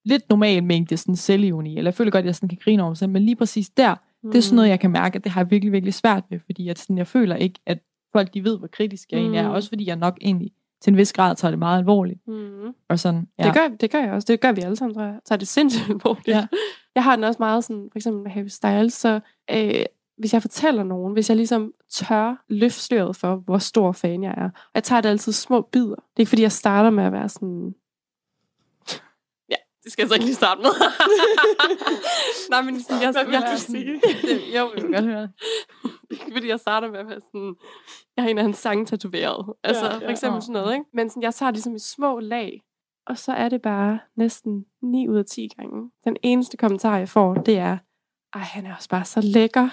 lidt 0.06 0.24
normal 0.30 0.63
mængde 0.63 0.98
sådan 0.98 1.16
selvironi, 1.16 1.78
eller 1.78 1.89
jeg 1.89 1.96
føler 1.96 2.12
godt, 2.12 2.20
at 2.20 2.26
jeg 2.26 2.36
sådan 2.36 2.50
kan 2.50 2.58
grine 2.63 2.82
over 2.84 2.89
mig 2.89 2.98
selv, 2.98 3.10
men 3.12 3.24
lige 3.24 3.36
præcis 3.36 3.70
der, 3.70 3.96
det 4.24 4.36
er 4.36 4.42
sådan 4.42 4.56
noget, 4.56 4.70
jeg 4.70 4.80
kan 4.80 4.92
mærke, 4.92 5.16
at 5.16 5.24
det 5.24 5.32
har 5.32 5.42
jeg 5.42 5.52
virkelig, 5.52 5.72
virkelig 5.72 5.94
svært 5.94 6.24
med, 6.30 6.39
fordi 6.46 6.70
at 6.70 6.80
sådan, 6.80 6.98
jeg 6.98 7.08
føler 7.08 7.36
ikke, 7.36 7.60
at 7.66 7.80
folk 8.12 8.34
de 8.34 8.44
ved, 8.44 8.58
hvor 8.58 8.68
kritisk 8.68 9.12
jeg 9.12 9.20
egentlig 9.20 9.39
er, 9.39 9.48
Mm. 9.48 9.54
også 9.54 9.70
fordi 9.70 9.88
jeg 9.88 9.96
nok 9.96 10.18
egentlig 10.22 10.52
til 10.82 10.92
en 10.92 10.98
vis 10.98 11.13
grad 11.13 11.36
tager 11.36 11.52
det 11.52 11.60
meget 11.60 11.78
alvorligt. 11.80 12.20
Mm. 12.28 12.74
Og 12.89 13.00
sådan, 13.00 13.28
ja. 13.39 13.44
Det, 13.44 13.54
gør, 13.54 13.68
det 13.82 13.92
gør 13.92 14.00
jeg 14.00 14.12
også. 14.12 14.26
Det 14.32 14.42
gør 14.42 14.52
vi 14.52 14.62
alle 14.62 14.76
sammen, 14.76 14.96
tror 14.96 15.04
jeg. 15.04 15.20
Tager 15.26 15.39
det 15.39 15.48
sindssygt 15.48 15.89
alvorligt. 15.89 16.28
Ja. 16.28 16.48
Jeg 16.96 17.04
har 17.04 17.16
den 17.16 17.24
også 17.24 17.38
meget 17.39 17.63
sådan, 17.63 17.88
for 17.92 17.98
eksempel 18.00 18.24
med 18.24 18.32
Harry 18.32 18.48
Styles, 18.48 18.94
så 18.94 19.20
øh, 19.52 19.86
hvis 20.18 20.34
jeg 20.34 20.42
fortæller 20.42 20.84
nogen, 20.84 21.13
hvis 21.13 21.30
jeg 21.30 21.38
ligesom 21.38 21.72
tør 21.92 22.44
løfte 22.50 22.80
sløret 22.80 23.16
for, 23.16 23.36
hvor 23.36 23.58
stor 23.58 23.92
fan 23.92 24.24
jeg 24.24 24.34
er, 24.38 24.46
og 24.46 24.72
jeg 24.76 24.84
tager 24.84 25.02
det 25.02 25.10
altid 25.10 25.32
små 25.32 25.62
bidder. 25.62 25.96
Det 25.96 26.02
er 26.16 26.20
ikke 26.20 26.30
fordi, 26.30 26.42
jeg 26.42 26.52
starter 26.52 26.89
med 26.89 27.04
at 27.04 27.12
være 27.12 27.30
sådan... 27.30 27.74
Det 29.84 29.91
skal 29.91 30.04
jeg 30.04 30.08
så 30.10 30.13
ikke 30.13 30.26
lige 30.26 30.36
starte 30.36 30.62
med. 30.62 30.69
Nej, 32.50 32.62
men 32.62 32.82
sådan, 32.82 33.02
jeg, 33.02 33.12
Hvad 33.12 33.26
vil 33.26 33.34
jeg, 33.34 33.50
du 33.54 33.62
sige? 33.62 33.93
Det, 34.22 34.41
jo, 34.56 34.72
Jeg 34.76 34.84
vil 34.84 34.93
godt 34.93 35.06
høre 35.06 35.22
det. 35.22 35.32
fordi 36.32 36.48
jeg 36.48 36.60
starter 36.60 36.91
med 36.91 37.00
at 37.00 37.08
være 37.10 37.19
sådan, 37.22 37.56
jeg 38.15 38.24
har 38.24 38.30
en 38.30 38.38
af 38.38 38.43
hans 38.43 38.58
sange 38.58 38.86
tatoveret. 38.86 39.54
Altså, 39.63 39.86
Ja, 39.86 39.93
ja, 39.93 40.06
for 40.06 40.12
eksempel 40.12 40.41
sådan 40.41 40.54
noget, 40.54 40.74
ikke? 40.74 40.86
Men 40.93 41.10
sådan, 41.10 41.24
jeg 41.24 41.34
tager 41.34 41.52
ligesom 41.52 41.76
i 41.76 41.80
små 41.80 42.19
lag, 42.19 42.62
og 43.08 43.17
så 43.17 43.32
er 43.32 43.50
det 43.50 43.62
bare 43.62 44.00
næsten 44.17 44.65
9 44.82 45.08
ud 45.08 45.17
af 45.17 45.26
10 45.26 45.48
gange. 45.58 45.91
Den 46.04 46.17
eneste 46.24 46.58
kommentar, 46.58 46.98
jeg 46.98 47.10
får, 47.10 47.34
det 47.34 47.58
er, 47.58 47.78
ej, 48.34 48.41
han 48.41 48.65
er 48.65 48.76
også 48.76 48.89
bare 48.89 49.06
så 49.06 49.22
lækker. 49.22 49.69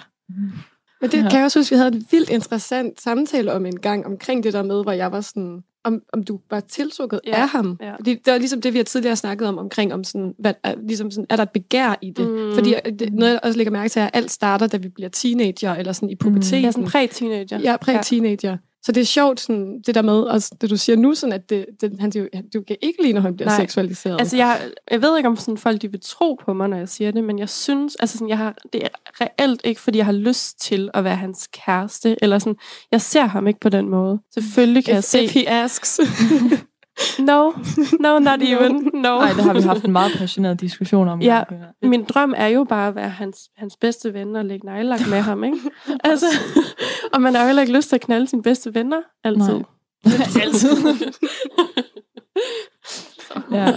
Men 1.01 1.11
det 1.11 1.21
kan 1.29 1.37
jeg 1.37 1.43
også 1.45 1.59
huske, 1.59 1.75
vi 1.75 1.77
havde 1.77 1.95
en 1.95 2.05
vildt 2.11 2.29
interessant 2.29 3.01
samtale 3.01 3.53
om 3.53 3.65
en 3.65 3.79
gang, 3.79 4.05
omkring 4.05 4.43
det 4.43 4.53
der 4.53 4.63
med, 4.63 4.83
hvor 4.83 4.91
jeg 4.91 5.11
var 5.11 5.21
sådan, 5.21 5.63
om, 5.83 6.01
om 6.13 6.23
du 6.23 6.39
var 6.51 6.59
tiltrukket 6.59 7.19
Ja, 7.27 7.41
af 7.41 7.49
ham. 7.49 7.77
ja. 7.81 7.95
Fordi 7.95 8.15
det 8.15 8.31
var 8.33 8.37
ligesom 8.37 8.61
det, 8.61 8.73
vi 8.73 8.77
har 8.79 8.83
tidligere 8.83 9.15
snakket 9.15 9.47
om, 9.47 9.57
omkring, 9.57 9.93
om 9.93 10.03
sådan, 10.03 10.33
hvad, 10.39 10.53
er, 10.63 10.75
ligesom 10.87 11.11
sådan, 11.11 11.25
er 11.29 11.35
der 11.35 11.43
et 11.43 11.49
begær 11.49 11.95
i 12.01 12.11
det? 12.11 12.27
Mm. 12.29 12.53
Fordi 12.53 12.73
øh, 12.85 12.93
det, 12.99 13.13
noget, 13.13 13.31
jeg 13.31 13.39
også 13.43 13.57
lægger 13.57 13.71
mærke 13.71 13.89
til, 13.89 13.99
er, 13.99 14.05
at 14.05 14.11
alt 14.13 14.31
starter, 14.31 14.67
da 14.67 14.77
vi 14.77 14.89
bliver 14.89 15.09
teenager, 15.09 15.75
eller 15.75 15.91
sådan 15.93 16.09
i 16.09 16.15
puberteten. 16.15 16.61
Jeg 16.61 16.67
er 16.67 16.71
sådan 16.71 16.87
præ-teenager. 16.87 17.59
Ja, 17.59 17.77
præ-teenager. 17.77 18.57
Så 18.83 18.91
det 18.91 19.01
er 19.01 19.05
sjovt, 19.05 19.39
sådan, 19.39 19.81
det 19.85 19.95
der 19.95 20.01
med, 20.01 20.13
også 20.13 20.55
det 20.61 20.69
du 20.69 20.77
siger 20.77 20.95
nu, 20.95 21.15
sådan, 21.15 21.33
at 21.33 21.49
det, 21.49 21.65
det, 21.81 21.99
han, 21.99 22.11
det, 22.11 22.29
du 22.53 22.61
kan 22.67 22.75
ikke 22.81 23.01
lide, 23.01 23.13
når 23.13 23.21
han 23.21 23.35
bliver 23.35 23.49
Nej. 23.49 23.57
seksualiseret. 23.57 24.19
Altså, 24.19 24.37
jeg, 24.37 24.61
jeg 24.91 25.01
ved 25.01 25.17
ikke, 25.17 25.29
om 25.29 25.35
sådan 25.35 25.57
folk 25.57 25.81
de 25.81 25.91
vil 25.91 25.99
tro 26.03 26.37
på 26.45 26.53
mig, 26.53 26.69
når 26.69 26.77
jeg 26.77 26.89
siger 26.89 27.11
det, 27.11 27.23
men 27.23 27.39
jeg 27.39 27.49
synes, 27.49 27.95
altså 27.95 28.17
sådan, 28.17 28.29
jeg 28.29 28.37
har, 28.37 28.55
det 28.73 28.83
er 28.83 28.89
reelt 29.21 29.61
ikke, 29.63 29.81
fordi 29.81 29.97
jeg 29.97 30.05
har 30.05 30.13
lyst 30.13 30.61
til 30.61 30.89
at 30.93 31.03
være 31.03 31.15
hans 31.15 31.49
kæreste, 31.53 32.17
eller 32.21 32.39
sådan, 32.39 32.57
jeg 32.91 33.01
ser 33.01 33.25
ham 33.25 33.47
ikke 33.47 33.59
på 33.59 33.69
den 33.69 33.89
måde. 33.89 34.19
Selvfølgelig 34.33 34.85
kan 34.85 34.93
jeg 34.93 34.99
if, 34.99 35.05
se, 35.05 35.23
if 35.23 35.33
he 35.33 35.49
asks. 35.49 35.99
no, 37.19 37.51
no, 37.99 38.19
not 38.19 38.41
even, 38.51 38.91
no. 38.93 39.19
Nej, 39.19 39.33
det 39.33 39.43
har 39.43 39.53
vi 39.53 39.61
haft 39.61 39.85
en 39.85 39.91
meget 39.91 40.11
passioneret 40.17 40.61
diskussion 40.61 41.07
om. 41.07 41.21
Ja. 41.21 41.43
Min 41.83 42.03
drøm 42.03 42.33
er 42.37 42.47
jo 42.47 42.63
bare 42.63 42.87
at 42.87 42.95
være 42.95 43.09
hans, 43.09 43.37
hans 43.57 43.77
bedste 43.77 44.13
ven 44.13 44.35
og 44.35 44.45
lægge 44.45 44.65
nejlagt 44.65 45.09
med 45.09 45.19
ham, 45.19 45.43
ikke? 45.43 45.57
altså, 46.03 46.25
og 47.13 47.21
man 47.21 47.35
har 47.35 47.41
jo 47.41 47.47
heller 47.47 47.61
ikke 47.61 47.75
lyst 47.75 47.89
til 47.89 47.95
at 47.95 48.01
knalde 48.01 48.27
sine 48.27 48.43
bedste 48.43 48.75
venner, 48.75 49.01
altid. 49.23 49.53
Nej. 49.53 49.63
Altid. 50.41 50.69
ja. 53.51 53.73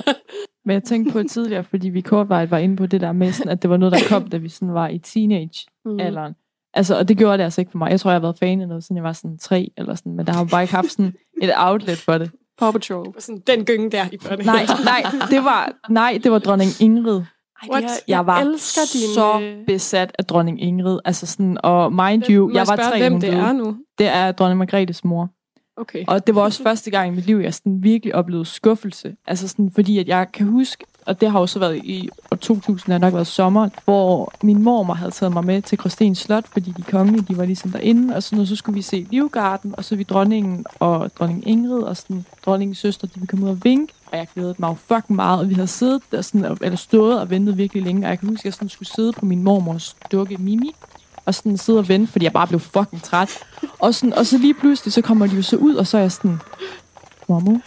Men 0.65 0.75
jeg 0.75 0.83
tænkte 0.83 1.13
på 1.13 1.23
tidligere, 1.23 1.65
fordi 1.65 1.89
vi 1.89 2.01
kortvarigt 2.01 2.51
var 2.51 2.59
inde 2.59 2.77
på 2.77 2.87
det 2.87 3.01
der 3.01 3.13
med, 3.13 3.33
sådan, 3.33 3.53
at 3.53 3.63
det 3.63 3.71
var 3.71 3.77
noget, 3.77 3.93
der 3.93 3.99
kom, 4.09 4.29
da 4.29 4.37
vi 4.37 4.49
sådan 4.49 4.75
var 4.75 4.89
i 4.89 4.99
teenage-alderen. 4.99 6.31
Mm. 6.31 6.39
Altså, 6.75 6.99
og 6.99 7.09
det 7.09 7.19
gjorde 7.19 7.39
det 7.39 7.45
altså 7.45 7.61
ikke 7.61 7.71
for 7.71 7.79
mig. 7.79 7.91
Jeg 7.91 8.01
tror, 8.01 8.11
jeg 8.11 8.15
har 8.15 8.21
været 8.21 8.39
fan 8.39 8.61
af 8.61 8.69
noget, 8.69 8.85
siden 8.85 8.97
jeg 8.97 9.05
var 9.05 9.13
sådan 9.13 9.39
tre, 9.39 9.71
eller 9.77 9.95
sådan, 9.95 10.13
men 10.13 10.27
der 10.27 10.33
har 10.33 10.41
jo 10.41 10.49
bare 10.51 10.63
ikke 10.63 10.75
haft 10.75 10.91
sådan 10.91 11.15
et 11.43 11.53
outlet 11.57 11.99
for 11.99 12.19
det. 12.19 12.31
Paw 12.59 12.71
Patrol. 12.73 13.15
sådan, 13.19 13.43
den 13.47 13.65
gynge 13.65 13.91
der 13.91 14.05
i 14.13 14.17
børnehaven. 14.17 14.45
Nej, 14.47 14.67
nej, 15.03 15.11
det 15.31 15.45
var, 15.45 15.73
nej, 15.89 16.21
det 16.23 16.33
var 16.33 16.39
dronning 16.39 16.71
Ingrid. 16.81 17.17
Ej, 17.63 17.69
What? 17.71 17.83
Jeg, 17.83 17.91
Jeg 18.09 18.27
var 18.27 18.41
elsker 18.41 18.81
din... 18.93 19.15
så 19.15 19.41
øh, 19.41 19.67
besat 19.67 20.13
af 20.19 20.25
dronning 20.25 20.63
Ingrid. 20.63 20.99
Altså 21.05 21.27
sådan, 21.27 21.59
og 21.63 21.93
mind 21.93 22.23
you, 22.31 22.49
Må 22.49 22.55
jeg 22.55 22.67
var 22.67 22.77
spørge, 22.77 22.91
tre, 22.91 22.99
hvem 22.99 23.21
det 23.21 23.31
er 23.35 23.53
nu? 23.53 23.77
Det 23.99 24.07
er 24.07 24.33
dronning 24.33 24.59
Margrethes 24.59 25.05
mor. 25.05 25.29
Okay. 25.77 26.05
Og 26.09 26.27
det 26.27 26.35
var 26.35 26.43
også 26.43 26.63
første 26.63 26.91
gang 26.91 27.13
i 27.13 27.15
mit 27.15 27.27
liv, 27.27 27.37
jeg 27.37 27.55
sådan 27.55 27.83
virkelig 27.83 28.15
oplevede 28.15 28.45
skuffelse. 28.45 29.17
Altså 29.27 29.49
sådan, 29.49 29.71
fordi 29.75 29.99
at 29.99 30.09
jeg 30.09 30.27
kan 30.33 30.47
huske, 30.47 30.85
og 31.07 31.21
det 31.21 31.31
har 31.31 31.41
jo 31.41 31.47
så 31.47 31.59
været 31.59 31.77
i 31.77 32.09
år 32.33 32.37
2000, 32.37 32.93
har 32.93 32.99
nok 32.99 33.15
været 33.15 33.27
sommer, 33.27 33.69
hvor 33.85 34.33
min 34.43 34.63
mormor 34.63 34.95
havde 34.95 35.11
taget 35.11 35.33
mig 35.33 35.45
med 35.45 35.63
til 35.63 35.79
Kristens 35.79 36.19
Slot, 36.19 36.45
fordi 36.53 36.75
de 36.77 36.83
kongelige, 36.83 37.25
de 37.29 37.39
var 37.39 37.45
ligesom 37.45 37.71
derinde, 37.71 38.17
og 38.17 38.23
sådan, 38.23 38.37
noget, 38.37 38.49
så 38.49 38.57
skulle 38.57 38.75
vi 38.75 38.83
se 38.83 39.07
Livgarden, 39.11 39.75
og 39.77 39.85
så 39.85 39.97
vi 39.97 40.03
dronningen 40.03 40.67
og 40.81 41.11
dronning 41.19 41.49
Ingrid, 41.49 41.83
og 41.83 41.97
sådan, 41.97 42.25
dronningens 42.45 42.79
søster, 42.79 43.07
de 43.07 43.15
ville 43.15 43.27
komme 43.27 43.45
ud 43.47 43.51
og 43.51 43.65
vinke, 43.65 43.93
og 44.13 44.19
jeg 44.19 44.29
glædede 44.35 44.55
mig 44.59 44.69
jo 44.69 44.75
fucking 44.75 45.17
meget, 45.17 45.41
og 45.41 45.49
vi 45.49 45.55
havde 45.55 45.69
siddet 45.69 46.03
der 46.13 46.23
sådan, 46.23 46.57
eller 46.61 46.77
stået 46.77 47.21
og 47.21 47.31
ventet 47.31 47.59
virkelig 47.59 47.83
længe, 47.83 48.07
og 48.07 48.11
jeg 48.11 48.19
kan 48.19 48.29
huske, 48.29 48.41
at 48.41 48.45
jeg 48.45 48.55
sådan 48.55 48.69
skulle 48.69 48.89
sidde 48.89 49.13
på 49.13 49.25
min 49.25 49.43
mormors 49.43 49.97
dukke 50.13 50.37
Mimi, 50.37 50.75
og 51.27 51.35
sådan 51.35 51.59
sidde 51.59 51.79
og 51.79 51.89
vente, 51.89 52.13
fordi 52.13 52.25
jeg 52.25 52.33
bare 52.33 52.47
blev 52.47 52.61
fucking 52.61 53.03
træt. 53.03 53.39
Og, 53.79 53.95
sådan, 53.95 54.15
og 54.15 54.27
så 54.27 54.39
lige 54.39 54.55
pludselig, 54.55 54.93
så 54.93 55.03
kommer 55.03 55.27
de 55.27 55.37
jo 55.37 55.43
så 55.43 55.57
ud, 55.57 55.75
og 55.75 55.87
så 55.87 55.97
er 55.97 56.01
jeg 56.01 56.13
sådan, 56.13 56.41
Mormor, 57.29 57.61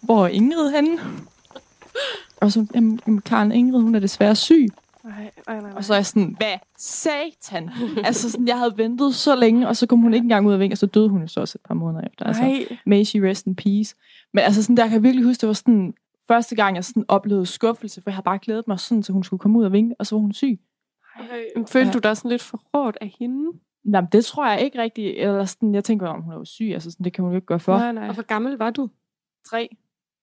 hvor 0.00 0.24
er 0.24 0.28
Ingrid 0.28 0.70
henne? 0.70 0.98
Og 2.40 2.52
så, 2.52 2.66
jamen, 2.74 3.00
jamen, 3.06 3.20
Karen 3.20 3.52
Ingrid, 3.52 3.82
hun 3.82 3.94
er 3.94 3.98
desværre 4.00 4.36
syg. 4.36 4.66
Nej, 5.04 5.30
nej, 5.46 5.60
nej. 5.60 5.72
Og 5.76 5.84
så 5.84 5.92
er 5.92 5.96
jeg 5.96 6.06
sådan, 6.06 6.36
hvad 6.38 6.58
satan? 6.78 7.70
altså 8.04 8.30
sådan, 8.30 8.48
jeg 8.48 8.58
havde 8.58 8.74
ventet 8.76 9.14
så 9.14 9.36
længe, 9.36 9.68
og 9.68 9.76
så 9.76 9.86
kom 9.86 9.98
hun 9.98 10.14
ikke 10.14 10.24
engang 10.24 10.46
ud 10.46 10.52
af 10.52 10.60
vinge, 10.60 10.74
og 10.74 10.78
så 10.78 10.86
døde 10.86 11.08
hun 11.08 11.20
jo 11.20 11.26
så 11.26 11.40
også 11.40 11.58
et 11.58 11.66
par 11.68 11.74
måneder 11.74 12.04
efter. 12.06 12.24
Altså, 12.24 12.42
Nej. 12.42 12.78
may 12.86 13.04
she 13.04 13.28
rest 13.30 13.46
in 13.46 13.56
peace. 13.56 13.94
Men 14.34 14.44
altså 14.44 14.62
sådan, 14.62 14.76
der 14.76 14.82
kan 14.84 14.92
jeg 14.92 15.02
virkelig 15.02 15.24
huske, 15.24 15.40
det 15.40 15.46
var 15.46 15.52
sådan, 15.52 15.94
første 16.28 16.56
gang, 16.56 16.76
jeg 16.76 16.84
sådan 16.84 17.04
oplevede 17.08 17.46
skuffelse, 17.46 18.02
for 18.02 18.10
jeg 18.10 18.14
havde 18.14 18.24
bare 18.24 18.38
glædet 18.38 18.68
mig 18.68 18.80
sådan, 18.80 19.02
så 19.02 19.12
hun 19.12 19.24
skulle 19.24 19.40
komme 19.40 19.58
ud 19.58 19.64
af 19.64 19.72
vinge, 19.72 19.94
og 19.98 20.06
så 20.06 20.14
var 20.14 20.20
hun 20.20 20.32
syg. 20.32 20.58
Men 21.56 21.66
Følte 21.66 21.86
Ja. 21.88 21.92
du 21.92 21.98
dig 21.98 22.16
sådan 22.16 22.30
lidt 22.30 22.42
forrådt 22.42 22.98
af 23.00 23.14
hende? 23.18 23.58
Jamen, 23.84 24.08
det 24.12 24.24
tror 24.24 24.50
jeg 24.50 24.60
ikke 24.60 24.82
rigtigt. 24.82 25.14
Eller 25.18 25.44
sådan, 25.44 25.74
jeg 25.74 25.84
tænker, 25.84 26.06
om 26.06 26.22
hun 26.22 26.32
er 26.32 26.36
jo 26.38 26.44
syg, 26.44 26.70
altså 26.74 26.90
sådan, 26.90 27.04
det 27.04 27.12
kan 27.12 27.22
hun 27.24 27.32
jo 27.32 27.36
ikke 27.36 27.46
gøre 27.46 27.60
for. 27.60 27.78
Nej, 27.78 27.92
nej. 27.92 28.08
Og 28.08 28.14
hvor 28.14 28.22
gammel 28.22 28.56
var 28.58 28.70
du? 28.70 28.88
Tre. 29.50 29.68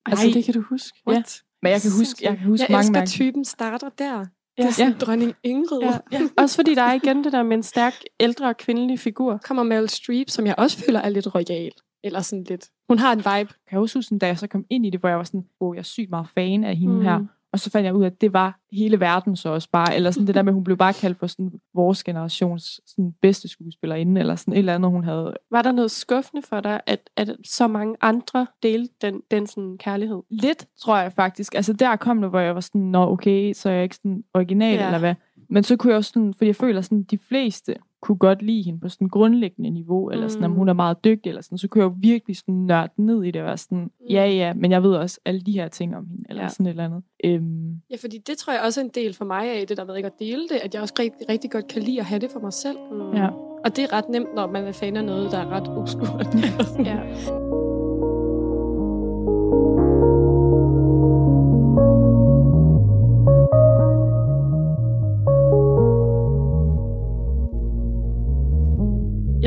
Altså, 0.06 0.28
det 0.34 0.46
kan 0.46 0.54
du 0.54 0.62
huske. 0.62 1.00
Ja. 1.08 1.24
Men 1.64 1.72
jeg 1.72 1.82
kan 1.82 1.92
huske, 1.98 2.26
jeg 2.26 2.38
kan 2.38 2.46
huske 2.48 2.64
Jeg 2.64 2.72
mange 2.72 2.80
elsker, 2.88 3.00
mærke. 3.00 3.10
typen 3.10 3.46
starter 3.46 3.90
der. 3.90 4.20
Det 4.20 4.28
Ja. 4.64 4.68
er 4.68 4.72
sådan 4.72 4.92
Ja. 4.92 4.98
dronning 5.06 5.34
Ingrid. 5.44 5.80
Ja. 5.82 5.98
ja. 6.12 6.22
Også 6.38 6.56
fordi 6.56 6.76
der 6.76 6.82
er 6.82 6.94
igen 6.94 7.24
det 7.24 7.32
der 7.34 7.44
med 7.44 7.58
en 7.58 7.64
stærk, 7.64 7.94
ældre 8.20 8.54
kvindelig 8.54 9.00
figur. 9.00 9.38
kommer 9.44 9.64
Meryl 9.64 9.88
Streep, 9.88 10.30
som 10.30 10.46
jeg 10.46 10.56
også 10.58 10.78
føler 10.86 11.00
er 11.00 11.10
lidt 11.10 11.36
royal. 11.36 11.72
Eller 12.04 12.22
sådan 12.22 12.44
lidt. 12.50 12.70
Hun 12.90 13.00
har 13.00 13.12
en 13.12 13.18
vibe. 13.18 13.54
Kan 13.54 13.72
jeg 13.72 13.80
også 13.80 13.98
huske, 13.98 14.18
da 14.18 14.28
jeg 14.28 14.38
så 14.40 14.48
kom 14.48 14.66
ind 14.70 14.86
i 14.86 14.90
det, 14.90 15.00
hvor 15.00 15.10
jeg 15.10 15.18
var 15.18 15.24
sådan, 15.24 15.46
wow, 15.62 15.74
jeg 15.74 15.80
er 15.80 15.84
sygt 15.84 16.10
meget 16.10 16.28
fan 16.36 16.64
af 16.64 16.76
hende 16.76 16.96
mm. 16.96 17.02
her. 17.02 17.20
Og 17.58 17.62
så 17.62 17.70
fandt 17.70 17.86
jeg 17.86 17.94
ud 17.94 18.04
af, 18.04 18.06
at 18.08 18.22
det 18.22 18.34
var 18.34 18.60
hele 18.72 19.00
verden 19.00 19.36
så 19.36 19.50
også 19.50 19.70
bare. 19.72 19.96
Eller 19.96 20.12
sådan 20.12 20.28
det 20.28 20.36
der 20.36 20.42
med, 20.42 20.52
at 20.52 20.54
hun 20.54 20.64
blev 20.64 20.78
bare 20.78 20.94
kaldt 20.94 21.20
for 21.20 21.28
sådan, 21.28 21.52
vores 21.74 22.04
generations 22.04 22.82
sådan, 22.86 23.14
bedste 23.22 23.48
skuespillerinde. 23.48 24.20
Eller 24.22 24.36
sådan 24.36 24.54
et 24.54 24.58
eller 24.58 24.76
andet, 24.76 24.92
hun 24.92 25.04
havde. 25.04 25.34
Var 25.52 25.62
der 25.62 25.72
noget 25.72 25.92
skuffende 25.92 26.42
for 26.42 26.60
dig, 26.60 26.82
at, 26.86 27.10
at 27.16 27.30
så 27.46 27.68
mange 27.68 27.96
andre 28.02 28.48
delte 28.64 28.94
den, 29.02 29.22
den 29.32 29.48
sådan 29.48 29.78
kærlighed? 29.78 30.22
Lidt, 30.30 30.66
tror 30.82 30.98
jeg 30.98 31.14
faktisk. 31.14 31.56
Altså 31.56 31.74
der 31.74 31.96
kom 31.96 32.22
det, 32.22 32.30
hvor 32.30 32.40
jeg 32.40 32.56
var 32.56 32.62
sådan, 32.62 32.82
nå 32.82 33.12
okay, 33.12 33.54
så 33.54 33.70
er 33.70 33.74
jeg 33.74 33.84
ikke 33.84 33.96
sådan 33.96 34.24
original, 34.34 34.76
Ja. 34.76 34.86
eller 34.86 35.00
hvad. 35.00 35.16
Men 35.50 35.64
så 35.64 35.76
kunne 35.78 35.92
jeg 35.92 35.98
også 35.98 36.12
sådan, 36.14 36.34
fordi 36.34 36.48
jeg 36.48 36.56
føler 36.56 36.82
sådan, 36.82 37.04
de 37.04 37.18
fleste 37.18 37.76
kunne 38.02 38.18
godt 38.18 38.42
lide 38.42 38.64
hende 38.64 38.80
på 38.80 38.90
sådan 38.90 39.06
en 39.06 39.10
grundlæggende 39.10 39.70
niveau, 39.70 40.10
eller 40.10 40.28
sådan, 40.28 40.44
om 40.44 40.52
Mm. 40.52 40.58
hun 40.58 40.70
er 40.70 40.74
meget 40.74 41.04
dygtig, 41.04 41.30
eller 41.30 41.42
sådan, 41.42 41.58
så 41.58 41.68
kunne 41.68 41.84
jeg 41.84 41.90
jo 41.90 41.96
virkelig 42.00 42.38
sådan 42.38 42.54
nørde 42.56 42.92
ned 42.98 43.24
i 43.24 43.32
det, 43.32 43.42
og 43.42 43.48
være 43.48 43.58
sådan, 43.58 43.92
ja, 44.10 44.26
ja, 44.30 44.54
men 44.54 44.72
jeg 44.72 44.84
ved 44.84 44.96
også 44.96 45.20
alle 45.26 45.42
de 45.42 45.52
her 45.52 45.68
ting 45.68 45.96
om 45.96 46.06
hende, 46.08 46.24
eller 46.30 46.42
Ja. 46.42 46.46
ja. 46.46 46.50
sådan 46.50 46.66
et 46.66 46.70
eller 46.70 46.86
andet. 46.86 47.04
Øhm, 47.24 47.82
Ja, 47.92 47.96
fordi 48.02 48.18
det 48.28 48.38
tror 48.38 48.54
jeg 48.54 48.62
også 48.66 48.82
er 48.82 48.84
en 48.86 48.92
del 48.96 49.14
for 49.14 49.26
mig 49.26 49.52
af, 49.60 49.68
det 49.68 49.78
der 49.78 49.86
med 49.86 49.96
ikke 49.96 50.08
at 50.08 50.20
dele 50.20 50.42
det, 50.50 50.56
at 50.64 50.74
jeg 50.74 50.82
også 50.82 50.94
rigtig, 51.00 51.30
rigtig 51.30 51.52
godt 51.52 51.68
kan 51.68 51.82
lide 51.82 52.00
at 52.00 52.06
have 52.06 52.20
det 52.20 52.30
for 52.32 52.40
mig 52.40 52.54
selv. 52.54 52.78
Mm. 52.92 53.14
Ja. 53.16 53.28
Og 53.66 53.76
det 53.76 53.84
er 53.84 53.94
ret 53.94 54.10
nemt, 54.10 54.36
når 54.36 54.48
man 54.52 54.64
er 54.68 54.72
fan 54.72 54.98
af 54.98 55.04
noget, 55.06 55.32
der 55.32 55.38
er 55.38 55.50
ret 55.50 55.68
obskurt. 55.68 56.28
ja. 56.90 57.00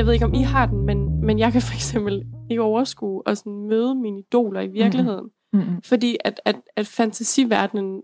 Jeg 0.01 0.05
ved 0.05 0.13
ikke, 0.13 0.25
om 0.25 0.33
I 0.33 0.41
har 0.41 0.65
den, 0.65 0.85
men, 0.85 1.25
men 1.25 1.39
jeg 1.39 1.51
kan 1.51 1.61
for 1.61 1.73
eksempel 1.73 2.25
ikke 2.49 2.61
overskue 2.61 3.23
at 3.25 3.37
sådan 3.37 3.67
møde 3.67 3.95
mine 3.95 4.19
idoler 4.19 4.61
i 4.61 4.67
virkeligheden. 4.67 5.29
mm-mm. 5.53 5.81
Fordi 5.81 6.17
at, 6.25 6.41
at, 6.45 6.55
at 6.75 6.87
fantasiverdenen 6.87 8.01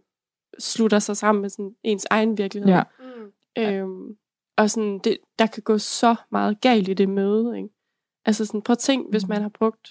slutter 0.59 0.99
sig 0.99 1.17
sammen 1.17 1.41
med 1.41 1.49
sådan 1.49 1.71
ens 1.83 2.07
egen 2.09 2.37
virkelighed. 2.37 2.73
Ja. 3.57 3.71
Øhm, 3.71 4.17
og 4.57 4.69
sådan, 4.69 4.99
det, 4.99 5.17
der 5.39 5.47
kan 5.47 5.63
gå 5.63 5.77
så 5.77 6.15
meget 6.31 6.61
galt 6.61 6.87
i 6.87 6.93
det 6.93 7.09
møde. 7.09 7.57
Ikke? 7.57 7.69
Altså 8.25 8.45
sådan, 8.45 8.61
prøv 8.61 8.71
at 8.71 8.77
tænk, 8.79 9.09
hvis 9.09 9.27
man 9.27 9.41
har 9.41 9.49
brugt 9.49 9.89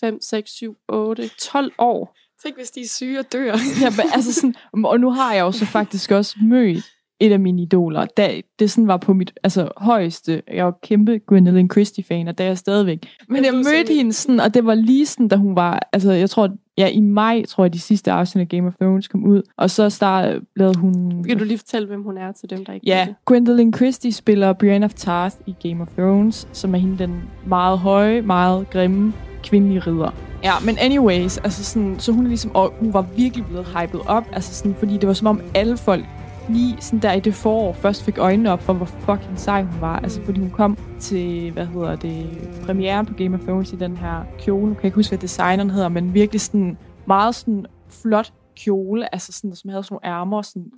5, 0.00 0.20
6, 0.20 0.50
7, 0.50 0.76
8, 0.88 1.28
12 1.28 1.72
år. 1.78 2.16
Tænk, 2.42 2.56
hvis 2.56 2.70
de 2.70 2.80
er 2.80 2.88
syge 2.88 3.18
og 3.18 3.32
dør. 3.32 3.56
Ja, 3.82 3.90
men, 3.90 4.06
altså 4.14 4.34
sådan, 4.34 4.54
og 4.84 5.00
nu 5.00 5.10
har 5.10 5.34
jeg 5.34 5.42
jo 5.42 5.52
så 5.52 5.66
faktisk 5.78 6.10
også 6.10 6.36
mødt 6.42 6.84
et 7.20 7.32
af 7.32 7.40
mine 7.40 7.62
idoler. 7.62 8.06
Da 8.16 8.40
det 8.58 8.70
sådan 8.70 8.88
var 8.88 8.96
på 8.96 9.12
mit 9.12 9.32
altså, 9.42 9.68
højeste. 9.76 10.42
Jeg 10.52 10.64
var 10.64 10.78
kæmpe 10.82 11.20
Gwendolyn 11.26 11.70
Christie-fan, 11.70 12.28
og 12.28 12.38
det 12.38 12.44
er 12.44 12.48
jeg 12.48 12.58
stadigvæk. 12.58 13.08
Men 13.28 13.44
jeg 13.44 13.54
mødte 13.54 13.94
hende 13.94 14.12
sådan, 14.12 14.40
og 14.40 14.54
det 14.54 14.64
var 14.64 14.74
lige 14.74 15.06
sådan, 15.06 15.28
da 15.28 15.36
hun 15.36 15.56
var... 15.56 15.88
Altså, 15.92 16.12
jeg 16.12 16.30
tror, 16.30 16.50
ja, 16.78 16.88
i 16.88 17.00
maj, 17.00 17.44
tror 17.48 17.64
jeg, 17.64 17.72
de 17.72 17.78
sidste 17.78 18.12
afsnit 18.12 18.40
af 18.40 18.48
Game 18.48 18.66
of 18.66 18.74
Thrones 18.80 19.08
kom 19.08 19.24
ud. 19.24 19.42
Og 19.56 19.70
så 19.70 19.90
start, 19.90 20.40
lavede 20.56 20.78
hun... 20.78 21.24
Kan 21.24 21.38
du 21.38 21.44
lige 21.44 21.58
fortælle, 21.58 21.88
hvem 21.88 22.02
hun 22.02 22.18
er 22.18 22.32
til 22.32 22.50
dem, 22.50 22.64
der 22.64 22.72
ikke 22.72 22.86
Ja, 22.86 23.04
det? 23.08 23.14
Gwendolyn 23.26 23.72
Christie 23.72 24.12
spiller 24.12 24.52
Brienne 24.52 24.86
of 24.86 24.94
Tarth 24.94 25.36
i 25.46 25.54
Game 25.62 25.82
of 25.82 25.88
Thrones, 25.98 26.48
som 26.52 26.74
er 26.74 26.78
hende 26.78 26.98
den 26.98 27.22
meget 27.46 27.78
høje, 27.78 28.22
meget 28.22 28.70
grimme 28.70 29.12
kvindelige 29.42 29.80
ridder. 29.80 30.14
Ja, 30.44 30.52
men 30.64 30.78
anyways, 30.78 31.38
altså 31.38 31.64
sådan, 31.64 31.96
så 31.98 32.12
hun 32.12 32.24
er 32.24 32.28
ligesom, 32.28 32.54
og 32.54 32.72
hun 32.80 32.92
var 32.92 33.06
virkelig 33.16 33.46
blevet 33.46 33.66
hyped 33.66 34.00
op, 34.06 34.24
altså 34.32 34.54
sådan, 34.54 34.74
fordi 34.74 34.96
det 34.96 35.06
var 35.06 35.12
som 35.12 35.26
om 35.26 35.40
alle 35.54 35.76
folk 35.76 36.04
lige 36.48 36.76
sådan 36.80 37.02
der 37.02 37.12
i 37.12 37.20
det 37.20 37.34
forår 37.34 37.72
først 37.72 38.04
fik 38.04 38.18
øjnene 38.18 38.50
op 38.50 38.62
for, 38.62 38.72
hvor 38.72 38.86
fucking 38.86 39.38
sej 39.38 39.62
hun 39.62 39.80
var. 39.80 39.98
Altså, 39.98 40.22
fordi 40.24 40.40
hun 40.40 40.50
kom 40.50 40.78
til, 41.00 41.50
hvad 41.50 41.66
hedder 41.66 41.96
det, 41.96 42.48
premieren 42.66 43.06
på 43.06 43.14
Game 43.14 43.36
of 43.36 43.42
Thrones 43.42 43.72
i 43.72 43.76
den 43.76 43.96
her 43.96 44.24
kjole. 44.38 44.66
Nu 44.66 44.74
kan 44.74 44.76
jeg 44.76 44.84
ikke 44.84 44.94
huske, 44.94 45.10
hvad 45.10 45.18
designeren 45.18 45.70
hedder, 45.70 45.88
men 45.88 46.14
virkelig 46.14 46.40
sådan 46.40 46.78
meget 47.06 47.34
sådan 47.34 47.66
flot 47.88 48.32
kjole, 48.56 49.14
altså 49.14 49.32
sådan, 49.32 49.56
som 49.56 49.70
havde 49.70 49.82
sådan 49.82 49.98
nogle 50.02 50.16
ærmer. 50.16 50.42
Sådan, 50.42 50.70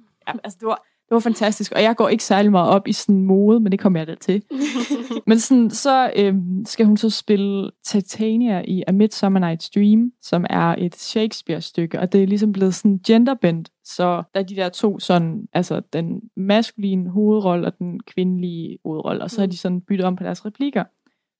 altså, 0.44 0.56
det 0.60 0.66
var, 0.66 0.82
det 1.08 1.14
var 1.14 1.20
fantastisk, 1.20 1.72
og 1.72 1.82
jeg 1.82 1.96
går 1.96 2.08
ikke 2.08 2.24
særlig 2.24 2.50
meget 2.50 2.70
op 2.70 2.88
i 2.88 2.92
sådan 2.92 3.22
mode, 3.22 3.60
men 3.60 3.72
det 3.72 3.80
kommer 3.80 4.00
jeg 4.00 4.06
da 4.06 4.14
til. 4.14 4.42
men 5.26 5.38
sådan, 5.38 5.70
så 5.70 6.12
øhm, 6.16 6.64
skal 6.66 6.86
hun 6.86 6.96
så 6.96 7.10
spille 7.10 7.70
Titania 7.84 8.62
i 8.64 8.82
A 8.86 8.92
Midsummer 8.92 9.40
Night's 9.40 9.70
Dream, 9.74 10.12
som 10.22 10.46
er 10.50 10.74
et 10.78 10.96
Shakespeare-stykke, 10.96 12.00
og 12.00 12.12
det 12.12 12.22
er 12.22 12.26
ligesom 12.26 12.52
blevet 12.52 12.74
sådan 12.74 13.00
genderbent, 13.06 13.70
så 13.84 14.22
der 14.34 14.40
er 14.40 14.44
de 14.44 14.56
der 14.56 14.68
to 14.68 14.98
sådan, 14.98 15.48
altså 15.52 15.82
den 15.92 16.20
maskuline 16.36 17.10
hovedrolle 17.10 17.66
og 17.66 17.78
den 17.78 18.00
kvindelige 18.00 18.78
hovedrolle, 18.84 19.22
og 19.22 19.30
så 19.30 19.40
har 19.40 19.46
de 19.46 19.56
sådan 19.56 19.80
byttet 19.80 20.06
om 20.06 20.16
på 20.16 20.24
deres 20.24 20.46
replikker. 20.46 20.84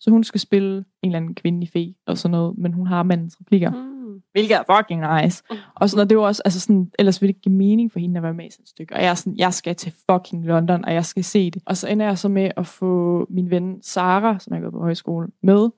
Så 0.00 0.10
hun 0.10 0.24
skal 0.24 0.40
spille 0.40 0.76
en 0.76 0.84
eller 1.02 1.16
anden 1.16 1.34
kvindelig 1.34 1.68
fe 1.68 1.94
og 2.06 2.18
sådan 2.18 2.30
noget, 2.30 2.58
men 2.58 2.72
hun 2.72 2.86
har 2.86 3.02
mandens 3.02 3.36
replikker. 3.40 3.70
Mm. 3.70 4.22
Hvilket 4.32 4.56
er 4.56 4.76
fucking 4.76 5.22
nice. 5.22 5.42
Og 5.74 5.90
sådan, 5.90 6.02
og 6.02 6.10
det 6.10 6.18
var 6.18 6.24
også, 6.24 6.42
altså 6.44 6.60
sådan, 6.60 6.90
ellers 6.98 7.22
ville 7.22 7.28
det 7.32 7.36
ikke 7.36 7.42
give 7.42 7.54
mening 7.54 7.92
for 7.92 7.98
hende 7.98 8.16
at 8.16 8.22
være 8.22 8.34
med 8.34 8.46
i 8.46 8.50
sådan 8.50 8.62
et 8.62 8.68
stykke. 8.68 8.94
Og 8.94 9.02
jeg 9.02 9.10
er 9.10 9.14
sådan, 9.14 9.36
jeg 9.36 9.54
skal 9.54 9.74
til 9.74 9.92
fucking 10.10 10.44
London, 10.44 10.84
og 10.84 10.94
jeg 10.94 11.04
skal 11.04 11.24
se 11.24 11.50
det. 11.50 11.62
Og 11.66 11.76
så 11.76 11.88
ender 11.88 12.06
jeg 12.06 12.18
så 12.18 12.28
med 12.28 12.50
at 12.56 12.66
få 12.66 13.26
min 13.30 13.50
ven 13.50 13.82
Sara, 13.82 14.38
som 14.38 14.54
jeg 14.54 14.62
går 14.62 14.70
på 14.70 14.80
højskole, 14.80 15.28
med. 15.42 15.68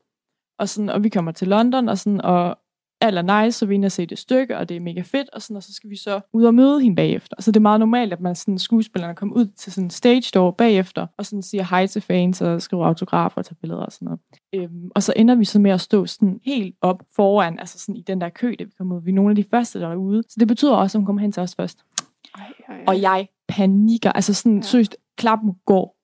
Og, 0.58 0.68
sådan, 0.68 0.88
og 0.88 1.04
vi 1.04 1.08
kommer 1.08 1.32
til 1.32 1.48
London, 1.48 1.88
og, 1.88 1.98
sådan, 1.98 2.20
og 2.20 2.58
alt 3.00 3.18
er 3.18 3.42
nice, 3.42 3.58
så 3.58 3.66
vi 3.66 3.74
inde 3.74 3.86
og 3.86 3.92
se 3.92 4.06
det 4.06 4.18
stykke, 4.18 4.58
og 4.58 4.68
det 4.68 4.76
er 4.76 4.80
mega 4.80 5.00
fedt, 5.00 5.30
og, 5.32 5.42
sådan, 5.42 5.56
og 5.56 5.62
så 5.62 5.74
skal 5.74 5.90
vi 5.90 5.96
så 5.96 6.20
ud 6.32 6.44
og 6.44 6.54
møde 6.54 6.80
hende 6.80 6.96
bagefter. 6.96 7.36
Så 7.40 7.50
det 7.50 7.56
er 7.56 7.60
meget 7.60 7.80
normalt, 7.80 8.12
at 8.12 8.20
man 8.20 8.34
sådan, 8.34 8.58
skuespillerne 8.58 9.14
kommer 9.14 9.36
ud 9.36 9.46
til 9.46 9.72
sådan 9.72 9.86
en 9.86 9.90
stage 9.90 10.30
door 10.34 10.50
bagefter, 10.50 11.06
og 11.16 11.26
sådan 11.26 11.42
siger 11.42 11.64
hej 11.64 11.86
til 11.86 12.02
fans, 12.02 12.40
og 12.40 12.62
skriver 12.62 12.86
autografer 12.86 13.38
og 13.38 13.44
tager 13.44 13.56
billeder 13.60 13.80
og 13.80 13.92
sådan 13.92 14.06
noget. 14.06 14.20
Øhm, 14.54 14.90
og 14.94 15.02
så 15.02 15.12
ender 15.16 15.34
vi 15.34 15.44
så 15.44 15.58
med 15.58 15.70
at 15.70 15.80
stå 15.80 16.06
sådan 16.06 16.40
helt 16.44 16.76
op 16.82 17.02
foran, 17.16 17.58
altså 17.58 17.78
sådan 17.78 17.96
i 17.96 18.02
den 18.02 18.20
der 18.20 18.28
kø, 18.28 18.54
da 18.58 18.64
vi 18.64 18.70
kommer 18.78 18.96
ud. 18.96 19.02
Vi 19.02 19.10
er 19.10 19.14
nogle 19.14 19.30
af 19.30 19.36
de 19.36 19.44
første, 19.50 19.80
der 19.80 19.88
er 19.88 19.96
ude. 19.96 20.22
Så 20.28 20.36
det 20.40 20.48
betyder 20.48 20.72
også, 20.74 20.98
at 20.98 21.00
hun 21.00 21.06
kommer 21.06 21.22
hen 21.22 21.32
til 21.32 21.42
os 21.42 21.54
først. 21.54 21.78
Ej, 22.34 22.42
ej, 22.68 22.74
ej. 22.74 22.84
Og 22.86 23.02
jeg 23.02 23.28
panikker. 23.48 24.12
Altså 24.12 24.34
sådan, 24.34 24.56
ja. 24.56 24.62
Seriøst, 24.62 24.96
klappen 25.16 25.54
går. 25.66 25.97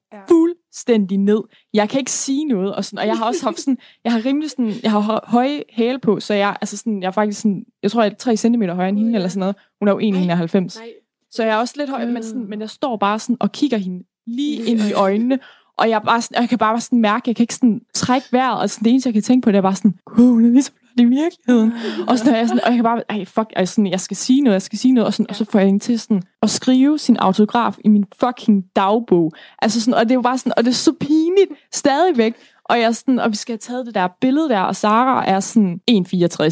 Fuldstændig 0.75 1.19
ned. 1.19 1.41
Jeg 1.75 1.89
kan 1.89 1.99
ikke 1.99 2.11
sige 2.11 2.45
noget, 2.45 2.75
og, 2.75 2.85
sådan, 2.85 2.99
og 2.99 3.07
jeg 3.07 3.17
har 3.17 3.25
også 3.25 3.45
haft 3.45 3.61
sådan, 3.61 3.79
jeg 4.05 4.13
har 4.13 4.25
rimelig 4.25 4.51
sådan, 4.51 4.73
jeg 4.83 4.91
har 4.91 5.01
hø- 5.01 5.19
høje 5.31 5.63
hæle 5.71 5.99
på, 5.99 6.21
så 6.21 6.35
jeg, 6.35 6.57
altså 6.61 6.77
sådan, 6.77 7.03
jeg 7.03 7.07
er 7.07 7.13
faktisk 7.13 7.41
sådan, 7.41 7.65
jeg 7.83 7.91
tror, 7.91 8.03
jeg 8.03 8.11
er 8.11 8.17
3 8.17 8.37
cm 8.37 8.63
højere 8.63 8.89
end 8.89 8.99
hende, 8.99 9.15
eller 9.15 9.29
sådan 9.29 9.41
noget. 9.41 9.57
Hun 9.81 9.89
er 9.89 9.93
jo 9.93 10.01
1,91. 10.01 10.79
Nej. 10.79 10.89
Så 11.31 11.43
jeg 11.43 11.53
er 11.53 11.57
også 11.57 11.75
lidt 11.77 11.91
høj, 11.91 12.05
men, 12.07 12.23
sådan, 12.23 12.47
men 12.49 12.61
jeg 12.61 12.71
står 12.71 12.97
bare 12.97 13.19
sådan 13.19 13.37
og 13.41 13.53
kigger 13.53 13.79
hende 13.79 14.05
lige 14.27 14.65
ind 14.65 14.81
i 14.81 14.93
øjnene, 15.07 15.39
og 15.79 15.89
jeg, 15.91 16.03
bare 16.03 16.23
sådan, 16.23 16.41
jeg 16.41 16.49
kan 16.49 16.59
bare 16.59 16.81
sådan 16.81 17.01
mærke, 17.01 17.23
jeg 17.27 17.37
kan 17.37 17.43
ikke 17.43 17.55
sådan 17.55 17.81
trække 17.95 18.27
vejret, 18.33 18.61
og 18.61 18.71
sådan, 18.71 18.85
det 18.85 18.91
eneste, 18.91 19.09
jeg 19.09 19.15
kan 19.15 19.23
tænke 19.23 19.45
på, 19.45 19.51
det 19.51 19.59
er 19.59 19.63
bare 19.63 19.75
sådan, 19.75 19.95
gud, 20.05 20.29
hun 20.29 20.45
er 20.45 20.51
lige 20.51 20.63
så 20.63 20.73
flot 20.97 21.07
i 21.07 21.09
virkeligheden. 21.09 21.73
Og, 22.09 22.19
sådan, 22.19 22.35
er 22.35 22.39
jeg 22.39 22.49
sådan, 22.49 22.65
og 22.65 22.69
jeg 22.69 22.77
kan 22.77 22.85
bare, 22.85 23.03
ej, 23.09 23.25
fuck, 23.25 23.53
ej, 23.57 23.65
sådan, 23.65 23.87
jeg 23.87 24.01
skal 24.01 24.17
sige 24.17 24.41
noget, 24.41 24.55
jeg 24.55 24.63
skal 24.63 24.79
sige 24.79 24.93
noget, 24.93 25.07
og, 25.07 25.15
sådan, 25.15 25.27
og 25.29 25.37
så 25.37 25.45
får 25.45 25.59
jeg 25.59 25.67
hende 25.67 25.85
til 25.85 26.01
sådan, 26.01 26.23
at 26.43 26.51
skrive 26.51 26.99
sin 26.99 27.17
autograf 27.17 27.77
i 27.85 27.89
min 27.89 28.05
fucking 28.21 28.65
dagbog. 28.77 29.33
Altså 29.63 29.81
sådan, 29.81 29.95
og 29.95 30.05
det 30.05 30.11
er 30.11 30.15
jo 30.15 30.23
bare 30.23 30.39
sådan, 30.39 30.53
og 30.57 30.65
det 30.65 30.71
er 30.71 30.75
så 30.75 30.93
pinligt 30.93 31.51
stadigvæk. 31.73 32.35
Og, 32.65 32.79
jeg 32.79 32.85
er 32.87 32.93
sådan, 32.93 33.19
og 33.19 33.31
vi 33.31 33.37
skal 33.37 33.53
have 33.53 33.59
taget 33.59 33.87
det 33.87 33.95
der 33.95 34.09
billede 34.21 34.49
der, 34.49 34.61
og 34.61 34.77
Sara 34.77 35.27
er 35.29 35.41
sådan 35.41 35.81
1,64 35.91 35.95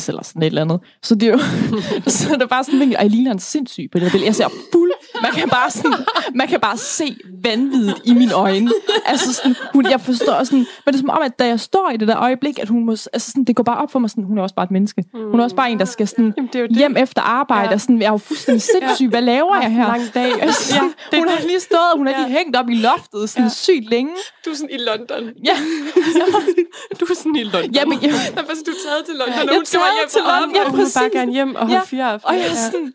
eller 0.09 0.23
sådan 0.23 0.43
et 0.43 0.47
eller 0.47 0.61
andet. 0.63 0.81
Så 1.03 1.15
det 1.15 1.29
er 1.29 1.33
jo, 1.33 1.39
så 2.11 2.29
det 2.35 2.43
er 2.43 2.47
bare 2.47 2.65
sådan, 2.65 2.79
virkelig, 2.79 2.97
ej, 2.97 3.07
ligner 3.07 3.33
en 3.33 3.39
sindssyg 3.39 3.89
på 3.93 3.99
det 3.99 4.05
der 4.05 4.11
billede. 4.11 4.27
Jeg 4.27 4.35
ser 4.35 4.49
fuld, 4.73 4.93
man 5.23 5.33
kan 5.33 5.49
bare 5.49 5.71
sådan, 5.71 5.93
man 6.35 6.49
kan 6.49 6.61
bare 6.61 6.77
se 6.77 7.17
vanvittigt 7.45 8.01
i 8.05 8.15
mine 8.15 8.33
øjne. 8.33 8.71
Altså 9.07 9.33
sådan, 9.35 9.57
hun, 9.73 9.87
jeg 9.91 10.01
forstår 10.01 10.45
sådan, 10.45 10.59
men 10.59 10.67
det 10.87 10.95
er 10.95 10.99
som 10.99 11.11
om, 11.11 11.19
at 11.25 11.39
da 11.39 11.47
jeg 11.47 11.61
står 11.61 11.91
i 11.95 11.97
det 11.97 12.09
der 12.09 12.19
øjeblik, 12.19 12.59
at 12.59 12.69
hun 12.69 12.85
må, 12.87 12.93
altså 12.93 13.31
sådan, 13.31 13.45
det 13.45 13.57
går 13.57 13.63
bare 13.63 13.79
op 13.79 13.93
for 13.93 13.99
mig 13.99 14.11
sådan, 14.11 14.25
hun 14.25 14.39
er 14.39 14.43
også 14.43 14.55
bare 14.55 14.65
et 14.65 14.71
menneske. 14.71 15.05
Hun 15.31 15.41
er 15.41 15.45
også 15.45 15.57
bare 15.57 15.71
en, 15.71 15.79
der 15.79 15.85
skal 15.85 16.09
sådan, 16.09 16.35
Jamen, 16.37 16.51
det 16.53 16.61
er 16.61 16.67
det. 16.67 16.77
hjem 16.77 16.97
efter 16.97 17.23
arbejde, 17.23 17.69
Ja. 17.69 17.75
og 17.75 17.81
sådan, 17.81 17.99
jeg 17.99 18.07
er 18.07 18.11
jo 18.13 18.17
fuldstændig 18.19 18.63
sindssyg, 18.63 19.09
hvad 19.09 19.23
laver 19.23 19.57
jeg 19.63 19.73
her? 19.73 19.87
Lang 19.87 20.03
dag. 20.15 20.43
Altså, 20.43 20.75
ja, 20.75 20.81
det, 21.11 21.19
hun 21.19 21.29
har 21.29 21.47
lige 21.47 21.61
stået, 21.61 21.93
hun 21.97 22.07
har 22.07 22.15
lige 22.15 22.27
Ja. 22.29 22.39
hængt 22.39 22.57
op 22.57 22.69
i 22.69 22.75
loftet 22.75 23.31
sådan 23.31 23.45
Ja. 23.45 23.49
sygt 23.51 23.91
længe. 23.91 24.13
Du 24.45 24.51
er 24.51 24.55
sådan 24.55 24.71
i 24.73 24.79
London. 24.79 25.31
Ja, 25.45 25.57
du 27.01 27.05
er 27.11 27.15
sådan 27.15 27.37
i 27.37 27.43
London. 27.45 27.71
jamen, 27.71 28.03
jeg, 28.03 28.11
Nå, 28.37 28.41
altså, 28.49 28.65
du 28.67 28.71
er 28.71 28.81
taget 28.89 29.05
til 29.07 29.15
London, 29.15 29.35
Jeg 29.39 29.49
og 29.49 29.55
hun 29.55 29.67
skal 29.67 29.81
hjem 29.99 30.09
til 30.09 30.21
London. 30.31 30.55
Ja, 30.57 30.65
og 30.65 30.71
hun 30.71 30.79
vil 30.79 30.85
bare 30.95 31.03
præcis. 31.05 31.13
gerne 31.19 31.33
hjem 31.33 31.55
og 31.55 31.61
holde 31.61 31.75
Ja. 31.75 31.81
fire 31.85 32.05
aften. 32.13 32.29
og 32.29 32.35
jeg 32.37 32.47
er 32.51 32.55
sådan, 32.55 32.93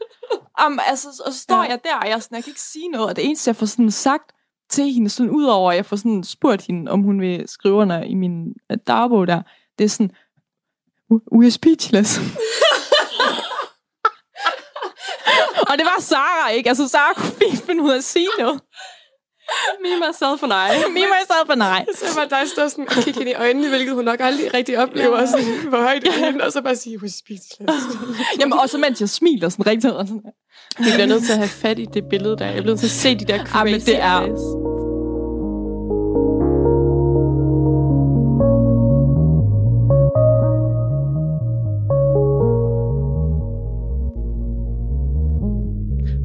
um, 0.65 0.79
altså, 0.87 1.07
og 1.25 1.33
så 1.33 1.39
står 1.39 1.63
jeg 1.63 1.79
der, 1.83 1.95
og 2.01 2.09
jeg, 2.09 2.23
sådan, 2.23 2.35
jeg 2.35 2.43
kan 2.43 2.51
ikke 2.51 2.61
sige 2.61 2.87
noget, 2.89 3.09
og 3.09 3.15
det 3.15 3.25
eneste, 3.25 3.47
jeg 3.49 3.55
får 3.55 3.65
sådan 3.65 3.91
sagt 3.91 4.31
til 4.69 4.93
hende, 4.93 5.09
sådan 5.09 5.29
udover, 5.31 5.71
at 5.71 5.77
jeg 5.77 5.85
får 5.85 5.95
sådan 5.95 6.23
spurgt 6.23 6.61
hende, 6.67 6.91
om 6.91 7.01
hun 7.01 7.21
vil 7.21 7.43
skrive 7.47 7.73
under 7.75 8.03
i 8.03 8.13
min 8.15 8.33
øh, 8.71 8.77
dagbog 8.87 9.27
der, 9.27 9.41
det 9.77 9.83
er 9.83 9.89
sådan, 9.89 10.11
"We- 11.13 11.37
we 11.37 11.45
are 11.45 11.51
speechless. 11.51 12.19
og 15.69 15.77
det 15.77 15.85
var 15.85 16.01
Sara, 16.01 16.49
ikke? 16.49 16.69
Altså, 16.69 16.87
Sara 16.87 17.13
kunne 17.13 17.31
fint 17.31 17.65
finde 17.65 17.83
ud 17.83 17.91
af 17.91 17.97
at 17.97 18.03
sige 18.03 18.27
noget. 18.39 18.61
Me, 19.83 19.89
myself 20.07 20.43
and 20.43 20.53
I. 20.53 20.67
Me, 20.97 21.01
myself 21.15 21.47
and 21.49 21.61
I. 21.63 21.79
Så 21.95 22.05
var 22.19 22.25
dig 22.25 22.47
stå 22.53 22.69
sådan 22.69 22.87
og 22.89 23.03
kigge 23.03 23.19
hende 23.19 23.31
i 23.31 23.35
øjnene, 23.35 23.69
hvilket 23.69 23.93
hun 23.95 24.05
nok 24.05 24.19
aldrig 24.19 24.53
rigtig 24.53 24.79
oplever, 24.79 25.25
sådan, 25.25 25.69
hvor 25.69 25.77
højt 25.81 26.01
det 26.01 26.11
er, 26.23 26.45
og 26.45 26.51
så 26.51 26.61
bare 26.61 26.75
sige, 26.75 26.97
we're 26.97 27.19
speechless. 27.19 27.83
Jamen, 28.39 28.53
og 28.53 28.69
så 28.69 28.77
mens 28.77 29.01
jeg 29.01 29.09
smiler 29.09 29.49
sådan 29.49 29.67
rigtig 29.67 29.93
og 29.93 30.07
sådan. 30.07 30.21
Vi 30.79 30.85
bliver 30.93 31.05
nødt 31.07 31.23
til 31.23 31.31
at 31.31 31.37
have 31.37 31.47
fat 31.49 31.79
i 31.79 31.85
det 31.93 32.03
billede 32.09 32.37
der. 32.37 32.45
Jeg 32.45 32.53
bliver 32.53 32.65
nødt 32.65 32.79
til 32.79 32.87
at 32.87 32.91
se 32.91 33.15
de 33.15 33.25
der 33.25 33.45
crazy 33.45 33.55
Ah, 33.57 33.65
men 33.65 33.81
det 33.81 33.97
er- 34.01 34.21
eyes. 34.21 34.41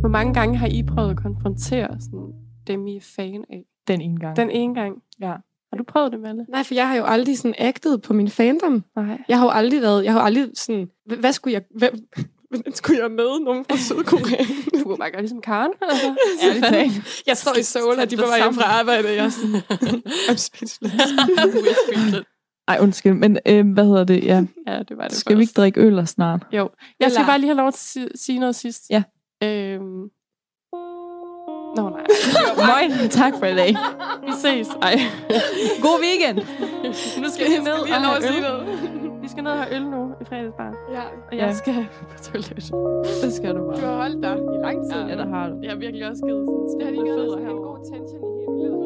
Hvor 0.01 0.09
mange 0.09 0.35
gange 0.35 0.57
har 0.59 0.67
I 0.67 0.83
prøvet 0.83 1.11
at 1.11 1.17
konfrontere 1.17 1.89
sådan, 2.01 2.33
dem, 2.67 2.87
I 2.87 2.97
er 2.97 3.01
fan 3.01 3.45
af? 3.51 3.65
Den 3.89 4.01
ene 4.01 4.21
gang. 4.21 4.37
Den 4.37 4.51
ene 4.51 4.75
gang. 4.75 5.03
Ja. 5.21 5.33
Har 5.73 5.77
du 5.79 5.85
prøvet 5.89 6.13
det, 6.13 6.21
Malle? 6.21 6.47
Nej, 6.49 6.63
for 6.63 6.75
jeg 6.75 6.89
har 6.89 6.97
jo 6.97 7.05
aldrig 7.05 7.39
sådan 7.39 7.55
actet 7.59 8.03
på 8.03 8.13
min 8.13 8.29
fandom. 8.29 8.85
Nej. 8.97 9.19
Jeg 9.29 9.39
har 9.39 9.45
jo 9.45 9.51
aldrig 9.51 9.83
været, 9.83 10.05
jeg 10.05 10.13
har 10.13 10.21
jo 10.21 10.27
aldrig 10.27 10.49
sådan, 10.55 10.91
hvad, 11.07 11.17
hvad 11.17 11.33
skulle 11.33 11.55
jeg, 11.55 11.63
hvad, 11.79 11.89
hvordan 12.51 12.75
skulle 12.75 13.03
jeg 13.03 13.11
med 13.11 13.41
nogen 13.45 13.65
fra 13.71 13.77
Sydkorea? 13.77 14.45
Du 14.79 14.85
kunne 14.85 14.97
bare 14.99 15.11
gøre 15.11 15.21
ligesom 15.23 15.41
Karen. 15.41 15.73
Altså. 15.83 16.07
Ærligt 16.47 16.67
talt. 16.67 17.23
jeg 17.27 17.37
står 17.37 17.59
i 17.59 17.63
Seoul, 17.63 17.99
og 18.01 18.11
de 18.11 18.17
på 18.17 18.23
vej 18.27 18.39
hjem 18.43 18.55
fra 18.55 18.65
arbejde, 18.81 19.09
og 19.09 19.15
jeg 19.17 19.25
er 19.25 19.29
sådan, 19.29 19.57
I'm 20.29 20.37
speechless. 20.37 20.81
Ej, 22.69 22.79
undskyld, 22.81 23.13
men 23.15 23.39
øh, 23.47 23.73
hvad 23.73 23.85
hedder 23.85 24.05
det? 24.05 24.25
Ja. 24.25 24.45
ja, 24.67 24.83
det 24.83 24.97
var 24.97 25.09
det 25.09 25.17
Skal 25.17 25.37
vi 25.37 25.43
ikke 25.43 25.53
drikke 25.57 25.81
øl 25.81 26.07
snart? 26.07 26.47
Jo. 26.53 26.71
Jeg 27.01 27.11
skal 27.11 27.21
Eller- 27.21 27.27
bare 27.27 27.39
lige 27.39 27.49
have 27.49 27.57
lov 27.57 27.73
til 27.73 28.01
at 28.01 28.11
si- 28.13 28.25
sige 28.25 28.39
noget 28.39 28.55
sidst. 28.55 28.91
Ja. 28.91 29.03
Øhm. 29.43 30.03
Nå, 31.77 31.85
nej. 31.91 32.07
Moin, 32.71 32.91
tak 33.21 33.33
for 33.39 33.47
i 33.47 33.55
dag. 33.55 33.73
Vi 34.27 34.33
ses. 34.45 34.69
Ej. 34.83 34.95
God 35.85 35.99
weekend. 36.07 36.39
Nu 37.23 37.29
skal 37.35 37.45
vi 37.53 37.57
ned 37.69 37.73
og 37.83 37.87
have 37.89 38.17
øl. 38.29 38.41
noget. 38.43 38.65
Vi 39.23 39.29
skal 39.29 39.43
ned 39.45 39.53
og 39.53 39.59
have 39.59 39.75
øl 39.77 39.83
nu 39.95 40.01
i 40.21 40.25
fredagsbar. 40.25 40.71
Ja, 40.97 41.03
Og 41.31 41.37
jeg 41.39 41.47
Ja. 41.47 41.53
skal 41.53 41.87
på 42.11 42.17
toilet. 42.25 42.73
Det 43.23 43.33
skal 43.33 43.55
du 43.55 43.61
du 43.61 43.67
bare. 43.71 43.81
har 43.81 43.97
holdt 44.03 44.23
dig 44.23 44.37
i 44.57 44.59
lang 44.67 44.79
tid. 44.91 45.01
Ja, 45.11 45.17
der 45.23 45.29
har 45.35 45.49
du. 45.49 45.55
Jeg 45.63 45.71
har 45.71 45.79
virkelig 45.79 46.09
også 46.11 46.23
givet 46.27 46.45
sådan 46.49 46.79
Det 46.79 46.85
har 46.87 46.93
de 46.95 46.99
givet 47.07 47.19
fødder 47.19 47.51
en 47.57 47.63
god 47.69 47.79
tension 47.91 48.23
i 48.39 48.41
hele 48.41 48.57
livet. 48.63 48.79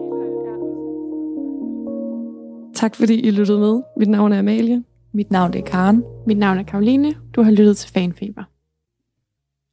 Tak 2.74 2.94
fordi 2.94 3.14
I 3.20 3.30
lyttede 3.30 3.58
med. 3.58 3.82
Mit 3.96 4.08
navn 4.08 4.32
er 4.32 4.38
Amalie. 4.38 4.84
Mit 5.14 5.30
navn 5.30 5.52
det 5.52 5.58
er 5.58 5.64
Karen. 5.64 6.04
Mit 6.26 6.38
navn 6.38 6.58
er 6.58 6.62
Karoline. 6.62 7.14
Du 7.36 7.42
har 7.42 7.50
lyttet 7.50 7.76
til 7.76 7.92
Fanfeber. 7.92 8.42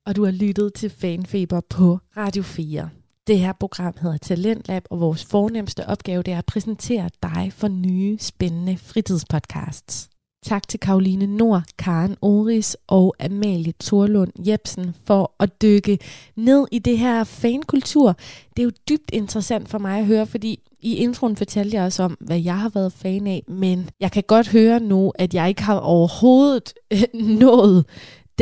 Og 0.05 0.15
du 0.15 0.23
har 0.25 0.31
lyttet 0.31 0.73
til 0.73 0.89
Fanfeber 1.01 1.61
på 1.69 1.97
Radio 2.17 2.43
4. 2.43 2.89
Det 3.27 3.39
her 3.39 3.53
program 3.53 3.93
hedder 4.01 4.17
Talentlab, 4.17 4.83
og 4.89 4.99
vores 4.99 5.25
fornemmeste 5.25 5.87
opgave 5.87 6.23
det 6.23 6.33
er 6.33 6.37
at 6.37 6.45
præsentere 6.45 7.09
dig 7.23 7.51
for 7.53 7.67
nye, 7.67 8.17
spændende 8.19 8.77
fritidspodcasts. 8.77 10.09
Tak 10.45 10.67
til 10.67 10.79
Karoline 10.79 11.27
Nord, 11.37 11.63
Karen 11.77 12.15
Oris 12.21 12.77
og 12.87 13.15
Amalie 13.19 13.73
Thorlund 13.79 14.31
Jebsen 14.47 14.95
for 15.05 15.31
at 15.39 15.61
dykke 15.61 15.99
ned 16.35 16.67
i 16.71 16.79
det 16.79 16.97
her 16.97 17.23
fankultur. 17.23 18.15
Det 18.57 18.61
er 18.61 18.63
jo 18.63 18.71
dybt 18.89 19.11
interessant 19.13 19.69
for 19.69 19.77
mig 19.77 19.99
at 19.99 20.05
høre, 20.05 20.25
fordi 20.25 20.59
i 20.79 20.95
introen 20.95 21.35
fortalte 21.35 21.77
jeg 21.77 21.85
også 21.85 22.03
om, 22.03 22.17
hvad 22.19 22.39
jeg 22.39 22.59
har 22.59 22.69
været 22.69 22.93
fan 22.93 23.27
af, 23.27 23.43
men 23.47 23.89
jeg 23.99 24.11
kan 24.11 24.23
godt 24.27 24.47
høre 24.47 24.79
nu, 24.79 25.11
at 25.15 25.33
jeg 25.33 25.49
ikke 25.49 25.63
har 25.63 25.79
overhovedet 25.79 26.73
nået 27.43 27.85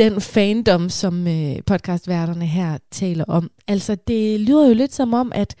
den 0.02 0.20
fandom, 0.20 0.88
som 0.88 1.26
øh, 1.28 1.56
podcastværterne 1.66 2.46
her 2.46 2.78
taler 2.90 3.24
om. 3.28 3.50
Altså, 3.68 3.96
det 4.06 4.40
lyder 4.40 4.68
jo 4.68 4.74
lidt 4.74 4.94
som 4.94 5.14
om, 5.14 5.32
at 5.34 5.54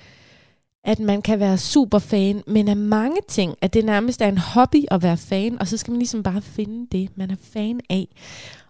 at 0.84 0.98
man 0.98 1.22
kan 1.22 1.40
være 1.40 1.58
super 1.58 1.98
fan, 1.98 2.42
men 2.46 2.68
af 2.68 2.76
mange 2.76 3.16
ting, 3.28 3.54
at 3.60 3.74
det 3.74 3.84
nærmest 3.84 4.22
er 4.22 4.28
en 4.28 4.38
hobby 4.38 4.84
at 4.90 5.02
være 5.02 5.16
fan, 5.16 5.60
og 5.60 5.68
så 5.68 5.76
skal 5.76 5.90
man 5.90 5.98
ligesom 5.98 6.22
bare 6.22 6.42
finde 6.42 6.86
det, 6.92 7.10
man 7.16 7.30
er 7.30 7.36
fan 7.42 7.80
af. 7.90 8.08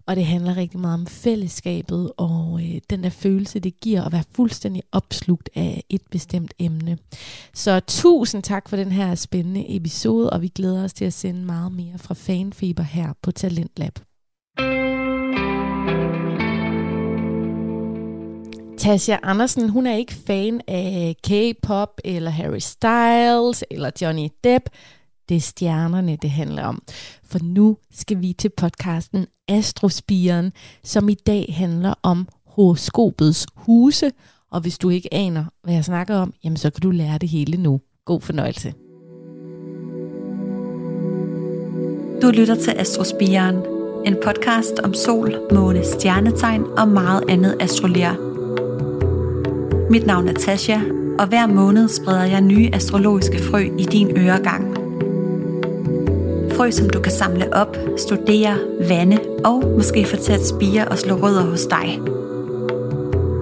Og 0.06 0.16
det 0.16 0.26
handler 0.26 0.56
rigtig 0.56 0.80
meget 0.80 0.94
om 0.94 1.06
fællesskabet 1.06 2.12
og 2.16 2.60
øh, 2.62 2.80
den 2.90 3.04
der 3.04 3.10
følelse, 3.10 3.60
det 3.60 3.80
giver 3.80 4.04
at 4.04 4.12
være 4.12 4.24
fuldstændig 4.34 4.82
opslugt 4.92 5.50
af 5.54 5.84
et 5.88 6.02
bestemt 6.10 6.54
emne. 6.58 6.98
Så 7.54 7.80
tusind 7.80 8.42
tak 8.42 8.68
for 8.68 8.76
den 8.76 8.92
her 8.92 9.14
spændende 9.14 9.76
episode, 9.76 10.30
og 10.30 10.42
vi 10.42 10.48
glæder 10.48 10.84
os 10.84 10.92
til 10.92 11.04
at 11.04 11.12
sende 11.12 11.44
meget 11.44 11.72
mere 11.72 11.98
fra 11.98 12.14
Fanfeber 12.14 12.82
her 12.82 13.12
på 13.22 13.30
Talentlab. 13.30 13.98
Tasha 18.78 19.16
Andersen, 19.22 19.68
hun 19.68 19.86
er 19.86 19.96
ikke 19.96 20.14
fan 20.14 20.60
af 20.68 21.16
K-pop 21.24 21.88
eller 22.04 22.30
Harry 22.30 22.58
Styles 22.58 23.64
eller 23.70 23.90
Johnny 24.02 24.28
Depp. 24.44 24.68
Det 25.28 25.36
er 25.36 25.40
stjernerne, 25.40 26.16
det 26.22 26.30
handler 26.30 26.64
om. 26.64 26.82
For 27.24 27.38
nu 27.42 27.76
skal 27.94 28.20
vi 28.20 28.32
til 28.32 28.50
podcasten 28.56 29.26
Astrospiren, 29.48 30.52
som 30.84 31.08
i 31.08 31.14
dag 31.14 31.54
handler 31.56 31.94
om 32.02 32.28
horoskopets 32.46 33.46
huse. 33.56 34.10
Og 34.50 34.60
hvis 34.60 34.78
du 34.78 34.88
ikke 34.88 35.14
aner, 35.14 35.44
hvad 35.62 35.74
jeg 35.74 35.84
snakker 35.84 36.16
om, 36.16 36.32
jamen 36.44 36.56
så 36.56 36.70
kan 36.70 36.80
du 36.80 36.90
lære 36.90 37.18
det 37.18 37.28
hele 37.28 37.56
nu. 37.56 37.80
God 38.04 38.20
fornøjelse. 38.20 38.74
Du 42.22 42.30
lytter 42.30 42.54
til 42.54 42.70
Astrospiren, 42.70 43.56
en 44.06 44.16
podcast 44.24 44.78
om 44.84 44.94
sol, 44.94 45.34
måne, 45.52 45.84
stjernetegn 45.84 46.64
og 46.78 46.88
meget 46.88 47.24
andet 47.28 47.56
astrologi. 47.60 48.31
Mit 49.90 50.06
navn 50.06 50.28
er 50.28 50.32
Tasha, 50.32 50.78
og 51.18 51.26
hver 51.26 51.46
måned 51.46 51.88
spreder 51.88 52.24
jeg 52.24 52.40
nye 52.40 52.70
astrologiske 52.72 53.38
frø 53.38 53.58
i 53.78 53.84
din 53.84 54.16
øregang. 54.18 54.76
Frø, 56.56 56.70
som 56.70 56.90
du 56.90 57.00
kan 57.00 57.12
samle 57.12 57.54
op, 57.54 57.76
studere, 57.96 58.58
vande 58.88 59.18
og 59.44 59.64
måske 59.76 60.04
få 60.04 60.16
til 60.16 60.32
at 60.32 60.46
spire 60.46 60.88
og 60.88 60.98
slå 60.98 61.14
rødder 61.14 61.42
hos 61.42 61.66
dig. 61.66 62.00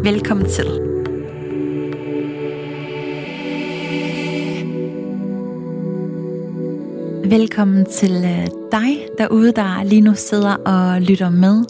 Velkommen 0.04 0.48
til. 0.48 0.99
Velkommen 7.24 7.86
til 7.86 8.12
øh, 8.12 8.46
dig 8.72 9.06
derude, 9.18 9.52
der 9.52 9.82
lige 9.82 10.00
nu 10.00 10.14
sidder 10.14 10.54
og 10.54 11.02
lytter 11.02 11.30
med. 11.30 11.64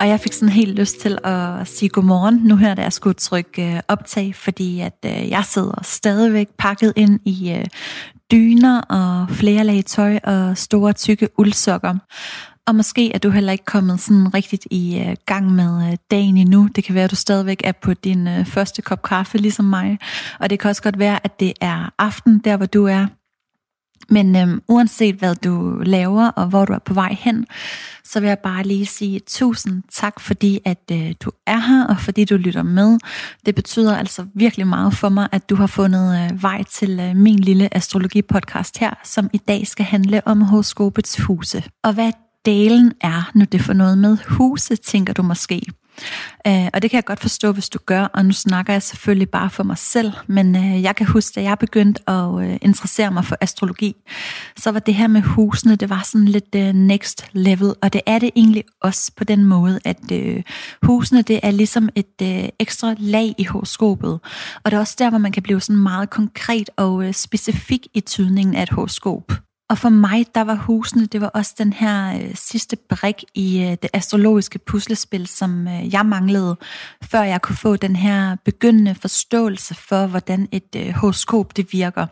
Og 0.00 0.08
jeg 0.08 0.20
fik 0.20 0.32
sådan 0.32 0.48
helt 0.48 0.78
lyst 0.78 1.00
til 1.00 1.18
at 1.24 1.68
sige 1.68 1.88
godmorgen, 1.88 2.40
nu 2.44 2.56
her 2.56 2.74
da 2.74 2.82
jeg 2.82 2.92
skulle 2.92 3.14
trykke 3.14 3.74
øh, 3.74 3.80
optag, 3.88 4.34
fordi 4.34 4.80
at 4.80 4.96
øh, 5.04 5.30
jeg 5.30 5.44
sidder 5.44 5.80
stadigvæk 5.82 6.48
pakket 6.58 6.92
ind 6.96 7.20
i 7.24 7.64
dyner 8.32 8.80
og 8.80 9.30
flere 9.30 9.64
lag 9.64 9.84
tøj 9.84 10.18
og 10.24 10.58
store 10.58 10.92
tykke 10.92 11.28
uldsokker. 11.38 11.94
Og 12.66 12.74
måske 12.74 13.12
er 13.14 13.18
du 13.18 13.30
heller 13.30 13.52
ikke 13.52 13.64
kommet 13.64 14.00
sådan 14.00 14.34
rigtigt 14.34 14.66
i 14.70 15.14
gang 15.26 15.52
med 15.52 15.96
dagen 16.10 16.36
endnu. 16.36 16.68
Det 16.76 16.84
kan 16.84 16.94
være, 16.94 17.04
at 17.04 17.10
du 17.10 17.16
stadigvæk 17.16 17.60
er 17.64 17.72
på 17.72 17.94
din 17.94 18.28
første 18.44 18.82
kop 18.82 19.02
kaffe, 19.02 19.38
ligesom 19.38 19.64
mig. 19.64 19.98
Og 20.40 20.50
det 20.50 20.58
kan 20.58 20.68
også 20.68 20.82
godt 20.82 20.98
være, 20.98 21.20
at 21.24 21.40
det 21.40 21.52
er 21.60 21.90
aften, 21.98 22.38
der 22.38 22.56
hvor 22.56 22.66
du 22.66 22.84
er. 22.84 23.06
Men 24.08 24.36
øhm, 24.36 24.62
uanset 24.68 25.14
hvad 25.14 25.34
du 25.34 25.82
laver 25.82 26.28
og 26.28 26.46
hvor 26.46 26.64
du 26.64 26.72
er 26.72 26.78
på 26.78 26.94
vej 26.94 27.16
hen, 27.20 27.46
så 28.04 28.20
vil 28.20 28.26
jeg 28.26 28.38
bare 28.38 28.62
lige 28.62 28.86
sige 28.86 29.20
tusind 29.26 29.82
tak, 29.92 30.20
fordi 30.20 30.60
at 30.64 30.82
øh, 30.92 31.14
du 31.20 31.30
er 31.46 31.58
her, 31.58 31.86
og 31.86 32.00
fordi 32.00 32.24
du 32.24 32.36
lytter 32.36 32.62
med. 32.62 32.98
Det 33.46 33.54
betyder 33.54 33.96
altså 33.96 34.26
virkelig 34.34 34.66
meget 34.66 34.94
for 34.94 35.08
mig, 35.08 35.28
at 35.32 35.50
du 35.50 35.56
har 35.56 35.66
fundet 35.66 36.30
øh, 36.32 36.42
vej 36.42 36.62
til 36.62 37.00
øh, 37.00 37.16
min 37.16 37.38
lille 37.38 37.76
astrologi-podcast 37.76 38.78
her, 38.80 38.94
som 39.04 39.30
i 39.32 39.38
dag 39.38 39.66
skal 39.66 39.84
handle 39.84 40.26
om 40.26 40.40
horoskopets 40.40 41.20
huse. 41.20 41.62
Og 41.82 41.92
hvad 41.92 42.12
delen 42.44 42.92
er, 43.00 43.30
når 43.34 43.44
det 43.44 43.60
får 43.60 43.72
noget 43.72 43.98
med 43.98 44.16
huse, 44.28 44.76
tænker 44.76 45.12
du 45.12 45.22
måske. 45.22 45.62
Øh, 46.46 46.68
og 46.74 46.82
det 46.82 46.90
kan 46.90 46.96
jeg 46.96 47.04
godt 47.04 47.20
forstå, 47.20 47.52
hvis 47.52 47.68
du 47.68 47.78
gør, 47.86 48.04
og 48.04 48.26
nu 48.26 48.32
snakker 48.32 48.72
jeg 48.72 48.82
selvfølgelig 48.82 49.30
bare 49.30 49.50
for 49.50 49.62
mig 49.62 49.78
selv, 49.78 50.12
men 50.26 50.56
øh, 50.56 50.82
jeg 50.82 50.96
kan 50.96 51.06
huske, 51.06 51.34
da 51.34 51.42
jeg 51.42 51.58
begyndte 51.58 52.10
at 52.10 52.42
øh, 52.42 52.58
interessere 52.62 53.10
mig 53.10 53.24
for 53.24 53.36
astrologi, 53.40 53.96
så 54.56 54.70
var 54.70 54.80
det 54.80 54.94
her 54.94 55.06
med 55.06 55.20
husene, 55.20 55.76
det 55.76 55.90
var 55.90 56.02
sådan 56.04 56.28
lidt 56.28 56.54
øh, 56.56 56.72
next 56.72 57.26
level, 57.32 57.74
og 57.82 57.92
det 57.92 58.00
er 58.06 58.18
det 58.18 58.30
egentlig 58.36 58.64
også 58.80 59.12
på 59.16 59.24
den 59.24 59.44
måde, 59.44 59.80
at 59.84 60.12
øh, 60.12 60.42
husene, 60.82 61.22
det 61.22 61.40
er 61.42 61.50
ligesom 61.50 61.88
et 61.94 62.22
øh, 62.22 62.48
ekstra 62.58 62.94
lag 62.98 63.34
i 63.38 63.44
horoskopet, 63.44 64.20
og 64.64 64.70
det 64.70 64.72
er 64.72 64.80
også 64.80 64.96
der, 64.98 65.10
hvor 65.10 65.18
man 65.18 65.32
kan 65.32 65.42
blive 65.42 65.60
sådan 65.60 65.82
meget 65.82 66.10
konkret 66.10 66.70
og 66.76 67.04
øh, 67.04 67.14
specifik 67.14 67.86
i 67.94 68.00
tydningen 68.00 68.54
af 68.54 68.62
et 68.62 68.70
horoskop. 68.70 69.45
Og 69.68 69.78
for 69.78 69.88
mig, 69.88 70.26
der 70.34 70.40
var 70.40 70.54
husene, 70.54 71.06
det 71.06 71.20
var 71.20 71.26
også 71.26 71.54
den 71.58 71.72
her 71.72 72.20
øh, 72.20 72.34
sidste 72.34 72.76
brik 72.76 73.24
i 73.34 73.62
øh, 73.62 73.70
det 73.70 73.88
astrologiske 73.92 74.58
puslespil, 74.58 75.26
som 75.26 75.68
øh, 75.68 75.94
jeg 75.94 76.06
manglede, 76.06 76.56
før 77.02 77.22
jeg 77.22 77.42
kunne 77.42 77.56
få 77.56 77.76
den 77.76 77.96
her 77.96 78.36
begyndende 78.44 78.94
forståelse 78.94 79.74
for, 79.74 80.06
hvordan 80.06 80.48
et 80.52 80.76
øh, 80.76 80.90
horoskop 80.90 81.56
det 81.56 81.72
virker. 81.72 82.06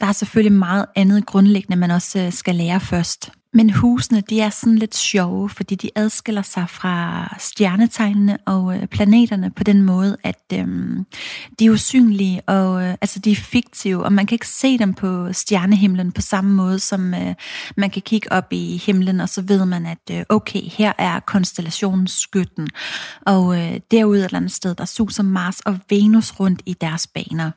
Der 0.00 0.06
er 0.06 0.12
selvfølgelig 0.12 0.58
meget 0.58 0.86
andet 0.96 1.26
grundlæggende, 1.26 1.76
man 1.76 1.90
også 1.90 2.18
øh, 2.18 2.32
skal 2.32 2.54
lære 2.54 2.80
først. 2.80 3.30
Men 3.54 3.70
husene, 3.70 4.20
de 4.20 4.40
er 4.40 4.50
sådan 4.50 4.78
lidt 4.78 4.96
sjove, 4.96 5.48
fordi 5.48 5.74
de 5.74 5.90
adskiller 5.94 6.42
sig 6.42 6.70
fra 6.70 7.26
stjernetegnene 7.38 8.38
og 8.46 8.76
øh, 8.76 8.86
planeterne 8.86 9.50
på 9.50 9.64
den 9.64 9.82
måde, 9.82 10.16
at 10.24 10.42
øhm, 10.52 11.06
de 11.58 11.66
er 11.66 11.70
usynlige, 11.70 12.40
og 12.46 12.84
øh, 12.84 12.94
altså 13.00 13.18
de 13.18 13.32
er 13.32 13.36
fiktive, 13.36 14.04
og 14.04 14.12
man 14.12 14.26
kan 14.26 14.34
ikke 14.34 14.48
se 14.48 14.78
dem 14.78 14.94
på 14.94 15.32
stjernehimlen 15.32 16.12
på 16.12 16.20
samme 16.20 16.54
måde, 16.54 16.78
som 16.78 17.14
øh, 17.14 17.34
man 17.76 17.90
kan 17.90 18.02
kigge 18.02 18.32
op 18.32 18.46
i 18.50 18.82
himlen, 18.86 19.20
og 19.20 19.28
så 19.28 19.42
ved 19.42 19.64
man, 19.64 19.86
at 19.86 20.10
øh, 20.10 20.22
okay, 20.28 20.62
her 20.62 20.92
er 20.98 21.20
konstellationen 21.20 22.06
skytten, 22.06 22.68
og 23.26 23.58
øh, 23.58 23.80
derude 23.90 24.20
et 24.20 24.24
eller 24.24 24.36
andet 24.36 24.52
sted, 24.52 24.74
der 24.74 24.84
suser 24.84 25.22
Mars 25.22 25.60
og 25.60 25.78
Venus 25.90 26.40
rundt 26.40 26.62
i 26.66 26.72
deres 26.80 27.06
baner. 27.06 27.50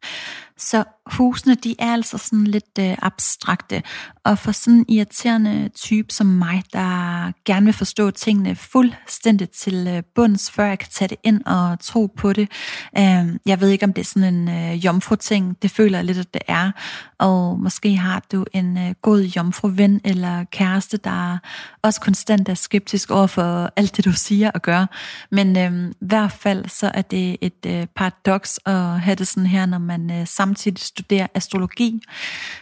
Så 0.58 0.84
husene, 1.06 1.56
de 1.56 1.76
er 1.80 1.94
altså 1.94 2.18
sådan 2.18 2.48
lidt 2.48 2.80
øh, 2.80 2.96
abstrakte, 3.02 3.84
og 4.24 4.40
for 4.40 4.52
sådan 4.52 4.74
en 4.74 4.86
irriterende 4.90 5.70
type 5.70 6.14
som 6.14 6.28
mig, 6.28 6.64
der 6.74 7.32
gerne 7.46 7.66
vil 7.66 7.74
forstå 7.74 8.12
tingene 8.12 8.56
fuldstændigt 8.56 9.52
til 9.52 9.88
øh, 9.88 10.04
bunds, 10.16 10.52
før 10.52 10.66
jeg 10.66 10.80
kan 10.80 10.90
tage 10.92 11.08
det 11.08 11.18
ind 11.24 11.42
og 11.46 11.80
tro 11.80 12.06
på 12.18 12.34
det. 12.34 12.52
Øh, 12.98 13.26
jeg 13.46 13.62
ved 13.62 13.70
ikke, 13.70 13.84
om 13.84 13.94
det 13.94 14.02
er 14.02 14.06
sådan 14.06 14.34
en 14.34 14.50
øh, 14.50 14.86
jomfru-ting, 14.86 15.62
det 15.62 15.72
føler 15.72 15.98
jeg 15.98 16.06
lidt, 16.06 16.18
at 16.18 16.34
det 16.34 16.42
er, 16.48 16.72
og 17.20 17.60
måske 17.60 17.96
har 17.96 18.24
du 18.32 18.46
en 18.54 18.78
øh, 18.78 18.94
god 19.02 19.24
jomfru-ven 19.24 20.02
eller 20.04 20.44
kæreste, 20.52 20.98
der 20.98 21.38
også 21.82 22.02
konstant 22.02 22.50
er 22.50 22.54
skeptisk 22.54 23.12
over 23.12 23.28
for 23.28 23.70
alt 23.76 23.98
det, 23.98 24.06
du 24.06 24.14
siger 24.14 24.52
og 24.52 24.62
gør. 24.62 24.86
Men 25.32 25.58
øh, 25.58 25.90
i 25.90 26.06
hvert 26.06 26.32
fald 26.32 26.70
så 26.70 26.92
er 26.94 27.02
det 27.02 27.38
et 27.42 27.66
øh, 27.68 27.88
paradoks 27.96 28.60
at 28.66 29.02
have 29.02 29.16
det 29.16 29.28
sådan 29.28 29.46
her, 29.46 29.66
når 29.66 29.78
man 29.78 30.12
øh, 30.12 30.28
samtidig 30.46 30.80
studere 30.80 31.28
astrologi. 31.34 32.02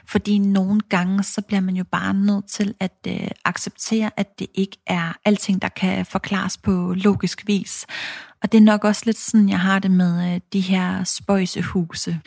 Fordi 0.06 0.38
nogle 0.38 0.82
gange, 0.90 1.24
så 1.24 1.42
bliver 1.42 1.62
man 1.62 1.76
jo 1.76 1.84
bare 1.92 2.14
nødt 2.14 2.46
til 2.48 2.74
at 2.80 2.98
øh, 3.08 3.28
acceptere, 3.46 4.12
at 4.18 4.40
det 4.40 4.48
ikke 4.54 4.78
er 4.88 5.14
alting, 5.26 5.62
der 5.62 5.70
kan 5.70 6.06
forklares 6.06 6.58
på 6.58 6.94
logisk 6.98 7.48
vis. 7.48 7.86
Og 8.44 8.52
det 8.52 8.58
er 8.58 8.62
nok 8.62 8.84
også 8.84 9.02
lidt 9.06 9.18
sådan, 9.18 9.50
jeg 9.50 9.60
har 9.60 9.80
det 9.80 9.92
med 9.92 10.34
øh, 10.34 10.42
de 10.54 10.60
her 10.60 11.04
spøjsehuse. 11.04 12.20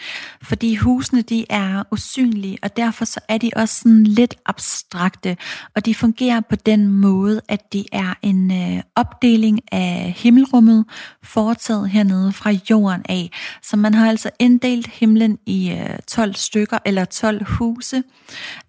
Fordi 0.42 0.74
husene, 0.74 1.22
de 1.22 1.44
er 1.50 1.82
usynlige, 1.90 2.58
og 2.62 2.76
derfor 2.76 3.04
så 3.04 3.20
er 3.28 3.38
de 3.38 3.50
også 3.56 3.78
sådan 3.78 4.04
lidt 4.04 4.34
abstrakte. 4.46 5.36
Og 5.74 5.86
de 5.86 5.94
fungerer 5.94 6.40
på 6.40 6.56
den 6.56 6.88
måde, 6.88 7.40
at 7.48 7.72
de 7.72 7.84
er 7.92 8.14
en 8.22 8.52
øh, 8.52 8.82
opdeling 8.94 9.60
af 9.72 10.14
himmelrummet, 10.16 10.84
foretaget 11.22 11.90
hernede 11.90 12.32
fra 12.32 12.50
jorden 12.70 13.02
af. 13.08 13.30
Så 13.62 13.76
man 13.76 13.94
har 13.94 14.08
altså 14.08 14.30
inddelt 14.38 14.86
himlen 14.86 15.38
i 15.46 15.70
øh, 15.70 15.98
12 16.08 16.34
stykker, 16.34 16.78
eller 16.84 17.04
12 17.04 17.44
huse. 17.44 18.02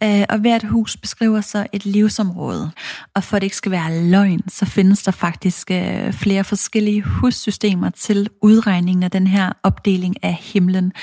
Øh, 0.03 0.23
og 0.29 0.39
hvert 0.39 0.63
hus 0.63 0.97
beskriver 0.97 1.41
så 1.41 1.67
et 1.73 1.85
livsområde. 1.85 2.71
Og 3.13 3.23
for 3.23 3.35
at 3.35 3.41
det 3.41 3.45
ikke 3.45 3.55
skal 3.55 3.71
være 3.71 4.03
løgn, 4.03 4.49
så 4.49 4.65
findes 4.65 5.03
der 5.03 5.11
faktisk 5.11 5.71
øh, 5.71 6.13
flere 6.13 6.43
forskellige 6.43 7.01
hus 7.01 7.36
hussystemer 7.37 7.89
til 7.89 8.29
udregningen 8.41 9.03
af 9.03 9.11
den 9.11 9.27
her 9.27 9.53
opdeling 9.63 10.23
af 10.23 10.33
himlen. 10.33 10.93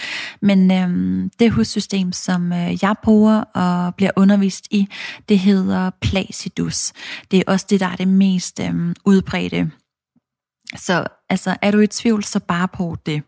Men 0.43 0.71
øhm, 0.71 1.31
det 1.39 1.53
hussystem, 1.53 2.13
som 2.13 2.53
øh, 2.53 2.85
jeg 2.85 2.95
bruger 3.03 3.41
og 3.41 3.95
bliver 3.95 4.11
undervist 4.17 4.67
i, 4.71 4.89
det 5.29 5.39
hedder 5.39 5.91
Placidus. 6.01 6.93
Det 7.31 7.39
er 7.39 7.43
også 7.47 7.67
det, 7.71 7.81
der 7.81 7.87
er 7.87 7.97
det 7.97 8.09
mest 8.09 8.61
øhm, 8.61 8.95
udbredte. 9.05 9.71
Så 10.77 11.07
altså, 11.31 11.57
er 11.63 11.71
du 11.71 11.81
i 11.81 11.87
tvivl, 11.87 12.25
så 12.25 12.41
bare 12.41 12.69
brug 12.69 13.07
det. 13.07 13.23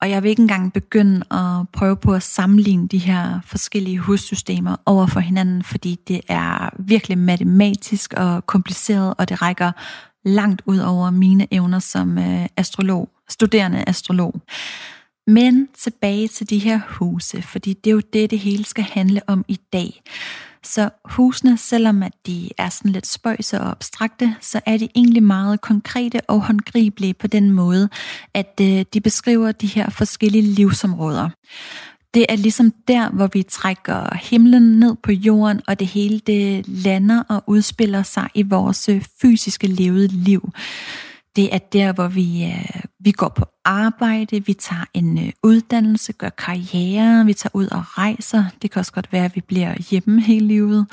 Og 0.00 0.10
jeg 0.10 0.22
vil 0.22 0.28
ikke 0.28 0.42
engang 0.42 0.72
begynde 0.72 1.24
at 1.30 1.68
prøve 1.72 1.96
på 1.96 2.14
at 2.14 2.22
sammenligne 2.22 2.88
de 2.88 2.98
her 2.98 3.40
forskellige 3.44 3.98
hussystemer 3.98 4.76
over 4.86 5.06
for 5.06 5.20
hinanden, 5.20 5.62
fordi 5.62 5.98
det 6.08 6.20
er 6.28 6.70
virkelig 6.78 7.18
matematisk 7.18 8.12
og 8.16 8.46
kompliceret, 8.46 9.14
og 9.18 9.28
det 9.28 9.42
rækker 9.42 9.72
langt 10.24 10.62
ud 10.66 10.78
over 10.78 11.10
mine 11.10 11.46
evner 11.50 11.78
som 11.78 12.18
øh, 12.18 12.46
astrolog, 12.56 13.08
studerende 13.28 13.84
astrolog. 13.86 14.34
Men 15.26 15.68
tilbage 15.78 16.28
til 16.28 16.50
de 16.50 16.58
her 16.58 16.80
huse, 16.88 17.42
fordi 17.42 17.72
det 17.72 17.90
er 17.90 17.94
jo 17.94 18.02
det, 18.12 18.30
det 18.30 18.38
hele 18.38 18.64
skal 18.64 18.84
handle 18.84 19.20
om 19.26 19.44
i 19.48 19.58
dag. 19.72 20.02
Så 20.64 20.90
husene, 21.04 21.58
selvom 21.58 22.02
at 22.02 22.12
de 22.26 22.50
er 22.58 22.68
sådan 22.68 22.92
lidt 22.92 23.06
spøjse 23.06 23.60
og 23.60 23.70
abstrakte, 23.70 24.36
så 24.40 24.60
er 24.66 24.76
de 24.76 24.88
egentlig 24.94 25.22
meget 25.22 25.60
konkrete 25.60 26.20
og 26.20 26.40
håndgribelige 26.40 27.14
på 27.14 27.26
den 27.26 27.50
måde, 27.50 27.88
at 28.34 28.60
øh, 28.60 28.84
de 28.94 29.00
beskriver 29.00 29.52
de 29.52 29.66
her 29.66 29.90
forskellige 29.90 30.42
livsområder. 30.42 31.30
Det 32.14 32.26
er 32.28 32.36
ligesom 32.36 32.72
der, 32.88 33.10
hvor 33.10 33.26
vi 33.32 33.42
trækker 33.42 34.16
himlen 34.22 34.80
ned 34.80 34.96
på 35.02 35.12
jorden, 35.12 35.60
og 35.68 35.80
det 35.80 35.86
hele 35.86 36.18
det 36.18 36.68
lander 36.68 37.22
og 37.28 37.44
udspiller 37.46 38.02
sig 38.02 38.28
i 38.34 38.42
vores 38.42 38.88
øh, 38.88 39.04
fysiske 39.22 39.66
levede 39.66 40.06
liv. 40.06 40.52
Det 41.36 41.54
er 41.54 41.58
der, 41.58 41.92
hvor 41.92 42.08
vi, 42.08 42.44
øh, 42.44 42.80
vi 43.00 43.10
går 43.10 43.28
på 43.28 43.44
arbejde, 43.64 44.46
vi 44.46 44.52
tager 44.52 44.84
en 44.94 45.18
øh, 45.18 45.32
uddannelse, 45.42 46.12
gør 46.12 46.28
karriere, 46.28 47.26
vi 47.26 47.34
tager 47.34 47.50
ud 47.54 47.66
og 47.66 47.98
rejser. 47.98 48.44
Det 48.62 48.70
kan 48.70 48.80
også 48.80 48.92
godt 48.92 49.12
være, 49.12 49.24
at 49.24 49.36
vi 49.36 49.40
bliver 49.40 49.74
hjemme 49.90 50.20
hele 50.20 50.46
livet. 50.46 50.86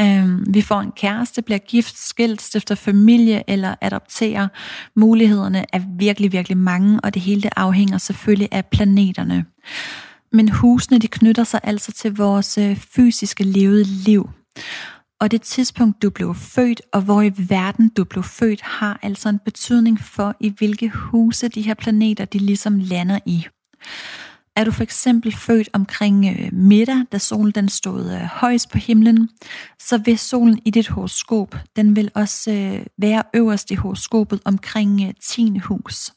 Øhm, 0.00 0.54
vi 0.54 0.62
får 0.62 0.80
en 0.80 0.92
kæreste, 0.92 1.42
bliver 1.42 1.58
gift, 1.58 1.98
skilt, 1.98 2.42
stifter 2.42 2.74
familie 2.74 3.44
eller 3.50 3.74
adopterer. 3.80 4.48
Mulighederne 4.96 5.64
er 5.72 5.80
virkelig, 5.98 6.32
virkelig 6.32 6.58
mange, 6.58 7.00
og 7.00 7.14
det 7.14 7.22
hele 7.22 7.42
det 7.42 7.50
afhænger 7.56 7.98
selvfølgelig 7.98 8.48
af 8.52 8.66
planeterne. 8.66 9.44
Men 10.32 10.48
husene 10.48 10.98
de 10.98 11.08
knytter 11.08 11.44
sig 11.44 11.60
altså 11.62 11.92
til 11.92 12.16
vores 12.16 12.58
øh, 12.58 12.76
fysiske 12.76 13.44
levede 13.44 13.84
liv. 13.84 14.30
Og 15.20 15.30
det 15.30 15.42
tidspunkt, 15.42 16.02
du 16.02 16.10
blev 16.10 16.34
født, 16.34 16.82
og 16.92 17.02
hvor 17.02 17.22
i 17.22 17.32
verden 17.36 17.88
du 17.88 18.04
blev 18.04 18.24
født, 18.24 18.60
har 18.60 18.98
altså 19.02 19.28
en 19.28 19.38
betydning 19.44 20.00
for, 20.00 20.36
i 20.40 20.54
hvilke 20.58 20.88
huse 20.88 21.48
de 21.48 21.62
her 21.62 21.74
planeter, 21.74 22.24
de 22.24 22.38
ligesom 22.38 22.78
lander 22.78 23.18
i. 23.26 23.46
Er 24.56 24.64
du 24.64 24.70
for 24.70 24.82
eksempel 24.82 25.36
født 25.36 25.68
omkring 25.72 26.26
øh, 26.26 26.48
middag, 26.52 27.04
da 27.12 27.18
solen 27.18 27.52
den 27.52 27.68
stod 27.68 28.12
øh, 28.12 28.20
højst 28.20 28.70
på 28.70 28.78
himlen, 28.78 29.28
så 29.78 29.98
vil 29.98 30.18
solen 30.18 30.58
i 30.64 30.70
dit 30.70 30.88
horoskop, 30.88 31.56
den 31.76 31.96
vil 31.96 32.10
også 32.14 32.80
være 32.98 33.22
øverst 33.34 33.70
i 33.70 33.74
horoskopet 33.74 34.40
omkring 34.44 35.14
10. 35.20 35.58
hus. 35.58 36.12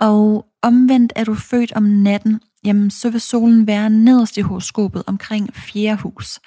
Og 0.00 0.46
omvendt 0.62 1.12
er 1.16 1.24
du 1.24 1.34
født 1.34 1.72
om 1.72 1.82
natten, 1.82 2.40
jamen 2.64 2.90
så 2.90 3.10
vil 3.10 3.20
solen 3.20 3.66
være 3.66 3.90
nederst 3.90 4.36
i 4.36 4.40
horoskopet 4.40 5.02
omkring 5.06 5.54
4. 5.54 5.96
hus. 5.96 6.38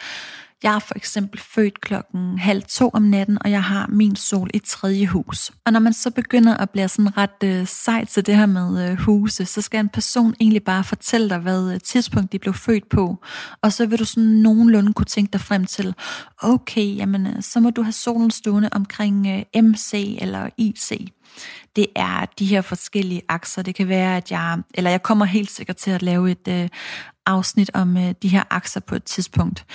Jeg 0.64 0.76
er 0.76 0.80
for 0.80 0.96
eksempel 0.96 1.40
født 1.40 1.82
klokken 1.82 2.40
halv 2.40 2.64
to 2.64 2.90
om 2.94 3.02
natten, 3.02 3.38
og 3.42 3.52
jeg 3.52 3.64
har 3.64 3.88
min 3.88 4.16
sol 4.16 4.50
i 4.54 4.60
tredje 4.60 5.06
hus. 5.08 5.52
Og 5.66 5.74
når 5.74 5.80
man 5.80 5.94
så 5.94 6.12
begynder 6.12 6.58
at 6.58 6.70
blive 6.70 6.88
sådan 6.88 7.18
ret 7.18 7.44
øh, 7.44 7.68
sej 7.68 8.06
til 8.06 8.26
det 8.26 8.38
her 8.38 8.46
med 8.46 8.90
øh, 8.90 8.98
huse, 8.98 9.46
så 9.46 9.62
skal 9.62 9.80
en 9.80 9.90
person 9.90 10.36
egentlig 10.40 10.64
bare 10.64 10.84
fortælle 10.84 11.30
dig, 11.30 11.38
hvad 11.38 11.74
øh, 11.74 11.80
tidspunkt 11.80 12.32
de 12.32 12.40
blev 12.40 12.54
født 12.54 12.90
på. 12.90 13.18
Og 13.62 13.74
så 13.74 13.86
vil 13.86 14.00
du 14.00 14.06
sådan 14.06 14.30
nogenlunde 14.30 14.94
kunne 14.94 15.06
tænke 15.06 15.32
dig 15.32 15.42
frem 15.42 15.66
til, 15.66 15.96
okay, 16.42 16.96
jamen 16.98 17.28
øh, 17.28 17.42
så 17.42 17.60
må 17.60 17.70
du 17.70 17.82
have 17.82 17.94
solen 17.94 18.32
stående 18.32 18.70
omkring 18.72 19.28
øh, 19.28 19.64
MC 19.64 20.18
eller 20.22 20.50
IC 20.58 21.14
det 21.76 21.88
er 21.96 22.26
de 22.40 22.46
her 22.46 22.62
forskellige 22.62 23.22
akser. 23.30 23.62
Det 23.62 23.76
kan 23.76 23.88
være, 23.88 24.18
at 24.18 24.32
jeg, 24.32 24.58
eller 24.74 24.90
jeg 24.90 25.04
kommer 25.04 25.26
helt 25.26 25.52
sikkert 25.52 25.76
til 25.76 25.92
at 25.92 26.02
lave 26.02 26.32
et 26.32 26.48
øh, 26.48 26.70
afsnit 27.26 27.72
om 27.74 27.98
øh, 27.98 28.14
de 28.22 28.28
her 28.28 28.44
akser 28.50 28.80
på 28.80 28.96
et 28.96 29.04
tidspunkt. 29.04 29.66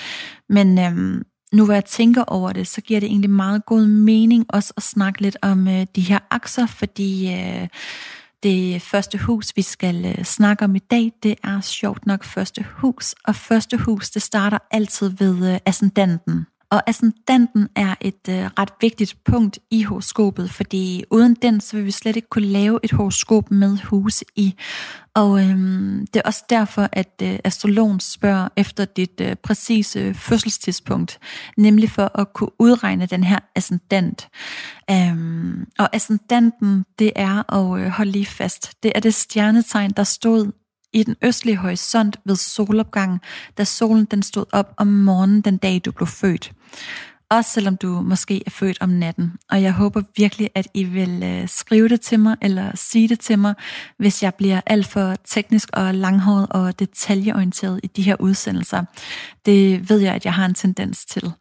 Men 0.48 0.78
øh, 0.78 1.24
nu 1.52 1.64
hvor 1.64 1.74
jeg 1.74 1.84
tænker 1.84 2.24
over 2.24 2.52
det, 2.52 2.66
så 2.66 2.80
giver 2.80 3.00
det 3.00 3.06
egentlig 3.06 3.30
meget 3.30 3.66
god 3.66 3.86
mening 3.86 4.46
også 4.48 4.72
at 4.76 4.82
snakke 4.82 5.22
lidt 5.22 5.36
om 5.42 5.68
øh, 5.68 5.86
de 5.96 6.00
her 6.00 6.18
akser, 6.30 6.66
fordi 6.66 7.34
øh, 7.34 7.68
det 8.42 8.82
første 8.82 9.18
hus, 9.18 9.52
vi 9.56 9.62
skal 9.62 10.04
øh, 10.04 10.24
snakke 10.24 10.64
om 10.64 10.76
i 10.76 10.78
dag, 10.78 11.12
det 11.22 11.34
er 11.44 11.60
sjovt 11.60 12.06
nok 12.06 12.24
første 12.24 12.64
hus. 12.76 13.14
Og 13.24 13.34
første 13.34 13.76
hus, 13.76 14.10
det 14.10 14.22
starter 14.22 14.58
altid 14.70 15.08
ved 15.08 15.52
øh, 15.52 15.58
ascendanten. 15.66 16.46
Og 16.70 16.82
ascendanten 16.88 17.68
er 17.76 17.94
et 18.00 18.28
øh, 18.28 18.50
ret 18.58 18.72
vigtigt 18.80 19.16
punkt 19.24 19.58
i 19.70 19.82
horoskopet, 19.82 20.50
fordi 20.50 21.04
uden 21.10 21.34
den, 21.34 21.60
så 21.60 21.76
vil 21.76 21.86
vi 21.86 21.90
slet 21.90 22.16
ikke 22.16 22.28
kunne 22.28 22.46
lave 22.46 22.80
et 22.82 22.92
horoskop 22.92 23.50
med 23.50 23.78
huse 23.84 24.24
i. 24.36 24.54
Og 25.14 25.40
øhm, 25.44 26.06
det 26.14 26.20
er 26.20 26.22
også 26.24 26.44
derfor, 26.50 26.88
at 26.92 27.22
øh, 27.22 27.38
astrologen 27.44 28.00
spørger 28.00 28.48
efter 28.56 28.84
dit 28.84 29.20
øh, 29.20 29.36
præcise 29.36 30.00
øh, 30.00 30.14
fødselstidspunkt, 30.14 31.18
nemlig 31.56 31.90
for 31.90 32.18
at 32.18 32.32
kunne 32.32 32.50
udregne 32.58 33.06
den 33.06 33.24
her 33.24 33.38
ascendant. 33.54 34.28
Øhm, 34.90 35.66
og 35.78 35.96
ascendanten, 35.96 36.84
det 36.98 37.12
er, 37.16 37.42
og 37.48 37.80
øh, 37.80 37.88
hold 37.88 38.08
lige 38.08 38.26
fast, 38.26 38.82
det 38.82 38.92
er 38.94 39.00
det 39.00 39.14
stjernetegn, 39.14 39.90
der 39.90 40.04
stod 40.04 40.52
i 40.92 41.02
den 41.02 41.16
østlige 41.22 41.56
horisont 41.56 42.16
ved 42.24 42.36
solopgangen, 42.36 43.20
da 43.58 43.64
solen 43.64 44.04
den 44.04 44.22
stod 44.22 44.44
op 44.52 44.74
om 44.76 44.86
morgenen 44.86 45.40
den 45.40 45.56
dag, 45.56 45.80
du 45.84 45.92
blev 45.92 46.06
født. 46.06 46.52
Også 47.30 47.50
selvom 47.50 47.76
du 47.76 48.00
måske 48.00 48.42
er 48.46 48.50
født 48.50 48.78
om 48.80 48.88
natten. 48.88 49.32
Og 49.50 49.62
jeg 49.62 49.72
håber 49.72 50.02
virkelig, 50.16 50.50
at 50.54 50.68
I 50.74 50.84
vil 50.84 51.22
øh, 51.22 51.48
skrive 51.48 51.88
det 51.88 52.00
til 52.00 52.20
mig, 52.20 52.36
eller 52.42 52.70
sige 52.74 53.08
det 53.08 53.20
til 53.20 53.38
mig, 53.38 53.54
hvis 53.98 54.22
jeg 54.22 54.34
bliver 54.34 54.60
alt 54.66 54.86
for 54.86 55.14
teknisk 55.24 55.68
og 55.72 55.94
langhåret 55.94 56.46
og 56.50 56.78
detaljeorienteret 56.78 57.80
i 57.82 57.86
de 57.86 58.02
her 58.02 58.16
udsendelser. 58.20 58.84
Det 59.46 59.90
ved 59.90 59.98
jeg, 59.98 60.14
at 60.14 60.24
jeg 60.24 60.34
har 60.34 60.44
en 60.44 60.54
tendens 60.54 61.04
til. 61.04 61.32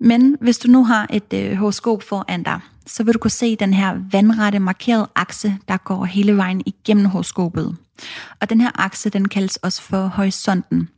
Men 0.00 0.36
hvis 0.40 0.58
du 0.58 0.70
nu 0.70 0.84
har 0.84 1.06
et 1.10 1.32
øh, 1.32 1.56
horoskop 1.56 2.02
foran 2.02 2.42
dig, 2.42 2.60
så 2.86 3.02
vil 3.02 3.14
du 3.14 3.18
kunne 3.18 3.30
se 3.30 3.56
den 3.56 3.74
her 3.74 4.00
vandrette 4.12 4.58
markerede 4.58 5.08
akse, 5.14 5.56
der 5.68 5.76
går 5.76 6.04
hele 6.04 6.36
vejen 6.36 6.62
igennem 6.66 7.04
horoskopet. 7.04 7.76
Og 8.40 8.50
den 8.50 8.60
her 8.60 8.70
akse, 8.74 9.10
den 9.10 9.28
kaldes 9.28 9.56
også 9.56 9.82
for 9.82 10.06
horisonten. 10.06 10.88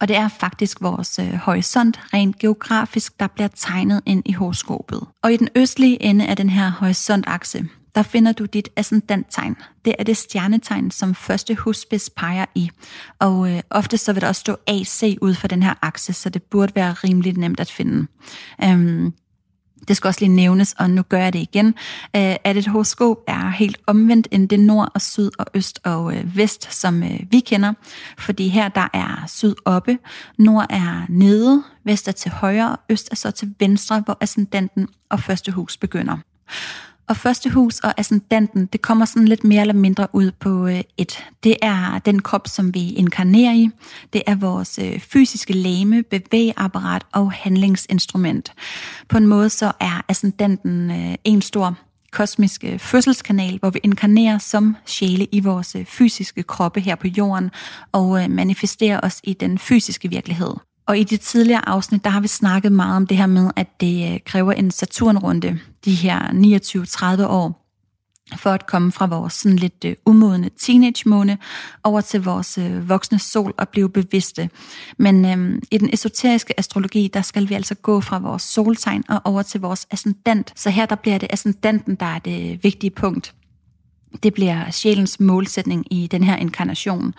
Og 0.00 0.08
det 0.08 0.16
er 0.16 0.28
faktisk 0.28 0.82
vores 0.82 1.18
øh, 1.18 1.34
horisont, 1.34 2.00
rent 2.14 2.38
geografisk, 2.38 3.20
der 3.20 3.26
bliver 3.26 3.48
tegnet 3.48 4.00
ind 4.06 4.22
i 4.26 4.32
horoskopet. 4.32 5.00
Og 5.22 5.32
i 5.32 5.36
den 5.36 5.48
østlige 5.56 6.02
ende 6.02 6.26
af 6.26 6.36
den 6.36 6.50
her 6.50 6.70
horisontakse, 6.70 7.68
der 7.94 8.02
finder 8.02 8.32
du 8.32 8.44
dit 8.44 8.68
ascendanttegn. 8.76 9.56
Det 9.84 9.94
er 9.98 10.04
det 10.04 10.16
stjernetegn, 10.16 10.90
som 10.90 11.14
første 11.14 11.54
husspids 11.54 12.10
peger 12.10 12.44
i. 12.54 12.70
Og 13.18 13.50
øh, 13.50 13.60
ofte 13.70 13.98
så 13.98 14.12
vil 14.12 14.22
der 14.22 14.28
også 14.28 14.40
stå 14.40 14.56
AC 14.66 15.16
ud 15.20 15.34
for 15.34 15.48
den 15.48 15.62
her 15.62 15.74
akse, 15.82 16.12
så 16.12 16.28
det 16.28 16.42
burde 16.42 16.74
være 16.74 16.92
rimelig 16.92 17.36
nemt 17.36 17.60
at 17.60 17.70
finde. 17.70 18.06
Øhm, 18.64 19.12
det 19.88 19.96
skal 19.96 20.08
også 20.08 20.20
lige 20.20 20.34
nævnes, 20.34 20.74
og 20.78 20.90
nu 20.90 21.02
gør 21.02 21.18
jeg 21.18 21.32
det 21.32 21.38
igen, 21.38 21.66
øh, 22.16 22.36
at 22.44 22.56
et 22.56 22.66
horoskop 22.66 23.16
er 23.26 23.50
helt 23.50 23.78
omvendt 23.86 24.28
end 24.30 24.48
det 24.48 24.60
nord 24.60 24.90
og 24.94 25.00
syd 25.00 25.30
og 25.38 25.46
øst 25.54 25.80
og 25.84 26.16
øh, 26.16 26.36
vest, 26.36 26.72
som 26.74 27.02
øh, 27.02 27.20
vi 27.30 27.40
kender. 27.40 27.72
Fordi 28.18 28.48
her 28.48 28.68
der 28.68 28.88
er 28.92 29.24
syd 29.28 29.54
oppe, 29.64 29.98
nord 30.38 30.66
er 30.70 31.06
nede, 31.08 31.62
vest 31.84 32.08
er 32.08 32.12
til 32.12 32.30
højre, 32.30 32.72
og 32.72 32.78
øst 32.88 33.08
er 33.10 33.16
så 33.16 33.30
til 33.30 33.54
venstre, 33.58 34.00
hvor 34.00 34.18
ascendanten 34.20 34.88
og 35.08 35.20
første 35.20 35.52
hus 35.52 35.76
begynder. 35.76 36.16
Og 37.10 37.16
første 37.16 37.50
hus 37.50 37.80
og 37.80 37.94
ascendanten, 38.00 38.66
det 38.66 38.82
kommer 38.82 39.04
sådan 39.04 39.28
lidt 39.28 39.44
mere 39.44 39.60
eller 39.60 39.74
mindre 39.74 40.06
ud 40.12 40.30
på 40.30 40.66
øh, 40.66 40.80
et. 40.98 41.26
Det 41.44 41.56
er 41.62 41.98
den 41.98 42.22
krop, 42.22 42.48
som 42.48 42.74
vi 42.74 42.90
inkarnerer 42.92 43.54
i. 43.54 43.68
Det 44.12 44.22
er 44.26 44.34
vores 44.34 44.78
øh, 44.78 45.00
fysiske 45.00 45.52
lame, 45.52 46.02
bevægeapparat 46.02 47.02
og 47.12 47.32
handlingsinstrument. 47.32 48.52
På 49.08 49.16
en 49.16 49.26
måde 49.26 49.50
så 49.50 49.72
er 49.80 50.04
ascendanten 50.08 50.90
øh, 50.90 51.14
en 51.24 51.42
stor 51.42 51.78
kosmisk 52.12 52.64
øh, 52.64 52.78
fødselskanal, 52.78 53.58
hvor 53.58 53.70
vi 53.70 53.80
inkarnerer 53.82 54.38
som 54.38 54.76
sjæle 54.86 55.26
i 55.32 55.40
vores 55.40 55.74
øh, 55.74 55.84
fysiske 55.84 56.42
kroppe 56.42 56.80
her 56.80 56.94
på 56.94 57.06
jorden 57.06 57.50
og 57.92 58.22
øh, 58.22 58.30
manifesterer 58.30 59.00
os 59.02 59.20
i 59.24 59.32
den 59.32 59.58
fysiske 59.58 60.08
virkelighed. 60.08 60.69
Og 60.90 60.98
i 60.98 61.04
de 61.04 61.16
tidligere 61.16 61.68
afsnit, 61.68 62.04
der 62.04 62.10
har 62.10 62.20
vi 62.20 62.28
snakket 62.28 62.72
meget 62.72 62.96
om 62.96 63.06
det 63.06 63.16
her 63.16 63.26
med, 63.26 63.50
at 63.56 63.80
det 63.80 64.12
øh, 64.12 64.20
kræver 64.24 64.52
en 64.52 64.70
Saturnrunde, 64.70 65.58
de 65.84 65.94
her 65.94 66.20
29-30 67.22 67.26
år, 67.26 67.66
for 68.36 68.50
at 68.50 68.66
komme 68.66 68.92
fra 68.92 69.06
vores 69.06 69.32
sådan 69.32 69.58
lidt 69.58 69.84
øh, 69.84 69.96
umodne 70.06 70.50
teenage-måne 70.58 71.38
over 71.84 72.00
til 72.00 72.24
vores 72.24 72.58
øh, 72.58 72.88
voksne 72.88 73.18
sol 73.18 73.54
og 73.58 73.68
blive 73.68 73.90
bevidste. 73.90 74.50
Men 74.96 75.24
øhm, 75.24 75.62
i 75.70 75.78
den 75.78 75.90
esoteriske 75.92 76.58
astrologi, 76.58 77.10
der 77.14 77.22
skal 77.22 77.48
vi 77.48 77.54
altså 77.54 77.74
gå 77.74 78.00
fra 78.00 78.18
vores 78.18 78.42
soltegn 78.42 79.04
og 79.08 79.20
over 79.24 79.42
til 79.42 79.60
vores 79.60 79.86
ascendant. 79.90 80.52
Så 80.56 80.70
her 80.70 80.86
der 80.86 80.96
bliver 80.96 81.18
det 81.18 81.28
ascendanten, 81.32 81.94
der 81.94 82.06
er 82.06 82.18
det 82.18 82.64
vigtige 82.64 82.90
punkt. 82.90 83.34
Det 84.22 84.34
bliver 84.34 84.70
sjælens 84.70 85.20
målsætning 85.20 85.92
i 85.92 86.06
den 86.06 86.24
her 86.24 86.36
inkarnation. 86.36 87.14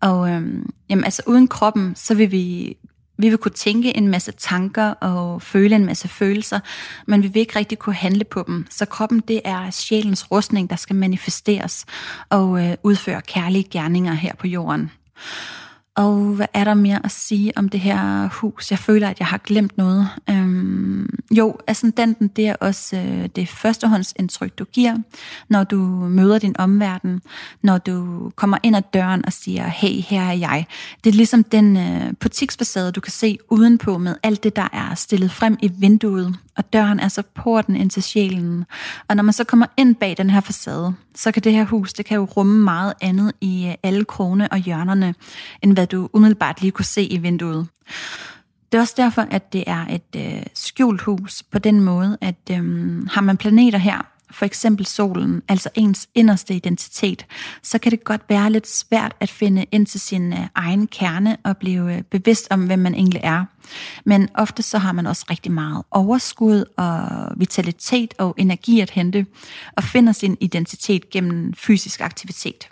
Og 0.00 0.30
øhm, 0.30 0.70
jamen, 0.88 1.04
altså 1.04 1.22
uden 1.26 1.48
kroppen, 1.48 1.96
så 1.96 2.14
vil 2.14 2.30
vi 2.30 2.76
vi 3.18 3.28
vil 3.28 3.38
kunne 3.38 3.52
tænke 3.52 3.96
en 3.96 4.08
masse 4.08 4.32
tanker 4.32 4.90
og 4.90 5.42
føle 5.42 5.76
en 5.76 5.86
masse 5.86 6.08
følelser, 6.08 6.60
men 7.06 7.22
vi 7.22 7.28
vil 7.28 7.40
ikke 7.40 7.58
rigtig 7.58 7.78
kunne 7.78 7.94
handle 7.94 8.24
på 8.24 8.44
dem. 8.46 8.66
Så 8.70 8.84
kroppen, 8.84 9.20
det 9.28 9.40
er 9.44 9.70
sjælens 9.70 10.30
rustning, 10.30 10.70
der 10.70 10.76
skal 10.76 10.96
manifesteres 10.96 11.84
og 12.28 12.64
øh, 12.64 12.74
udføre 12.82 13.22
kærlige 13.22 13.64
gerninger 13.70 14.12
her 14.12 14.34
på 14.34 14.46
jorden. 14.46 14.90
Og 15.98 16.14
hvad 16.14 16.46
er 16.54 16.64
der 16.64 16.74
mere 16.74 17.00
at 17.04 17.10
sige 17.10 17.52
om 17.56 17.68
det 17.68 17.80
her 17.80 18.28
hus? 18.32 18.70
Jeg 18.70 18.78
føler, 18.78 19.08
at 19.08 19.18
jeg 19.18 19.26
har 19.26 19.38
glemt 19.38 19.78
noget. 19.78 20.08
Øhm, 20.30 21.18
jo, 21.30 21.56
ascendanten, 21.66 22.28
det 22.28 22.48
er 22.48 22.54
også 22.60 22.96
øh, 22.96 23.28
det 23.36 23.48
førstehåndsindtryk, 23.48 24.58
du 24.58 24.64
giver, 24.64 24.96
når 25.48 25.64
du 25.64 25.76
møder 26.08 26.38
din 26.38 26.56
omverden, 26.58 27.20
når 27.62 27.78
du 27.78 28.30
kommer 28.36 28.58
ind 28.62 28.76
ad 28.76 28.82
døren 28.94 29.26
og 29.26 29.32
siger, 29.32 29.66
hey, 29.68 30.00
her 30.00 30.22
er 30.22 30.32
jeg. 30.32 30.66
Det 31.04 31.10
er 31.10 31.14
ligesom 31.14 31.44
den 31.44 31.76
øh, 31.76 32.12
butiksfacade, 32.20 32.92
du 32.92 33.00
kan 33.00 33.12
se 33.12 33.38
udenpå 33.50 33.98
med 33.98 34.14
alt 34.22 34.44
det, 34.44 34.56
der 34.56 34.68
er 34.72 34.94
stillet 34.94 35.30
frem 35.30 35.56
i 35.62 35.70
vinduet, 35.78 36.36
og 36.58 36.72
døren 36.72 37.00
er 37.00 37.08
så 37.08 37.22
porten 37.34 37.76
ind 37.76 37.90
til 37.90 38.02
sjælen. 38.02 38.64
Og 39.08 39.16
når 39.16 39.22
man 39.22 39.32
så 39.32 39.44
kommer 39.44 39.66
ind 39.76 39.94
bag 39.94 40.16
den 40.16 40.30
her 40.30 40.40
facade, 40.40 40.94
så 41.14 41.32
kan 41.32 41.42
det 41.42 41.52
her 41.52 41.64
hus, 41.64 41.92
det 41.92 42.06
kan 42.06 42.16
jo 42.16 42.24
rumme 42.24 42.64
meget 42.64 42.92
andet 43.00 43.32
i 43.40 43.66
øh, 43.66 43.74
alle 43.82 44.04
krone 44.04 44.48
og 44.48 44.58
hjørnerne, 44.58 45.14
end 45.62 45.72
hvad 45.72 45.86
du 45.86 46.08
umiddelbart 46.12 46.60
lige 46.60 46.70
kunne 46.70 46.84
se 46.84 47.02
i 47.02 47.16
vinduet. 47.18 47.66
Det 48.72 48.78
er 48.78 48.82
også 48.82 48.94
derfor, 48.96 49.26
at 49.30 49.52
det 49.52 49.64
er 49.66 49.86
et 49.90 50.16
øh, 50.16 50.42
skjult 50.54 51.02
hus 51.02 51.42
på 51.42 51.58
den 51.58 51.80
måde, 51.80 52.18
at 52.20 52.50
øh, 52.50 53.06
har 53.06 53.20
man 53.20 53.36
planeter 53.36 53.78
her, 53.78 54.17
for 54.30 54.46
eksempel 54.46 54.86
solen, 54.86 55.42
altså 55.48 55.70
ens 55.74 56.08
inderste 56.14 56.54
identitet, 56.54 57.26
så 57.62 57.78
kan 57.78 57.92
det 57.92 58.04
godt 58.04 58.22
være 58.28 58.52
lidt 58.52 58.68
svært 58.68 59.16
at 59.20 59.30
finde 59.30 59.66
ind 59.72 59.86
til 59.86 60.00
sin 60.00 60.32
øh, 60.32 60.38
egen 60.54 60.86
kerne 60.86 61.36
og 61.44 61.56
blive 61.56 61.96
øh, 61.96 62.02
bevidst 62.02 62.46
om, 62.50 62.66
hvem 62.66 62.78
man 62.78 62.94
egentlig 62.94 63.20
er. 63.24 63.44
Men 64.04 64.28
ofte 64.34 64.62
så 64.62 64.78
har 64.78 64.92
man 64.92 65.06
også 65.06 65.24
rigtig 65.30 65.52
meget 65.52 65.84
overskud 65.90 66.64
og 66.76 67.08
vitalitet 67.36 68.14
og 68.18 68.34
energi 68.38 68.80
at 68.80 68.90
hente, 68.90 69.26
og 69.76 69.84
finder 69.84 70.12
sin 70.12 70.36
identitet 70.40 71.10
gennem 71.10 71.54
fysisk 71.54 72.00
aktivitet. 72.00 72.68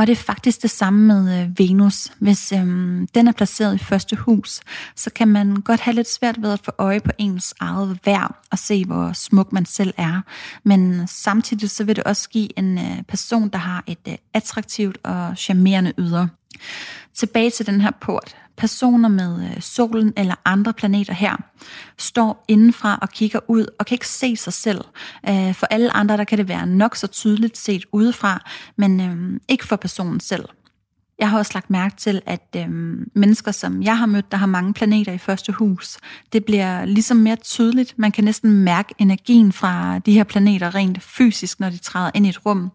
Og 0.00 0.06
det 0.06 0.12
er 0.12 0.22
faktisk 0.22 0.62
det 0.62 0.70
samme 0.70 1.06
med 1.06 1.42
øh, 1.42 1.58
Venus. 1.58 2.12
Hvis 2.18 2.52
øhm, 2.52 3.08
den 3.14 3.28
er 3.28 3.32
placeret 3.32 3.74
i 3.74 3.78
første 3.78 4.16
hus, 4.16 4.60
så 4.96 5.10
kan 5.10 5.28
man 5.28 5.56
godt 5.56 5.80
have 5.80 5.94
lidt 5.94 6.10
svært 6.10 6.42
ved 6.42 6.52
at 6.52 6.60
få 6.64 6.72
øje 6.78 7.00
på 7.00 7.10
ens 7.18 7.54
eget 7.60 7.98
værd 8.04 8.34
og 8.50 8.58
se, 8.58 8.84
hvor 8.84 9.12
smuk 9.12 9.52
man 9.52 9.66
selv 9.66 9.94
er. 9.96 10.20
Men 10.64 11.00
øh, 11.00 11.08
samtidig 11.08 11.70
så 11.70 11.84
vil 11.84 11.96
det 11.96 12.04
også 12.04 12.28
give 12.28 12.58
en 12.58 12.78
øh, 12.78 13.02
person, 13.08 13.48
der 13.48 13.58
har 13.58 13.84
et 13.86 13.98
øh, 14.08 14.14
attraktivt 14.34 14.98
og 15.02 15.36
charmerende 15.36 15.92
yder. 15.98 16.26
Tilbage 17.14 17.50
til 17.50 17.66
den 17.66 17.80
her 17.80 17.90
port. 18.00 18.36
Personer 18.60 19.08
med 19.08 19.44
øh, 19.44 19.60
solen 19.60 20.12
eller 20.16 20.34
andre 20.44 20.72
planeter 20.72 21.14
her 21.14 21.36
står 21.98 22.44
indenfra 22.48 22.98
og 23.02 23.10
kigger 23.10 23.40
ud 23.48 23.66
og 23.78 23.86
kan 23.86 23.94
ikke 23.94 24.08
se 24.08 24.36
sig 24.36 24.52
selv. 24.52 24.84
Øh, 25.28 25.54
for 25.54 25.66
alle 25.66 25.96
andre 25.96 26.16
der 26.16 26.24
kan 26.24 26.38
det 26.38 26.48
være 26.48 26.66
nok 26.66 26.96
så 26.96 27.06
tydeligt 27.06 27.58
set 27.58 27.84
udefra, 27.92 28.50
men 28.76 29.00
øhm, 29.00 29.40
ikke 29.48 29.66
for 29.66 29.76
personen 29.76 30.20
selv. 30.20 30.44
Jeg 31.20 31.30
har 31.30 31.38
også 31.38 31.50
lagt 31.54 31.70
mærke 31.70 31.96
til, 31.96 32.22
at 32.26 32.56
øh, 32.56 32.68
mennesker, 33.14 33.52
som 33.52 33.82
jeg 33.82 33.98
har 33.98 34.06
mødt, 34.06 34.32
der 34.32 34.38
har 34.38 34.46
mange 34.46 34.74
planeter 34.74 35.12
i 35.12 35.18
første 35.18 35.52
hus, 35.52 35.98
det 36.32 36.44
bliver 36.44 36.84
ligesom 36.84 37.16
mere 37.16 37.36
tydeligt. 37.36 37.94
Man 37.96 38.12
kan 38.12 38.24
næsten 38.24 38.52
mærke 38.52 38.94
energien 38.98 39.52
fra 39.52 39.98
de 39.98 40.12
her 40.12 40.24
planeter 40.24 40.74
rent 40.74 41.02
fysisk, 41.02 41.60
når 41.60 41.70
de 41.70 41.78
træder 41.78 42.10
ind 42.14 42.26
i 42.26 42.28
et 42.28 42.46
rum. 42.46 42.70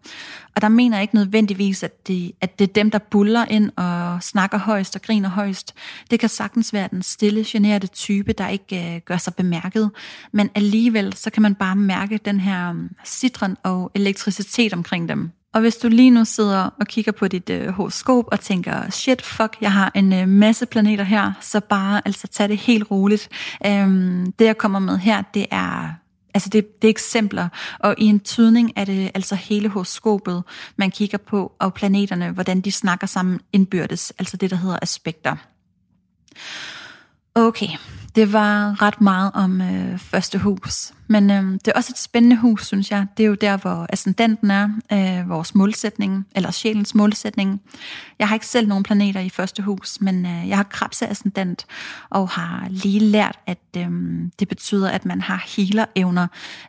Og 0.56 0.62
der 0.62 0.68
mener 0.68 0.96
jeg 0.96 1.02
ikke 1.02 1.14
nødvendigvis, 1.14 1.82
at 1.82 2.08
det, 2.08 2.32
at 2.40 2.58
det 2.58 2.68
er 2.68 2.72
dem, 2.72 2.90
der 2.90 2.98
buller 2.98 3.44
ind 3.44 3.70
og 3.76 4.22
snakker 4.22 4.58
højst 4.58 4.96
og 4.96 5.02
griner 5.02 5.28
højst. 5.28 5.74
Det 6.10 6.20
kan 6.20 6.28
sagtens 6.28 6.72
være 6.72 6.88
den 6.90 7.02
stille, 7.02 7.44
generede 7.46 7.86
type, 7.86 8.32
der 8.32 8.48
ikke 8.48 8.94
øh, 8.94 9.00
gør 9.04 9.16
sig 9.16 9.34
bemærket. 9.34 9.90
Men 10.32 10.50
alligevel, 10.54 11.12
så 11.12 11.30
kan 11.30 11.42
man 11.42 11.54
bare 11.54 11.76
mærke 11.76 12.18
den 12.24 12.40
her 12.40 12.70
øhm, 12.70 12.90
citron 13.06 13.56
og 13.62 13.90
elektricitet 13.94 14.72
omkring 14.72 15.08
dem. 15.08 15.30
Og 15.56 15.62
hvis 15.62 15.76
du 15.76 15.88
lige 15.88 16.10
nu 16.10 16.24
sidder 16.24 16.70
og 16.80 16.86
kigger 16.86 17.12
på 17.12 17.28
dit 17.28 17.50
øh, 17.50 17.68
horoskop 17.68 18.24
og 18.32 18.40
tænker, 18.40 18.90
shit, 18.90 19.22
fuck, 19.22 19.56
jeg 19.60 19.72
har 19.72 19.92
en 19.94 20.12
øh, 20.12 20.28
masse 20.28 20.66
planeter 20.66 21.04
her, 21.04 21.32
så 21.40 21.60
bare 21.60 22.02
altså 22.04 22.26
tag 22.26 22.48
det 22.48 22.56
helt 22.56 22.90
roligt. 22.90 23.28
Øhm, 23.66 24.32
det 24.32 24.44
jeg 24.44 24.58
kommer 24.58 24.78
med 24.78 24.98
her, 24.98 25.22
det 25.34 25.46
er 25.50 25.94
Altså 26.34 26.48
det, 26.48 26.82
det 26.82 26.88
er 26.88 26.92
eksempler, 26.92 27.48
og 27.78 27.94
i 27.98 28.04
en 28.04 28.20
tydning 28.20 28.72
er 28.76 28.84
det 28.84 29.10
altså 29.14 29.34
hele 29.34 29.68
horoskopet, 29.68 30.42
man 30.76 30.90
kigger 30.90 31.18
på, 31.18 31.52
og 31.58 31.74
planeterne, 31.74 32.30
hvordan 32.30 32.60
de 32.60 32.72
snakker 32.72 33.06
sammen 33.06 33.40
indbyrdes, 33.52 34.12
altså 34.18 34.36
det, 34.36 34.50
der 34.50 34.56
hedder 34.56 34.78
aspekter. 34.82 35.36
Okay, 37.34 37.68
det 38.16 38.32
var 38.32 38.82
ret 38.82 39.00
meget 39.00 39.30
om 39.34 39.60
øh, 39.60 39.98
første 39.98 40.38
hus. 40.38 40.92
Men 41.08 41.30
øh, 41.30 41.52
det 41.52 41.68
er 41.68 41.72
også 41.72 41.92
et 41.92 41.98
spændende 41.98 42.36
hus, 42.36 42.66
synes 42.66 42.90
jeg. 42.90 43.06
Det 43.16 43.22
er 43.22 43.26
jo 43.26 43.34
der, 43.34 43.56
hvor 43.56 43.86
ascendanten 43.88 44.50
er, 44.50 44.68
øh, 44.92 45.28
vores 45.28 45.54
målsætning, 45.54 46.26
eller 46.36 46.50
sjælens 46.50 46.94
målsætning. 46.94 47.60
Jeg 48.18 48.28
har 48.28 48.34
ikke 48.34 48.46
selv 48.46 48.68
nogen 48.68 48.84
planeter 48.84 49.20
i 49.20 49.28
første 49.28 49.62
hus, 49.62 50.00
men 50.00 50.26
øh, 50.26 50.48
jeg 50.48 50.56
har 50.56 50.64
krabse 50.64 51.06
ascendant, 51.06 51.66
og 52.10 52.28
har 52.28 52.66
lige 52.70 53.00
lært, 53.00 53.38
at 53.46 53.58
øh, 53.76 53.90
det 54.38 54.48
betyder, 54.48 54.90
at 54.90 55.04
man 55.04 55.20
har 55.20 55.44
healer-evner, 55.46 56.26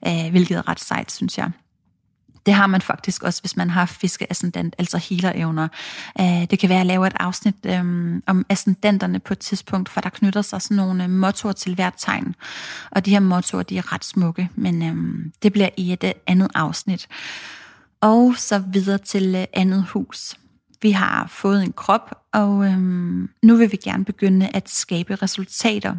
øh, 0.08 0.32
hvilket 0.32 0.58
er 0.58 0.70
ret 0.70 0.80
sejt, 0.80 1.12
synes 1.12 1.38
jeg. 1.38 1.52
Det 2.48 2.56
har 2.56 2.68
man 2.68 2.82
faktisk 2.82 3.24
også, 3.24 3.41
hvis 3.41 3.58
man 3.58 3.70
har 3.70 3.86
fiskeascendant, 3.86 4.76
altså 4.78 4.98
healer-evner. 4.98 5.68
Øh, 6.20 6.50
det 6.50 6.60
kan 6.60 6.70
være 6.70 6.80
at 6.80 6.86
lave 6.86 7.08
et 7.08 7.14
afsnit 7.20 7.56
øhm, 7.66 8.24
om 8.28 8.45
ascendanterne 8.50 9.20
på 9.20 9.34
et 9.34 9.39
tidspunkt, 9.39 9.89
for 9.89 10.02
der 10.02 10.10
knytter 10.10 10.41
sig 10.41 10.62
sådan 10.62 10.78
nogle 10.78 11.04
øh, 11.04 11.10
mottoer 11.10 11.52
til 11.52 11.76
hvert 11.76 11.93
tegn. 11.98 12.36
Og 12.91 13.06
de 13.06 13.12
her 13.12 13.20
mottoer, 13.20 13.64
de 13.64 13.78
er 13.78 13.93
ret 13.93 14.06
smukke, 14.06 14.50
men 14.56 14.84
øhm, 14.84 15.34
det 15.43 15.54
bliver 15.54 15.70
i 15.78 15.93
et 15.93 16.04
øh, 16.04 16.12
andet 16.28 16.52
afsnit. 16.56 17.08
Og 18.02 18.34
så 18.38 18.60
videre 18.60 18.98
til 18.98 19.48
andet 19.54 19.84
hus. 19.84 20.36
Vi 20.82 20.91
har 20.91 21.28
fået 21.30 21.64
en 21.64 21.74
krop, 21.74 22.16
og 22.34 22.66
øhm, 22.66 23.30
nu 23.43 23.56
vil 23.56 23.72
vi 23.72 23.78
gerne 23.78 24.06
begynde 24.06 24.50
at 24.54 24.70
skabe 24.70 25.16
resultater 25.16 25.95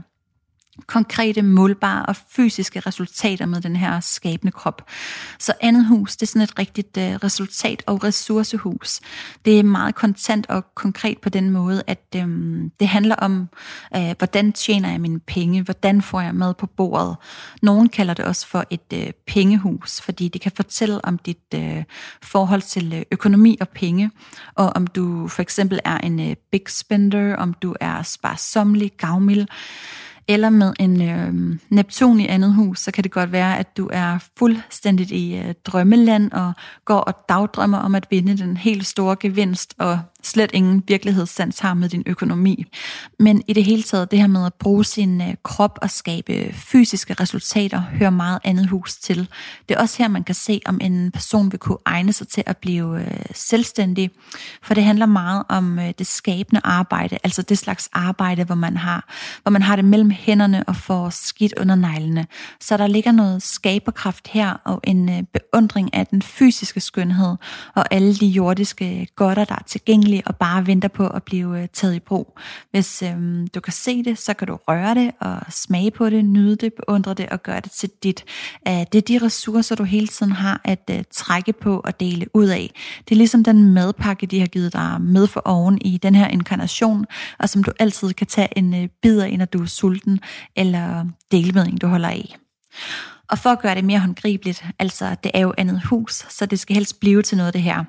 konkrete, 0.87 1.43
målbare 1.43 2.07
og 2.07 2.16
fysiske 2.31 2.81
resultater 2.81 3.47
med 3.47 3.61
den 3.61 3.76
her 3.76 4.01
skabende 4.01 4.53
krop. 4.53 4.91
Så 5.39 5.53
andet 5.61 5.87
hus, 5.87 6.16
det 6.16 6.22
er 6.22 6.26
sådan 6.26 6.43
et 6.43 6.59
rigtigt 6.59 6.97
uh, 6.97 7.03
resultat- 7.03 7.83
og 7.87 8.05
ressourcehus. 8.05 9.01
Det 9.45 9.59
er 9.59 9.62
meget 9.62 9.95
kontant 9.95 10.47
og 10.49 10.74
konkret 10.74 11.18
på 11.18 11.29
den 11.29 11.51
måde, 11.51 11.83
at 11.87 12.16
um, 12.22 12.70
det 12.81 12.89
handler 12.89 13.14
om, 13.14 13.49
uh, 13.97 14.11
hvordan 14.18 14.53
tjener 14.53 14.91
jeg 14.91 15.01
mine 15.01 15.20
penge, 15.20 15.62
hvordan 15.62 16.03
får 16.03 16.20
jeg 16.20 16.35
mad 16.35 16.55
på 16.55 16.66
bordet. 16.66 17.16
Nogen 17.62 17.89
kalder 17.89 18.14
det 18.14 18.24
også 18.24 18.47
for 18.47 18.64
et 18.70 18.93
uh, 18.95 19.11
pengehus, 19.26 20.01
fordi 20.01 20.29
det 20.29 20.41
kan 20.41 20.53
fortælle 20.57 21.05
om 21.05 21.18
dit 21.18 21.55
uh, 21.55 21.83
forhold 22.22 22.62
til 22.62 22.93
uh, 22.97 23.03
økonomi 23.11 23.57
og 23.61 23.68
penge, 23.68 24.11
og 24.55 24.72
om 24.76 24.87
du 24.87 25.29
for 25.29 25.43
eksempel 25.43 25.81
er 25.85 25.99
en 25.99 26.20
uh, 26.20 26.33
big 26.53 26.62
spender, 26.68 27.37
om 27.37 27.53
du 27.53 27.74
er 27.81 28.03
sparsomlig, 28.03 28.93
gavmild, 28.99 29.47
eller 30.29 30.51
med 30.51 30.72
en 30.81 31.03
øh, 31.03 31.59
Neptun 31.68 32.20
i 32.20 32.26
andet 32.26 32.55
hus, 32.55 32.81
så 32.81 32.91
kan 32.91 33.05
det 33.05 33.12
godt 33.12 33.33
være, 33.33 33.59
at 33.59 33.76
du 33.76 33.89
er 33.93 34.18
fuldstændigt 34.39 35.11
i 35.11 35.37
øh, 35.37 35.55
drømmeland 35.64 36.33
og 36.33 36.53
går 36.85 36.99
og 36.99 37.14
dagdrømmer 37.29 37.79
om 37.79 37.95
at 37.95 38.07
vinde 38.11 38.39
den 38.39 38.57
helt 38.57 38.87
store 38.87 39.16
gevinst 39.20 39.74
og 39.79 40.01
slet 40.22 40.50
ingen 40.54 40.82
virkelighedssans 40.88 41.58
har 41.58 41.74
med 41.74 41.88
din 41.88 42.02
økonomi. 42.06 42.64
Men 43.18 43.42
i 43.48 43.52
det 43.52 43.64
hele 43.64 43.82
taget, 43.82 44.10
det 44.10 44.18
her 44.18 44.26
med 44.26 44.46
at 44.46 44.54
bruge 44.54 44.84
sin 44.84 45.20
øh, 45.20 45.34
krop 45.42 45.78
og 45.82 45.90
skabe 45.90 46.52
fysiske 46.52 47.14
resultater, 47.14 47.80
hører 47.80 48.10
meget 48.10 48.38
andet 48.44 48.68
hus 48.68 48.96
til. 48.96 49.28
Det 49.68 49.76
er 49.76 49.80
også 49.80 49.98
her, 49.98 50.08
man 50.08 50.24
kan 50.24 50.34
se, 50.34 50.60
om 50.66 50.78
en 50.82 51.10
person 51.10 51.52
vil 51.52 51.60
kunne 51.60 51.78
egne 51.84 52.12
sig 52.12 52.28
til 52.28 52.42
at 52.46 52.56
blive 52.56 53.00
øh, 53.00 53.20
selvstændig. 53.34 54.10
For 54.62 54.74
det 54.74 54.84
handler 54.84 55.06
meget 55.06 55.42
om 55.48 55.78
øh, 55.78 55.92
det 55.98 56.06
skabende 56.06 56.60
arbejde, 56.64 57.18
altså 57.24 57.42
det 57.42 57.58
slags 57.58 57.88
arbejde, 57.92 58.44
hvor 58.44 58.54
man 58.54 58.76
har, 58.76 59.08
hvor 59.42 59.50
man 59.50 59.62
har 59.62 59.76
det 59.76 59.84
mellem 59.84 60.10
hænderne 60.10 60.64
og 60.64 60.76
får 60.76 61.10
skidt 61.10 61.54
under 61.60 61.74
neglene. 61.74 62.26
Så 62.60 62.76
der 62.76 62.86
ligger 62.86 63.12
noget 63.12 63.42
skaberkraft 63.42 64.28
her 64.28 64.52
og 64.64 64.80
en 64.84 65.26
beundring 65.32 65.94
af 65.94 66.06
den 66.06 66.22
fysiske 66.22 66.80
skønhed 66.80 67.36
og 67.74 67.94
alle 67.94 68.14
de 68.14 68.26
jordiske 68.26 69.06
godter, 69.16 69.44
der 69.44 69.54
er 69.54 69.62
tilgængelige 69.66 70.07
tilgængelig 70.09 70.22
og 70.26 70.36
bare 70.36 70.66
venter 70.66 70.88
på 70.88 71.06
at 71.06 71.22
blive 71.22 71.62
øh, 71.62 71.68
taget 71.72 71.94
i 71.94 72.00
brug. 72.00 72.38
Hvis 72.70 73.02
øhm, 73.02 73.48
du 73.54 73.61
kan 73.61 73.72
se 73.72 74.02
det, 74.02 74.18
så 74.18 74.34
kan 74.34 74.48
du 74.48 74.59
røre 74.68 74.94
det 74.94 75.11
og 75.20 75.40
smage 75.50 75.90
på 75.90 76.11
det, 76.11 76.24
nyde 76.24 76.56
det, 76.56 76.72
beundre 76.74 77.14
det 77.14 77.28
og 77.28 77.42
gøre 77.42 77.61
det 77.61 77.70
til 77.70 77.90
dit. 78.02 78.24
Øh, 78.68 78.84
det 78.92 78.94
er 78.94 79.18
de 79.18 79.18
ressourcer, 79.26 79.74
du 79.76 79.84
hele 79.84 80.06
tiden 80.06 80.32
har 80.32 80.61
at 80.64 80.90
øh, 80.90 81.04
trække 81.11 81.52
på 81.52 81.80
og 81.84 82.00
dele 82.00 82.26
ud 82.34 82.46
af. 82.46 82.70
Det 83.09 83.14
er 83.14 83.16
ligesom 83.16 83.44
den 83.44 83.72
madpakke, 83.74 84.26
de 84.26 84.40
har 84.40 84.46
givet 84.46 84.72
dig 84.72 85.00
med 85.00 85.26
for 85.26 85.42
oven 85.44 85.78
i 85.80 85.98
den 85.98 86.14
her 86.14 86.28
inkarnation, 86.28 87.06
og 87.38 87.48
som 87.48 87.64
du 87.64 87.72
altid 87.78 88.12
kan 88.12 88.26
tage 88.26 88.59
en 88.59 88.74
øh, 88.74 88.88
bid 89.02 89.20
af, 89.20 89.38
når 89.38 89.44
du 89.44 89.62
er 89.62 89.66
sulten, 89.66 90.20
eller 90.56 91.04
dele 91.32 91.52
med 91.52 91.66
en, 91.66 91.78
du 91.78 91.86
holder 91.86 92.09
af. 92.09 92.36
Og 93.31 93.39
for 93.39 93.51
at 93.51 93.61
gøre 93.61 93.74
det 93.74 93.85
mere 93.85 93.99
håndgribeligt, 93.99 94.64
altså 94.79 95.16
det 95.22 95.31
er 95.35 95.41
jo 95.41 95.55
andet 95.59 95.83
hus, 95.85 96.26
så 96.29 96.47
det 96.47 96.59
skal 96.59 96.74
helst 96.74 97.01
blive 97.01 97.22
til 97.22 97.37
noget 97.37 97.55
det 97.55 97.62
her, 97.62 97.85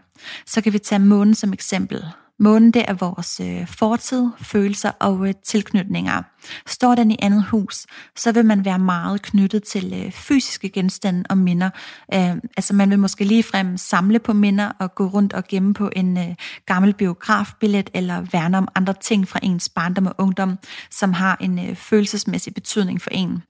så 0.45 0.61
kan 0.61 0.73
vi 0.73 0.79
tage 0.79 0.99
månen 0.99 1.35
som 1.35 1.53
eksempel. 1.53 2.05
Månen 2.41 2.71
det 2.71 2.85
er 2.87 2.93
vores 2.93 3.39
øh, 3.39 3.67
fortid, 3.67 4.27
følelser 4.41 4.91
og 4.99 5.27
øh, 5.27 5.33
tilknytninger. 5.45 6.21
Står 6.67 6.95
den 6.95 7.11
i 7.11 7.17
andet 7.21 7.43
hus, 7.43 7.85
så 8.15 8.31
vil 8.31 8.45
man 8.45 8.65
være 8.65 8.79
meget 8.79 9.21
knyttet 9.21 9.63
til 9.63 9.93
øh, 10.05 10.11
fysiske 10.11 10.69
genstande 10.69 11.23
og 11.29 11.37
minder. 11.37 11.69
Øh, 12.13 12.35
altså 12.57 12.75
man 12.75 12.89
vil 12.89 12.99
måske 12.99 13.23
ligefrem 13.23 13.77
samle 13.77 14.19
på 14.19 14.33
minder 14.33 14.71
og 14.79 14.95
gå 14.95 15.07
rundt 15.07 15.33
og 15.33 15.43
gemme 15.47 15.73
på 15.73 15.89
en 15.95 16.17
øh, 16.17 16.35
gammel 16.65 16.93
biografbillet 16.93 17.89
eller 17.93 18.21
værne 18.31 18.57
om 18.57 18.67
andre 18.75 18.93
ting 19.01 19.27
fra 19.27 19.39
ens 19.43 19.69
barndom 19.69 20.05
og 20.05 20.15
ungdom, 20.17 20.57
som 20.91 21.13
har 21.13 21.37
en 21.39 21.69
øh, 21.69 21.75
følelsesmæssig 21.75 22.53
betydning 22.53 23.01
for 23.01 23.09
en. 23.09 23.43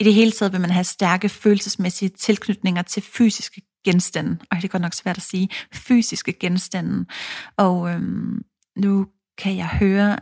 I 0.00 0.04
det 0.04 0.14
hele 0.14 0.32
taget 0.32 0.52
vil 0.52 0.60
man 0.60 0.70
have 0.70 0.84
stærke 0.84 1.28
følelsesmæssige 1.28 2.08
tilknytninger 2.08 2.82
til 2.82 3.02
fysiske 3.02 3.62
genstande. 3.84 4.38
Og 4.50 4.56
det 4.56 4.64
er 4.64 4.68
godt 4.68 4.82
nok 4.82 4.94
svært 4.94 5.16
at 5.16 5.22
sige. 5.22 5.48
Fysiske 5.72 6.32
genstande. 6.32 7.06
Og 7.56 7.90
øhm, 7.90 8.42
nu 8.76 9.06
kan 9.38 9.56
jeg 9.56 9.66
høre, 9.68 10.18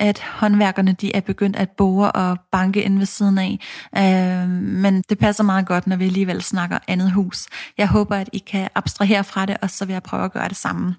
at 0.00 0.20
håndværkerne 0.20 0.92
de 0.92 1.16
er 1.16 1.20
begyndt 1.20 1.56
at 1.56 1.70
bore 1.70 2.12
og 2.12 2.38
banke 2.52 2.82
ind 2.82 2.98
ved 2.98 3.06
siden 3.06 3.38
af. 3.38 3.58
Øh, 3.96 4.48
men 4.58 5.02
det 5.08 5.18
passer 5.18 5.44
meget 5.44 5.66
godt, 5.66 5.86
når 5.86 5.96
vi 5.96 6.04
alligevel 6.04 6.42
snakker 6.42 6.78
andet 6.88 7.12
hus. 7.12 7.46
Jeg 7.78 7.88
håber, 7.88 8.16
at 8.16 8.30
I 8.32 8.38
kan 8.38 8.68
abstrahere 8.74 9.24
fra 9.24 9.46
det, 9.46 9.56
og 9.62 9.70
så 9.70 9.84
vil 9.84 9.92
jeg 9.92 10.02
prøve 10.02 10.24
at 10.24 10.32
gøre 10.32 10.48
det 10.48 10.56
samme. 10.56 10.94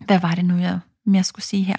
Hvad 0.00 0.20
var 0.20 0.34
det 0.34 0.44
nu, 0.44 0.56
jeg 0.56 0.78
mere 1.06 1.24
skulle 1.24 1.44
sige 1.44 1.64
her? 1.64 1.76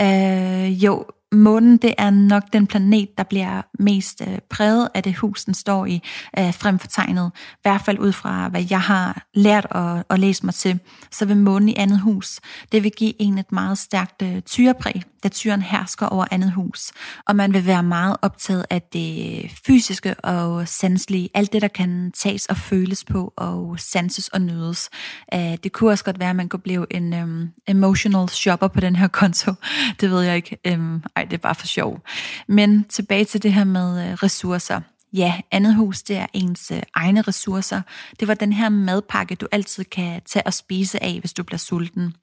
Øh, 0.00 0.84
jo, 0.84 1.04
månen 1.34 1.76
det 1.76 1.94
er 1.98 2.10
nok 2.10 2.42
den 2.52 2.66
planet, 2.66 3.08
der 3.18 3.24
bliver 3.24 3.62
mest 3.78 4.22
øh, 4.28 4.38
præget 4.50 4.88
af 4.94 5.02
det 5.02 5.16
hus, 5.16 5.44
den 5.44 5.54
står 5.54 5.86
i, 5.86 6.02
øh, 6.38 6.54
frem 6.54 6.78
for 6.78 6.86
tegnet. 6.86 7.32
I 7.34 7.58
hvert 7.62 7.80
fald 7.80 7.98
ud 7.98 8.12
fra, 8.12 8.48
hvad 8.48 8.64
jeg 8.70 8.80
har 8.80 9.26
lært 9.34 9.66
og, 9.70 10.04
og 10.08 10.18
læst 10.18 10.44
mig 10.44 10.54
til, 10.54 10.78
så 11.10 11.24
vil 11.24 11.36
månen 11.36 11.68
i 11.68 11.74
andet 11.76 12.00
hus, 12.00 12.40
det 12.72 12.82
vil 12.82 12.92
give 12.96 13.22
en 13.22 13.38
et 13.38 13.52
meget 13.52 13.78
stærkt 13.78 14.22
øh, 14.22 14.42
tyrepræg, 14.42 15.02
da 15.24 15.28
tyren 15.28 15.62
hersker 15.62 16.06
over 16.06 16.24
andet 16.30 16.52
hus. 16.52 16.92
Og 17.26 17.36
man 17.36 17.54
vil 17.54 17.66
være 17.66 17.82
meget 17.82 18.16
optaget 18.22 18.66
af 18.70 18.82
det 18.82 19.50
fysiske 19.66 20.14
og 20.14 20.68
sanselige, 20.68 21.28
alt 21.34 21.52
det, 21.52 21.62
der 21.62 21.68
kan 21.68 22.12
tages 22.16 22.46
og 22.46 22.56
føles 22.56 23.04
på 23.04 23.32
og 23.36 23.74
sanses 23.78 24.28
og 24.28 24.40
nydes. 24.40 24.90
Øh, 25.34 25.56
det 25.64 25.72
kunne 25.72 25.90
også 25.90 26.04
godt 26.04 26.18
være, 26.18 26.30
at 26.30 26.36
man 26.36 26.48
kunne 26.48 26.60
blive 26.60 26.86
en 26.90 27.12
um, 27.12 27.48
emotional 27.68 28.28
shopper 28.28 28.68
på 28.68 28.80
den 28.80 28.96
her 28.96 29.08
konto. 29.08 29.52
Det 30.00 30.10
ved 30.10 30.22
jeg 30.22 30.36
ikke. 30.36 30.58
Um, 30.74 31.02
ej, 31.16 31.23
det 31.24 31.32
er 31.32 31.42
bare 31.42 31.54
for 31.54 31.66
sjov. 31.66 32.00
Men 32.48 32.84
tilbage 32.84 33.24
til 33.24 33.42
det 33.42 33.52
her 33.52 33.64
med 33.64 34.10
øh, 34.10 34.12
ressourcer. 34.12 34.80
Ja, 35.12 35.40
andet 35.50 35.74
hus, 35.74 36.02
det 36.02 36.16
er 36.16 36.26
ens 36.32 36.70
øh, 36.70 36.82
egne 36.94 37.22
ressourcer. 37.22 37.82
Det 38.20 38.28
var 38.28 38.34
den 38.34 38.52
her 38.52 38.68
madpakke, 38.68 39.34
du 39.34 39.46
altid 39.52 39.84
kan 39.84 40.22
tage 40.26 40.46
og 40.46 40.54
spise 40.54 41.02
af, 41.02 41.20
hvis 41.20 41.32
du 41.32 41.42
bliver 41.42 41.58
sulten. 41.58 42.14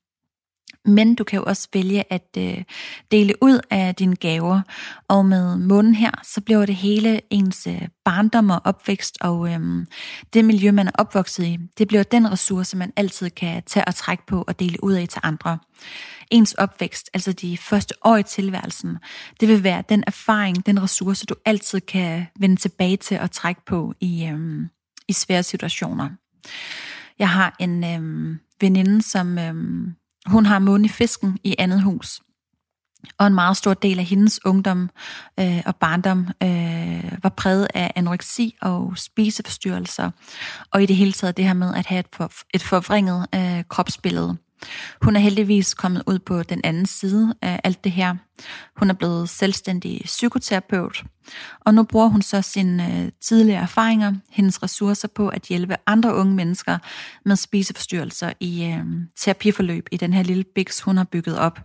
Men 0.85 1.15
du 1.15 1.23
kan 1.23 1.39
jo 1.39 1.43
også 1.43 1.67
vælge 1.73 2.03
at 2.13 2.27
øh, 2.37 2.63
dele 3.11 3.33
ud 3.41 3.59
af 3.69 3.95
dine 3.95 4.15
gaver. 4.15 4.61
Og 5.07 5.25
med 5.25 5.57
månen 5.57 5.95
her, 5.95 6.11
så 6.23 6.41
bliver 6.41 6.65
det 6.65 6.75
hele 6.75 7.21
ens 7.29 7.67
øh, 7.67 7.87
barndom 8.05 8.49
og 8.49 8.61
opvækst 8.63 9.17
og 9.21 9.53
øh, 9.53 9.85
det 10.33 10.45
miljø, 10.45 10.71
man 10.71 10.87
er 10.87 10.91
opvokset 10.95 11.43
i. 11.43 11.57
Det 11.77 11.87
bliver 11.87 12.03
den 12.03 12.31
ressource, 12.31 12.77
man 12.77 12.93
altid 12.95 13.29
kan 13.29 13.63
tage 13.63 13.85
og 13.87 13.95
trække 13.95 14.25
på 14.25 14.43
og 14.47 14.59
dele 14.59 14.83
ud 14.83 14.93
af 14.93 15.07
til 15.07 15.21
andre. 15.23 15.59
Ens 16.31 16.53
opvækst, 16.53 17.09
altså 17.13 17.33
de 17.33 17.57
første 17.57 17.93
år 18.03 18.17
i 18.17 18.23
tilværelsen, 18.23 18.97
det 19.39 19.47
vil 19.47 19.63
være 19.63 19.83
den 19.89 20.03
erfaring, 20.07 20.65
den 20.65 20.83
ressource, 20.83 21.25
du 21.25 21.35
altid 21.45 21.79
kan 21.79 22.25
vende 22.39 22.55
tilbage 22.55 22.97
til 22.97 23.19
og 23.19 23.31
trække 23.31 23.61
på 23.65 23.93
i, 23.99 24.25
øh, 24.25 24.67
i 25.07 25.13
svære 25.13 25.43
situationer. 25.43 26.09
Jeg 27.19 27.29
har 27.29 27.55
en 27.59 27.83
øh, 27.83 28.35
veninde, 28.61 29.01
som... 29.01 29.37
Øh, 29.37 29.53
hun 30.25 30.45
har 30.45 30.59
måne 30.59 30.85
i 30.85 30.89
fisken 30.89 31.37
i 31.43 31.55
andet 31.59 31.81
hus. 31.81 32.21
Og 33.17 33.27
en 33.27 33.33
meget 33.33 33.57
stor 33.57 33.73
del 33.73 33.99
af 33.99 34.05
hendes 34.05 34.45
ungdom 34.45 34.89
øh, 35.39 35.61
og 35.65 35.75
barndom 35.75 36.27
øh, 36.43 37.23
var 37.23 37.29
præget 37.37 37.67
af 37.73 37.91
anoreksi 37.95 38.55
og 38.61 38.93
spiseforstyrrelser. 38.97 40.11
Og 40.71 40.83
i 40.83 40.85
det 40.85 40.95
hele 40.95 41.11
taget 41.11 41.37
det 41.37 41.45
her 41.45 41.53
med 41.53 41.75
at 41.75 41.85
have 41.85 41.99
et, 41.99 42.07
for, 42.13 42.31
et 42.53 42.63
forvrænget 42.63 43.27
øh, 43.35 43.63
kropsbillede. 43.69 44.37
Hun 45.01 45.15
er 45.15 45.19
heldigvis 45.19 45.73
kommet 45.73 46.03
ud 46.07 46.19
på 46.19 46.43
den 46.43 46.61
anden 46.63 46.85
side 46.85 47.33
af 47.41 47.59
alt 47.63 47.83
det 47.83 47.91
her. 47.91 48.15
Hun 48.77 48.89
er 48.89 48.93
blevet 48.93 49.29
selvstændig 49.29 50.01
psykoterapeut, 50.05 51.03
og 51.59 51.73
nu 51.73 51.83
bruger 51.83 52.07
hun 52.07 52.21
så 52.21 52.41
sine 52.41 53.03
øh, 53.03 53.11
tidligere 53.21 53.61
erfaringer, 53.61 54.13
hendes 54.29 54.63
ressourcer 54.63 55.07
på 55.07 55.27
at 55.27 55.41
hjælpe 55.41 55.75
andre 55.87 56.15
unge 56.15 56.35
mennesker 56.35 56.77
med 57.25 57.35
spiseforstyrrelser 57.35 58.33
i 58.39 58.65
øh, 58.65 58.85
terapiforløb 59.17 59.87
i 59.91 59.97
den 59.97 60.13
her 60.13 60.23
lille 60.23 60.43
biks, 60.43 60.81
hun 60.81 60.97
har 60.97 61.03
bygget 61.03 61.37
op. 61.37 61.59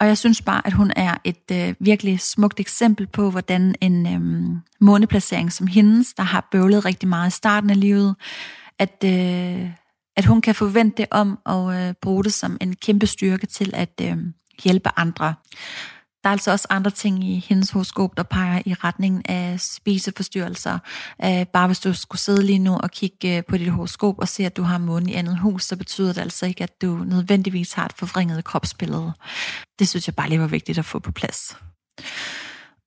Og 0.00 0.06
jeg 0.06 0.18
synes 0.18 0.42
bare, 0.42 0.66
at 0.66 0.72
hun 0.72 0.92
er 0.96 1.14
et 1.24 1.50
øh, 1.52 1.74
virkelig 1.80 2.20
smukt 2.20 2.60
eksempel 2.60 3.06
på, 3.06 3.30
hvordan 3.30 3.74
en 3.80 4.06
øh, 4.06 4.56
måneplacering 4.80 5.52
som 5.52 5.66
hendes, 5.66 6.14
der 6.14 6.22
har 6.22 6.48
bøvlet 6.52 6.84
rigtig 6.84 7.08
meget 7.08 7.28
i 7.28 7.36
starten 7.36 7.70
af 7.70 7.80
livet, 7.80 8.16
at, 8.78 9.04
øh, 9.04 9.70
at 10.16 10.24
hun 10.24 10.40
kan 10.40 10.54
forvente 10.54 10.96
det 10.96 11.06
om 11.10 11.38
at 11.46 11.88
øh, 11.88 11.94
bruge 12.02 12.24
det 12.24 12.32
som 12.32 12.56
en 12.60 12.76
kæmpe 12.76 13.06
styrke 13.06 13.46
til 13.46 13.70
at 13.74 14.00
øh, 14.02 14.16
hjælpe 14.64 14.90
andre. 14.96 15.34
Der 16.22 16.28
er 16.28 16.32
altså 16.32 16.50
også 16.50 16.66
andre 16.70 16.90
ting 16.90 17.24
i 17.24 17.44
hendes 17.48 17.70
horoskop, 17.70 18.16
der 18.16 18.22
peger 18.22 18.62
i 18.66 18.74
retningen 18.74 19.22
af 19.24 19.60
spiseforstyrrelser. 19.60 20.78
Øh, 21.24 21.46
bare 21.46 21.66
hvis 21.66 21.80
du 21.80 21.94
skulle 21.94 22.20
sidde 22.20 22.42
lige 22.42 22.58
nu 22.58 22.76
og 22.76 22.90
kigge 22.90 23.36
øh, 23.36 23.44
på 23.48 23.56
dit 23.56 23.72
horoskop 23.72 24.18
og 24.18 24.28
se, 24.28 24.46
at 24.46 24.56
du 24.56 24.62
har 24.62 24.78
månen 24.78 25.08
i 25.08 25.14
andet 25.14 25.38
hus, 25.38 25.64
så 25.64 25.76
betyder 25.76 26.12
det 26.12 26.20
altså 26.20 26.46
ikke, 26.46 26.62
at 26.62 26.82
du 26.82 27.04
nødvendigvis 27.04 27.72
har 27.72 27.84
et 27.84 27.92
forvrænget 27.92 28.44
kropsbillede. 28.44 29.12
Det 29.78 29.88
synes 29.88 30.08
jeg 30.08 30.14
bare 30.14 30.28
lige 30.28 30.40
var 30.40 30.46
vigtigt 30.46 30.78
at 30.78 30.84
få 30.84 30.98
på 30.98 31.12
plads. 31.12 31.56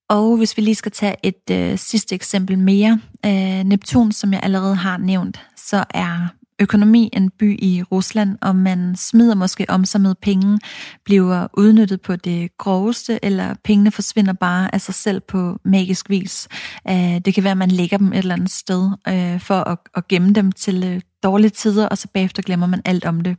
Og 0.10 0.38
hvis 0.38 0.58
vi 0.58 0.62
lige 0.62 0.76
skal 0.76 0.92
tage 0.92 1.16
et 1.24 1.50
øh, 1.52 1.78
sidste 1.78 2.16
eksempel 2.16 2.60
mere. 2.60 3.00
Øh, 3.26 3.64
Neptun, 3.64 4.12
som 4.12 4.34
jeg 4.34 4.40
allerede 4.44 4.76
har 4.76 4.98
nævnt, 4.98 5.42
så 5.56 5.84
er 5.90 6.28
økonomi 6.62 7.10
en 7.14 7.30
by 7.30 7.60
i 7.60 7.84
Rusland, 7.84 8.38
og 8.42 8.56
man 8.56 8.96
smider 8.96 9.36
måske 9.36 9.66
om 9.70 9.86
sig 9.86 10.02
med 10.02 10.16
penge, 10.22 10.60
bliver 11.06 11.48
udnyttet 11.54 12.02
på 12.02 12.16
det 12.16 12.58
groveste, 12.58 13.20
eller 13.26 13.56
pengene 13.64 13.92
forsvinder 13.92 14.34
bare 14.34 14.76
af 14.76 14.82
sig 14.82 14.96
selv 14.96 15.20
på 15.20 15.60
magisk 15.66 16.10
vis. 16.10 16.48
Øh, 16.90 17.22
det 17.26 17.34
kan 17.34 17.44
være, 17.44 17.52
at 17.52 17.58
man 17.58 17.72
lægger 17.72 17.98
dem 17.98 18.14
et 18.14 18.18
eller 18.18 18.36
andet 18.36 18.52
sted 18.52 18.92
øh, 19.08 19.40
for 19.40 19.80
at 19.98 20.08
gemme 20.08 20.34
dem 20.34 20.52
til 20.52 20.84
øh, 20.84 21.02
dårlige 21.24 21.50
tider, 21.50 21.88
og 21.88 21.98
så 21.98 22.08
bagefter 22.14 22.42
glemmer 22.42 22.68
man 22.68 22.82
alt 22.86 23.06
om 23.06 23.22
det. 23.22 23.38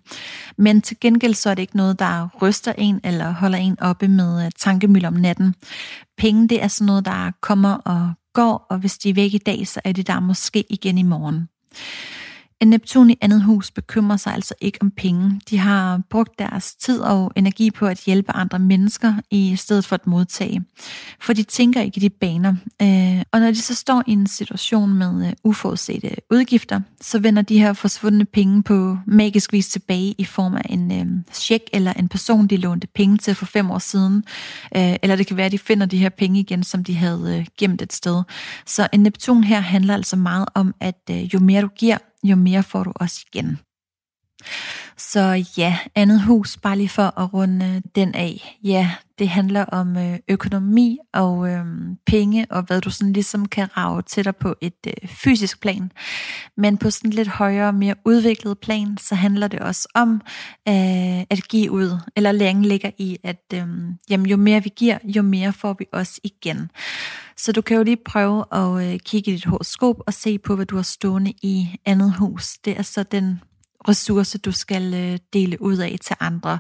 Men 0.59 0.81
til 0.81 0.97
gengæld 1.01 1.35
så 1.35 1.51
er 1.51 1.55
det 1.55 1.63
ikke 1.63 1.77
noget, 1.77 1.99
der 1.99 2.29
ryster 2.43 2.73
en 2.79 3.01
eller 3.05 3.31
holder 3.31 3.59
en 3.59 3.81
oppe 3.81 4.09
med 4.09 4.51
tankemøller 4.59 5.09
om 5.09 5.15
natten. 5.15 5.55
Penge, 6.19 6.49
det 6.49 6.63
er 6.63 6.69
sådan 6.69 6.87
noget, 6.87 7.05
der 7.05 7.31
kommer 7.41 7.75
og 7.75 8.13
går, 8.35 8.67
og 8.71 8.79
hvis 8.79 8.99
de 8.99 9.11
er 9.11 9.15
væk 9.15 9.35
i 9.35 9.39
dag, 9.39 9.69
så 9.69 9.81
er 9.85 9.93
de 9.93 10.03
der 10.03 10.21
måske 10.21 10.65
igen 10.71 10.99
i 10.99 11.03
morgen. 11.03 11.49
En 12.61 12.69
Neptun 12.69 13.11
i 13.11 13.19
andet 13.21 13.43
hus 13.43 13.71
bekymrer 13.71 14.17
sig 14.17 14.35
altså 14.35 14.55
ikke 14.61 14.79
om 14.81 14.91
penge. 14.91 15.41
De 15.51 15.59
har 15.59 16.01
brugt 16.11 16.39
deres 16.39 16.75
tid 16.75 17.01
og 17.01 17.33
energi 17.37 17.71
på 17.71 17.87
at 17.87 18.01
hjælpe 18.07 18.33
andre 18.33 18.59
mennesker 18.59 19.15
i 19.31 19.57
stedet 19.57 19.85
for 19.85 19.95
at 19.95 20.07
modtage. 20.07 20.65
For 21.21 21.33
de 21.33 21.43
tænker 21.43 21.81
ikke 21.81 21.97
i 21.97 22.01
de 22.01 22.11
baner. 22.11 22.55
Øh, 22.83 23.23
og 23.33 23.41
når 23.41 23.47
de 23.47 23.63
så 23.63 23.75
står 23.75 24.03
i 24.07 24.13
en 24.13 24.27
situation 24.27 24.95
med 24.95 25.27
øh, 25.27 25.33
uforudsete 25.45 26.11
udgifter, 26.31 26.81
så 27.01 27.19
vender 27.19 27.43
de 27.43 27.59
her 27.59 27.73
forsvundne 27.73 28.25
penge 28.25 28.63
på 28.63 28.99
magisk 29.07 29.53
vis 29.53 29.69
tilbage 29.69 30.15
i 30.19 30.25
form 30.25 30.57
af 30.57 30.67
en 30.71 30.93
øh, 30.93 31.07
check 31.33 31.65
eller 31.73 31.93
en 31.93 32.09
person, 32.09 32.47
de 32.47 32.57
lånte 32.57 32.87
penge 32.95 33.17
til 33.19 33.35
for 33.35 33.47
fem 33.47 33.71
år 33.71 33.79
siden. 33.79 34.25
Eller 34.73 35.17
det 35.17 35.27
kan 35.27 35.37
være, 35.37 35.47
at 35.47 35.53
de 35.53 35.59
finder 35.59 35.87
de 35.87 35.99
her 35.99 36.09
penge 36.09 36.41
igen, 36.41 36.63
som 36.63 36.85
de 36.85 36.95
havde 36.95 37.47
gemt 37.59 37.83
et 37.83 37.93
sted. 37.93 38.23
Så 38.67 38.89
en 38.93 39.01
Neptun 39.01 39.45
her 39.45 39.61
handler 39.61 39.95
altså 39.95 40.17
meget 40.17 40.47
om, 40.55 40.75
at 40.81 41.11
jo 41.35 41.39
mere 41.39 41.63
du 41.63 41.69
giver, 41.69 41.99
jo 42.27 42.37
mere 42.37 42.63
får 42.63 42.85
du 42.85 42.93
også 43.01 43.25
igen. 43.33 43.59
Så 44.97 45.45
ja, 45.59 45.79
andet 45.95 46.23
hus, 46.23 46.57
bare 46.57 46.77
lige 46.77 46.89
for 46.89 47.21
at 47.21 47.35
runde 47.35 47.83
den 47.95 48.15
af. 48.15 48.59
Ja, 48.65 48.91
det 49.19 49.29
handler 49.29 49.65
om 49.65 49.97
øh, 49.97 50.19
økonomi 50.29 50.99
og 51.13 51.49
øh, 51.49 51.65
penge, 52.07 52.47
og 52.51 52.63
hvad 52.63 52.81
du 52.81 52.91
sådan 52.91 53.13
ligesom 53.13 53.47
kan 53.47 53.77
rave 53.77 54.03
til 54.03 54.25
dig 54.25 54.37
på 54.37 54.55
et 54.61 54.87
øh, 54.87 55.09
fysisk 55.09 55.61
plan. 55.61 55.93
Men 56.57 56.79
på 56.79 56.91
sådan 56.91 57.11
lidt 57.11 57.29
højere, 57.29 57.73
mere 57.73 57.95
udviklet 58.05 58.59
plan, 58.59 58.99
så 58.99 59.15
handler 59.15 59.49
det 59.49 59.61
også 59.61 59.89
om 59.95 60.21
øh, 60.69 61.21
at 61.31 61.49
give 61.49 61.71
ud, 61.71 61.99
eller 62.17 62.33
længe 62.33 62.69
ligger 62.69 62.91
i, 62.99 63.19
at 63.23 63.45
øh, 63.55 63.67
jamen, 64.11 64.27
jo 64.27 64.37
mere 64.37 64.63
vi 64.63 64.73
giver, 64.77 64.99
jo 65.05 65.23
mere 65.23 65.53
får 65.53 65.77
vi 65.79 65.87
også 65.93 66.21
igen. 66.25 66.71
Så 67.37 67.53
du 67.53 67.63
kan 67.63 67.77
jo 67.77 67.83
lige 67.83 67.99
prøve 68.07 68.45
at 68.53 68.93
øh, 68.93 68.99
kigge 68.99 69.31
i 69.31 69.35
dit 69.35 69.45
horoskop 69.45 69.97
og 70.07 70.15
se 70.15 70.39
på, 70.39 70.57
hvad 70.57 70.67
du 70.67 70.77
har 70.77 70.83
stående 70.83 71.33
i 71.43 71.69
andet 71.85 72.13
hus. 72.13 72.59
Det 72.65 72.79
er 72.79 72.83
så 72.83 73.03
den 73.03 73.41
ressource, 73.89 74.39
du 74.39 74.53
skal 74.53 74.95
øh, 74.95 75.19
dele 75.33 75.63
ud 75.63 75.77
af 75.79 75.99
til 76.03 76.17
andre. 76.21 76.59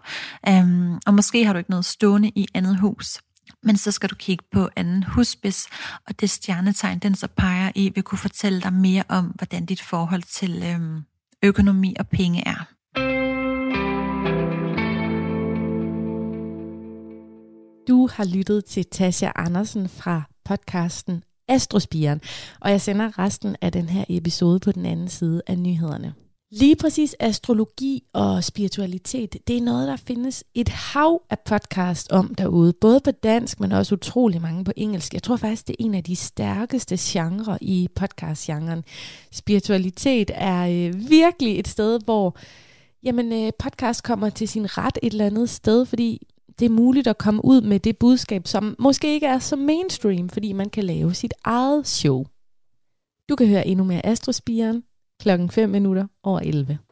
Um, 0.49 1.01
og 1.07 1.15
måske 1.15 1.45
har 1.45 1.53
du 1.53 1.59
ikke 1.59 1.71
noget 1.71 1.85
stående 1.85 2.29
i 2.29 2.47
andet 2.55 2.81
hus. 2.81 3.19
Men 3.63 3.77
så 3.77 3.91
skal 3.91 4.11
du 4.11 4.15
kigge 4.15 4.45
på 4.53 4.69
anden 4.77 5.03
husbis, 5.03 5.67
og 6.09 6.21
det 6.21 6.31
stjernetegn, 6.31 6.99
den 6.99 7.15
så 7.15 7.29
peger 7.37 7.73
i, 7.75 7.93
vil 7.95 8.03
kunne 8.03 8.19
fortælle 8.19 8.61
dig 8.61 8.73
mere 8.73 9.05
om, 9.09 9.25
hvordan 9.25 9.67
dit 9.67 9.83
forhold 9.83 10.23
til 10.23 10.63
øhm, 10.67 11.03
økonomi 11.43 11.95
og 11.99 12.09
penge 12.09 12.43
er. 12.47 12.67
Du 17.89 18.09
har 18.13 18.25
lyttet 18.25 18.65
til 18.65 18.85
Tasha 18.85 19.31
Andersen 19.35 19.89
fra 19.89 20.23
podcasten 20.45 21.25
Astrospiren, 21.49 22.21
og 22.61 22.71
jeg 22.71 22.81
sender 22.81 23.19
resten 23.19 23.57
af 23.63 23.73
den 23.73 23.89
her 23.89 24.05
episode 24.09 24.61
på 24.61 24.73
den 24.73 24.87
anden 24.87 25.09
side 25.09 25.43
af 25.47 25.59
nyhederne. 25.59 26.15
Lige 26.51 26.77
præcis 26.77 27.17
astrologi 27.21 28.03
og 28.13 28.45
spiritualitet, 28.45 29.37
det 29.47 29.57
er 29.57 29.61
noget, 29.61 29.89
der 29.89 29.97
findes 29.97 30.45
et 30.55 30.69
hav 30.69 31.23
af 31.31 31.39
podcast 31.41 32.13
om 32.13 32.35
derude, 32.35 32.73
både 32.73 33.01
på 33.01 33.11
dansk, 33.11 33.61
men 33.61 33.73
også 33.73 33.95
utrolig 33.95 34.43
mange 34.43 34.65
på 34.65 34.73
engelsk. 34.77 35.15
Jeg 35.15 35.23
tror 35.23 35.37
faktisk, 35.37 35.67
det 35.67 35.77
er 35.79 35.85
en 35.85 35.95
af 35.95 36.05
de 36.05 36.17
stærkeste 36.17 36.97
genrer 37.01 37.59
i 37.61 37.89
podcastgenren. 37.95 38.85
Spiritualitet 39.33 40.31
er 40.35 40.89
øh, 40.89 41.11
virkelig 41.11 41.59
et 41.59 41.69
sted, 41.69 42.01
hvor 42.05 42.37
jamen, 43.03 43.33
øh, 43.33 43.53
podcast 43.59 44.03
kommer 44.03 44.31
til 44.31 44.49
sin 44.49 44.79
ret 44.79 44.99
et 45.03 45.13
eller 45.13 45.27
andet 45.27 45.51
sted, 45.51 45.87
fordi 45.87 46.27
det 46.59 46.67
er 46.67 46.71
muligt 46.71 47.07
at 47.07 47.19
komme 47.19 47.45
ud 47.45 47.61
med 47.61 47.81
det 47.81 47.99
budskab, 47.99 48.47
som 48.47 48.77
måske 48.79 49.15
ikke 49.15 49.27
er 49.27 49.39
så 49.39 49.57
mainstream, 49.57 50.29
fordi 50.29 50.53
man 50.53 50.71
kan 50.71 50.85
lave 50.85 51.15
sit 51.15 51.35
eget 51.45 51.87
show. 51.87 52.25
Du 53.29 53.37
kan 53.37 53.47
høre 53.47 53.67
endnu 53.67 53.85
mere 53.85 54.07
Astrospiren 54.07 54.83
klokken 55.17 55.51
5 55.51 55.69
minutter 55.69 56.09
over 56.21 56.43
11. 56.43 56.86